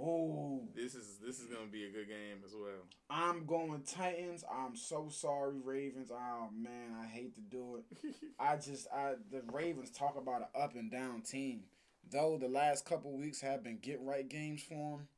Oh, 0.00 0.68
This 0.74 0.94
is 0.94 1.18
this 1.24 1.40
is 1.40 1.46
gonna 1.46 1.66
be 1.70 1.84
a 1.84 1.90
good 1.90 2.08
game 2.08 2.38
as 2.44 2.52
well. 2.54 2.82
I'm 3.10 3.46
going 3.46 3.82
Titans. 3.82 4.44
I'm 4.50 4.76
so 4.76 5.08
sorry, 5.10 5.58
Ravens. 5.62 6.10
Oh 6.12 6.48
man, 6.56 6.94
I 7.02 7.06
hate 7.06 7.34
to 7.34 7.40
do 7.40 7.76
it. 7.76 8.14
I 8.38 8.56
just 8.56 8.86
I 8.94 9.14
the 9.30 9.42
Ravens 9.52 9.90
talk 9.90 10.16
about 10.16 10.42
an 10.42 10.62
up 10.62 10.74
and 10.74 10.90
down 10.90 11.22
team. 11.22 11.62
Though 12.10 12.38
the 12.38 12.48
last 12.48 12.84
couple 12.84 13.12
weeks 13.12 13.40
have 13.42 13.62
been 13.62 13.78
get 13.78 14.00
right 14.02 14.26
games 14.28 14.62
for 14.62 14.98
them, 14.98 15.08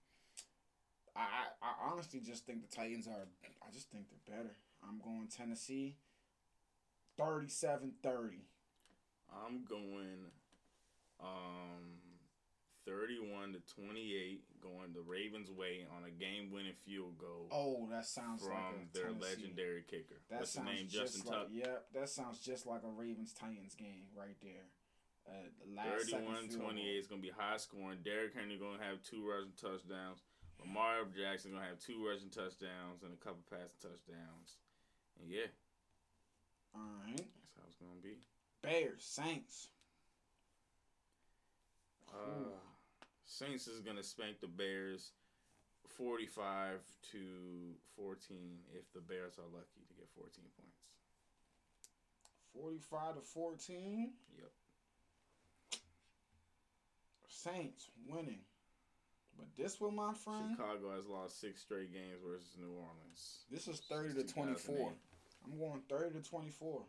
I, 1.14 1.20
I 1.62 1.90
honestly 1.92 2.20
just 2.20 2.46
think 2.46 2.68
the 2.68 2.74
Titans 2.76 3.06
are. 3.06 3.28
I 3.62 3.70
just 3.72 3.90
think 3.90 4.06
they're 4.08 4.36
better. 4.36 4.56
I'm 4.82 4.98
going 4.98 5.28
Tennessee. 5.28 5.96
37-30. 7.18 7.92
I'm 9.30 9.64
going 9.68 10.30
um 11.20 12.00
31 12.86 13.52
to 13.52 13.74
28, 13.74 14.42
going 14.62 14.92
the 14.94 15.00
Ravens' 15.02 15.50
way 15.50 15.86
on 15.94 16.08
a 16.08 16.10
game-winning 16.10 16.72
field 16.86 17.18
goal 17.18 17.46
Oh, 17.52 17.86
that 17.90 18.06
sounds 18.06 18.42
from 18.42 18.52
like 18.54 18.88
a 18.90 18.94
their 18.98 19.06
Tennessee. 19.12 19.36
legendary 19.36 19.84
kicker. 19.88 20.16
That 20.30 20.40
What's 20.40 20.54
his 20.54 20.64
name? 20.64 20.88
just 20.88 21.14
Justin 21.14 21.30
like, 21.30 21.38
Tuck. 21.38 21.48
Yep, 21.52 21.84
that 21.94 22.08
sounds 22.08 22.40
just 22.40 22.66
like 22.66 22.82
a 22.82 22.88
Ravens 22.88 23.32
Titans 23.34 23.74
game 23.74 24.08
right 24.16 24.36
there. 24.42 24.66
Uh, 25.28 25.48
last 25.76 26.10
31 26.10 26.48
28 26.48 26.82
is 26.82 27.06
going 27.06 27.20
to 27.20 27.26
be 27.26 27.32
high 27.32 27.56
scoring. 27.56 27.98
Derrick 28.04 28.34
Henry 28.34 28.56
going 28.56 28.78
to 28.78 28.84
have 28.84 29.02
two 29.02 29.26
rushing 29.26 29.54
touchdowns. 29.56 30.22
Lamar 30.58 31.04
Jackson 31.16 31.52
going 31.52 31.62
to 31.62 31.68
have 31.68 31.80
two 31.80 32.04
rushing 32.04 32.30
touchdowns 32.30 33.02
and 33.02 33.12
a 33.12 33.20
couple 33.24 33.40
passing 33.48 33.80
touchdowns. 33.80 34.58
And 35.20 35.30
yeah, 35.30 35.48
All 36.74 36.82
right. 37.06 37.16
that's 37.16 37.54
how 37.56 37.64
it's 37.68 37.76
going 37.76 37.96
to 37.96 38.02
be. 38.02 38.18
Bears, 38.62 39.04
Saints. 39.04 39.68
Uh, 42.12 42.56
Saints 43.24 43.68
is 43.68 43.80
going 43.80 43.96
to 43.96 44.02
spank 44.02 44.40
the 44.40 44.48
Bears 44.48 45.12
45 45.96 46.80
to 47.12 47.18
14 47.96 48.36
if 48.74 48.92
the 48.92 49.00
Bears 49.00 49.38
are 49.38 49.48
lucky 49.52 49.84
to 49.88 49.94
get 49.94 50.08
14 50.16 50.44
points. 50.56 50.80
45 52.54 53.14
to 53.16 53.20
14. 53.20 54.12
Yep. 54.36 54.50
Saints 57.42 57.88
winning. 58.08 58.40
But 59.36 59.46
this 59.56 59.80
one, 59.80 59.96
my 59.96 60.12
friend, 60.12 60.56
Chicago 60.56 60.94
has 60.94 61.06
lost 61.06 61.40
six 61.40 61.62
straight 61.62 61.92
games 61.92 62.20
versus 62.24 62.56
New 62.60 62.72
Orleans. 62.72 63.44
this 63.50 63.68
is 63.68 63.80
30 63.88 64.14
to 64.14 64.24
24. 64.24 64.92
I'm 65.44 65.58
going 65.58 65.80
30 65.88 66.20
to 66.20 66.28
24. 66.28 66.82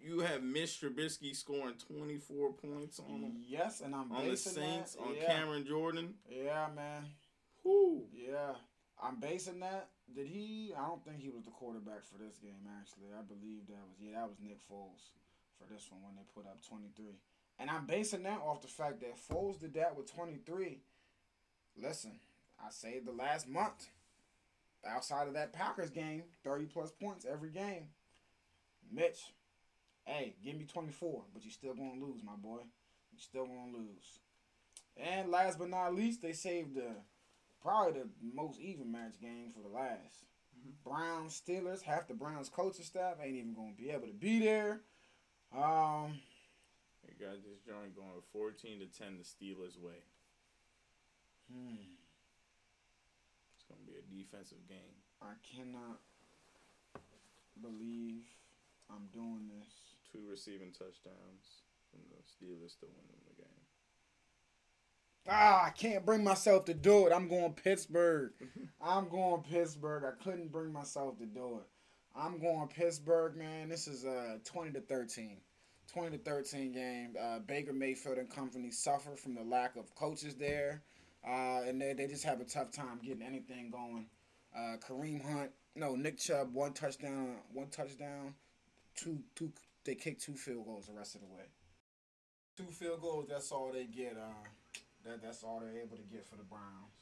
You 0.00 0.18
have 0.20 0.42
Mitch 0.42 0.80
Trubisky 0.80 1.36
scoring 1.36 1.76
24 1.86 2.52
points 2.54 2.98
on 2.98 3.22
them. 3.22 3.36
Yes, 3.46 3.80
and 3.80 3.94
I'm 3.94 4.10
on 4.10 4.28
the 4.28 4.36
Saints, 4.36 4.94
that. 4.94 5.02
on 5.02 5.14
yeah. 5.14 5.26
Cameron 5.26 5.64
Jordan. 5.64 6.14
Yeah, 6.28 6.66
man. 6.74 7.06
Whoo. 7.62 8.02
Yeah. 8.12 8.54
I'm 9.00 9.20
basing 9.20 9.60
that. 9.60 9.90
Did 10.12 10.26
he? 10.26 10.74
I 10.76 10.86
don't 10.86 11.04
think 11.04 11.20
he 11.20 11.30
was 11.30 11.44
the 11.44 11.50
quarterback 11.50 12.02
for 12.04 12.18
this 12.18 12.38
game. 12.38 12.66
Actually, 12.80 13.14
I 13.14 13.22
believe 13.22 13.66
that 13.68 13.82
was 13.86 13.98
yeah, 14.02 14.18
that 14.18 14.28
was 14.28 14.38
Nick 14.42 14.58
Foles 14.66 15.14
for 15.58 15.72
this 15.72 15.86
one 15.90 16.02
when 16.02 16.14
they 16.18 16.26
put 16.34 16.50
up 16.50 16.58
23. 16.66 17.14
And 17.62 17.70
I'm 17.70 17.86
basing 17.86 18.24
that 18.24 18.40
off 18.44 18.60
the 18.60 18.66
fact 18.66 19.00
that 19.02 19.16
Foles 19.16 19.60
did 19.60 19.74
that 19.74 19.96
with 19.96 20.12
23. 20.12 20.80
Listen, 21.80 22.10
I 22.58 22.70
saved 22.70 23.06
the 23.06 23.12
last 23.12 23.48
month. 23.48 23.86
Outside 24.84 25.28
of 25.28 25.34
that 25.34 25.52
Packers 25.52 25.90
game, 25.90 26.24
30 26.42 26.64
plus 26.64 26.90
points 26.90 27.24
every 27.24 27.50
game. 27.50 27.86
Mitch, 28.90 29.32
hey, 30.04 30.34
give 30.44 30.56
me 30.56 30.64
24, 30.64 31.22
but 31.32 31.44
you're 31.44 31.52
still 31.52 31.74
gonna 31.74 32.04
lose, 32.04 32.24
my 32.24 32.34
boy. 32.34 32.62
You're 33.12 33.20
still 33.20 33.46
gonna 33.46 33.76
lose. 33.76 34.18
And 34.96 35.30
last 35.30 35.56
but 35.56 35.70
not 35.70 35.94
least, 35.94 36.20
they 36.20 36.32
saved 36.32 36.74
the 36.74 36.96
probably 37.62 37.92
the 37.92 38.08
most 38.34 38.58
even 38.58 38.90
match 38.90 39.20
game 39.20 39.52
for 39.54 39.62
the 39.62 39.72
last. 39.72 40.24
Browns 40.84 41.40
Steelers. 41.40 41.82
Half 41.82 42.08
the 42.08 42.14
Browns 42.14 42.48
coaching 42.48 42.84
staff 42.84 43.18
ain't 43.22 43.36
even 43.36 43.54
gonna 43.54 43.74
be 43.78 43.90
able 43.90 44.08
to 44.08 44.14
be 44.14 44.40
there. 44.40 44.80
Um, 45.56 46.18
got 47.22 47.38
this 47.46 47.62
joint 47.64 47.94
going 47.94 48.20
14 48.32 48.80
to 48.80 48.86
10 48.86 49.18
the 49.18 49.24
Steelers' 49.24 49.78
way. 49.80 50.02
hmm, 51.50 51.78
It's 53.54 53.64
going 53.70 53.80
to 53.80 53.86
be 53.86 53.98
a 53.98 54.04
defensive 54.10 54.66
game. 54.68 54.98
I 55.22 55.34
cannot 55.46 56.00
believe 57.62 58.24
I'm 58.90 59.06
doing 59.12 59.48
this. 59.48 59.72
Two 60.12 60.26
receiving 60.28 60.72
touchdowns 60.72 61.62
from 61.90 62.00
the 62.10 62.22
Steelers 62.26 62.78
to 62.80 62.86
win 62.86 63.06
them 63.08 63.22
the 63.28 63.42
game. 63.42 63.62
Ah, 65.28 65.66
I 65.66 65.70
can't 65.70 66.04
bring 66.04 66.24
myself 66.24 66.64
to 66.64 66.74
do 66.74 67.06
it. 67.06 67.12
I'm 67.12 67.28
going 67.28 67.52
Pittsburgh. 67.52 68.32
I'm 68.82 69.08
going 69.08 69.42
Pittsburgh. 69.42 70.02
I 70.04 70.22
couldn't 70.22 70.50
bring 70.50 70.72
myself 70.72 71.18
to 71.18 71.26
do 71.26 71.58
it. 71.58 71.68
I'm 72.14 72.38
going 72.40 72.68
Pittsburgh, 72.68 73.36
man. 73.36 73.68
This 73.68 73.86
is 73.86 74.04
uh 74.04 74.38
20 74.44 74.72
to 74.72 74.80
13. 74.80 75.36
20 75.92 76.16
to 76.16 76.22
13 76.22 76.72
game. 76.72 77.16
Uh, 77.20 77.38
Baker 77.40 77.72
Mayfield 77.72 78.18
and 78.18 78.30
company 78.30 78.70
suffer 78.70 79.14
from 79.16 79.34
the 79.34 79.42
lack 79.42 79.76
of 79.76 79.94
coaches 79.94 80.34
there. 80.34 80.82
Uh, 81.26 81.62
and 81.66 81.80
they, 81.80 81.92
they 81.92 82.06
just 82.06 82.24
have 82.24 82.40
a 82.40 82.44
tough 82.44 82.72
time 82.72 82.98
getting 83.04 83.22
anything 83.22 83.70
going. 83.70 84.06
Uh, 84.56 84.76
Kareem 84.86 85.22
Hunt, 85.22 85.50
no, 85.76 85.94
Nick 85.94 86.18
Chubb, 86.18 86.52
one 86.52 86.72
touchdown, 86.72 87.36
one 87.52 87.68
touchdown, 87.68 88.34
two, 88.96 89.20
two, 89.34 89.52
they 89.84 89.94
kick 89.94 90.18
two 90.18 90.34
field 90.34 90.66
goals 90.66 90.86
the 90.86 90.92
rest 90.92 91.14
of 91.14 91.20
the 91.20 91.28
way. 91.28 91.44
Two 92.56 92.70
field 92.70 93.00
goals, 93.00 93.26
that's 93.28 93.50
all 93.52 93.70
they 93.72 93.84
get. 93.84 94.16
Uh, 94.16 94.44
that 95.04 95.22
that's 95.22 95.42
all 95.42 95.60
they're 95.60 95.82
able 95.82 95.96
to 95.96 96.02
get 96.02 96.24
for 96.26 96.36
the 96.36 96.44
Browns. 96.44 96.94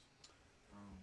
Um, 0.72 0.96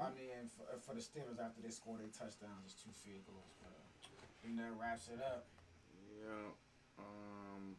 I 0.00 0.08
mean, 0.16 0.48
for, 0.56 0.64
for 0.80 0.94
the 0.94 1.00
Steelers 1.00 1.38
after 1.38 1.60
they 1.62 1.70
score 1.70 1.98
their 1.98 2.08
touchdowns, 2.08 2.64
it's 2.66 2.74
two 2.74 2.90
field 3.04 3.22
goals. 3.26 3.52
But 3.60 3.76
uh, 3.76 4.48
and 4.48 4.58
that 4.58 4.72
wraps 4.80 5.08
it 5.08 5.20
up. 5.20 5.46
Yeah. 6.08 6.50
Um. 7.02 7.76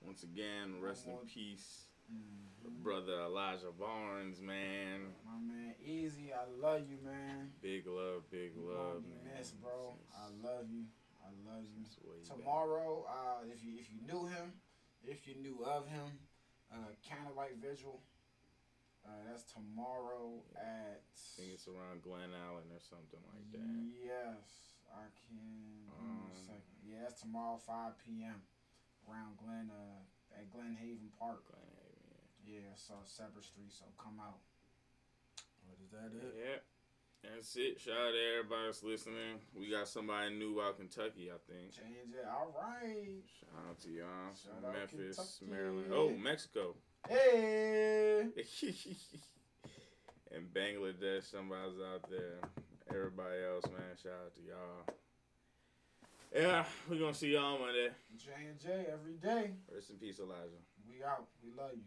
Once 0.00 0.22
again, 0.22 0.80
rest 0.80 1.06
in 1.06 1.12
more. 1.12 1.22
peace, 1.24 1.86
Mhm. 2.12 2.82
brother 2.82 3.20
Elijah 3.22 3.72
Barnes, 3.72 4.40
man. 4.40 5.14
My 5.24 5.38
man, 5.38 5.74
Easy, 5.82 6.32
I 6.32 6.44
love 6.44 6.88
you, 6.88 6.98
man. 6.98 7.52
Big 7.60 7.86
love, 7.86 8.28
big 8.30 8.56
love, 8.56 9.02
man. 9.06 9.36
missed, 9.36 9.60
bro. 9.60 9.96
I 10.14 10.28
love 10.28 10.70
you. 10.70 10.84
I 11.24 11.30
love 11.50 11.64
you. 11.64 11.84
Since. 11.86 12.28
Tomorrow, 12.28 13.04
uh, 13.08 13.44
if 13.50 13.64
you 13.64 13.78
if 13.78 13.90
you 13.90 14.00
knew 14.02 14.26
him, 14.26 14.52
if 15.02 15.26
you 15.26 15.36
knew 15.36 15.64
of 15.64 15.88
him, 15.88 16.18
uh, 16.70 16.92
Candlelight 17.02 17.56
Vigil. 17.56 18.02
Uh, 19.06 19.10
that's 19.28 19.52
tomorrow 19.52 20.42
at. 20.56 21.02
I 21.04 21.40
think 21.40 21.52
it's 21.52 21.68
around 21.68 22.02
Glen 22.02 22.32
Allen 22.32 22.64
or 22.72 22.80
something 22.80 23.20
like 23.34 23.52
that. 23.52 23.92
Yes, 24.02 24.76
I 24.90 25.04
can. 25.28 25.88
Um. 25.98 26.30
Yeah, 26.84 27.02
that's 27.02 27.20
tomorrow, 27.20 27.56
5 27.56 27.96
p.m. 28.04 28.44
around 29.08 29.40
Glen 29.40 29.72
uh, 29.72 30.04
at 30.36 30.52
Glen 30.52 30.76
Haven 30.78 31.08
Park. 31.18 31.48
Glen 31.48 31.64
Haven, 31.64 32.28
Yeah, 32.44 32.76
so 32.76 32.94
Separate 33.04 33.44
Street. 33.44 33.72
So 33.72 33.84
come 33.96 34.20
out. 34.20 34.44
What 35.64 35.80
is 35.80 35.90
that? 35.92 36.12
yeah. 36.12 36.28
It? 36.28 36.34
Yep. 36.44 36.62
That's 37.24 37.56
it. 37.56 37.80
Shout 37.80 37.96
out 37.96 38.12
to 38.12 38.20
everybody 38.36 38.66
that's 38.66 38.82
listening. 38.82 39.40
We 39.56 39.70
got 39.70 39.88
somebody 39.88 40.34
new 40.34 40.60
out 40.60 40.76
Kentucky, 40.76 41.30
I 41.32 41.40
think. 41.50 41.72
Change 41.72 42.12
it. 42.12 42.26
All 42.28 42.52
right. 42.52 43.24
Shout 43.40 43.64
out 43.66 43.80
to 43.80 43.88
y'all. 43.88 44.34
Shout 44.36 44.60
from 44.60 44.68
out 44.68 44.76
Memphis, 44.76 45.40
Maryland. 45.48 45.90
Oh, 45.92 46.10
Mexico. 46.10 46.74
Hey. 47.08 48.28
and 50.34 50.52
Bangladesh, 50.52 51.30
somebody's 51.30 51.80
out 51.80 52.10
there. 52.10 52.40
Everybody 52.90 53.42
else, 53.50 53.64
man, 53.72 53.96
shout 54.02 54.12
out 54.26 54.34
to 54.34 54.42
y'all. 54.42 54.94
Yeah, 56.34 56.64
we 56.90 56.98
gonna 56.98 57.14
see 57.14 57.32
y'all 57.32 57.60
Monday. 57.60 57.90
J 58.16 58.30
and 58.50 58.58
J 58.58 58.86
every 58.92 59.14
day. 59.22 59.52
Rest 59.72 59.90
in 59.90 59.96
peace, 59.96 60.18
Elijah. 60.18 60.58
We 60.88 61.04
out. 61.04 61.28
We 61.44 61.52
love 61.56 61.70
you. 61.74 61.82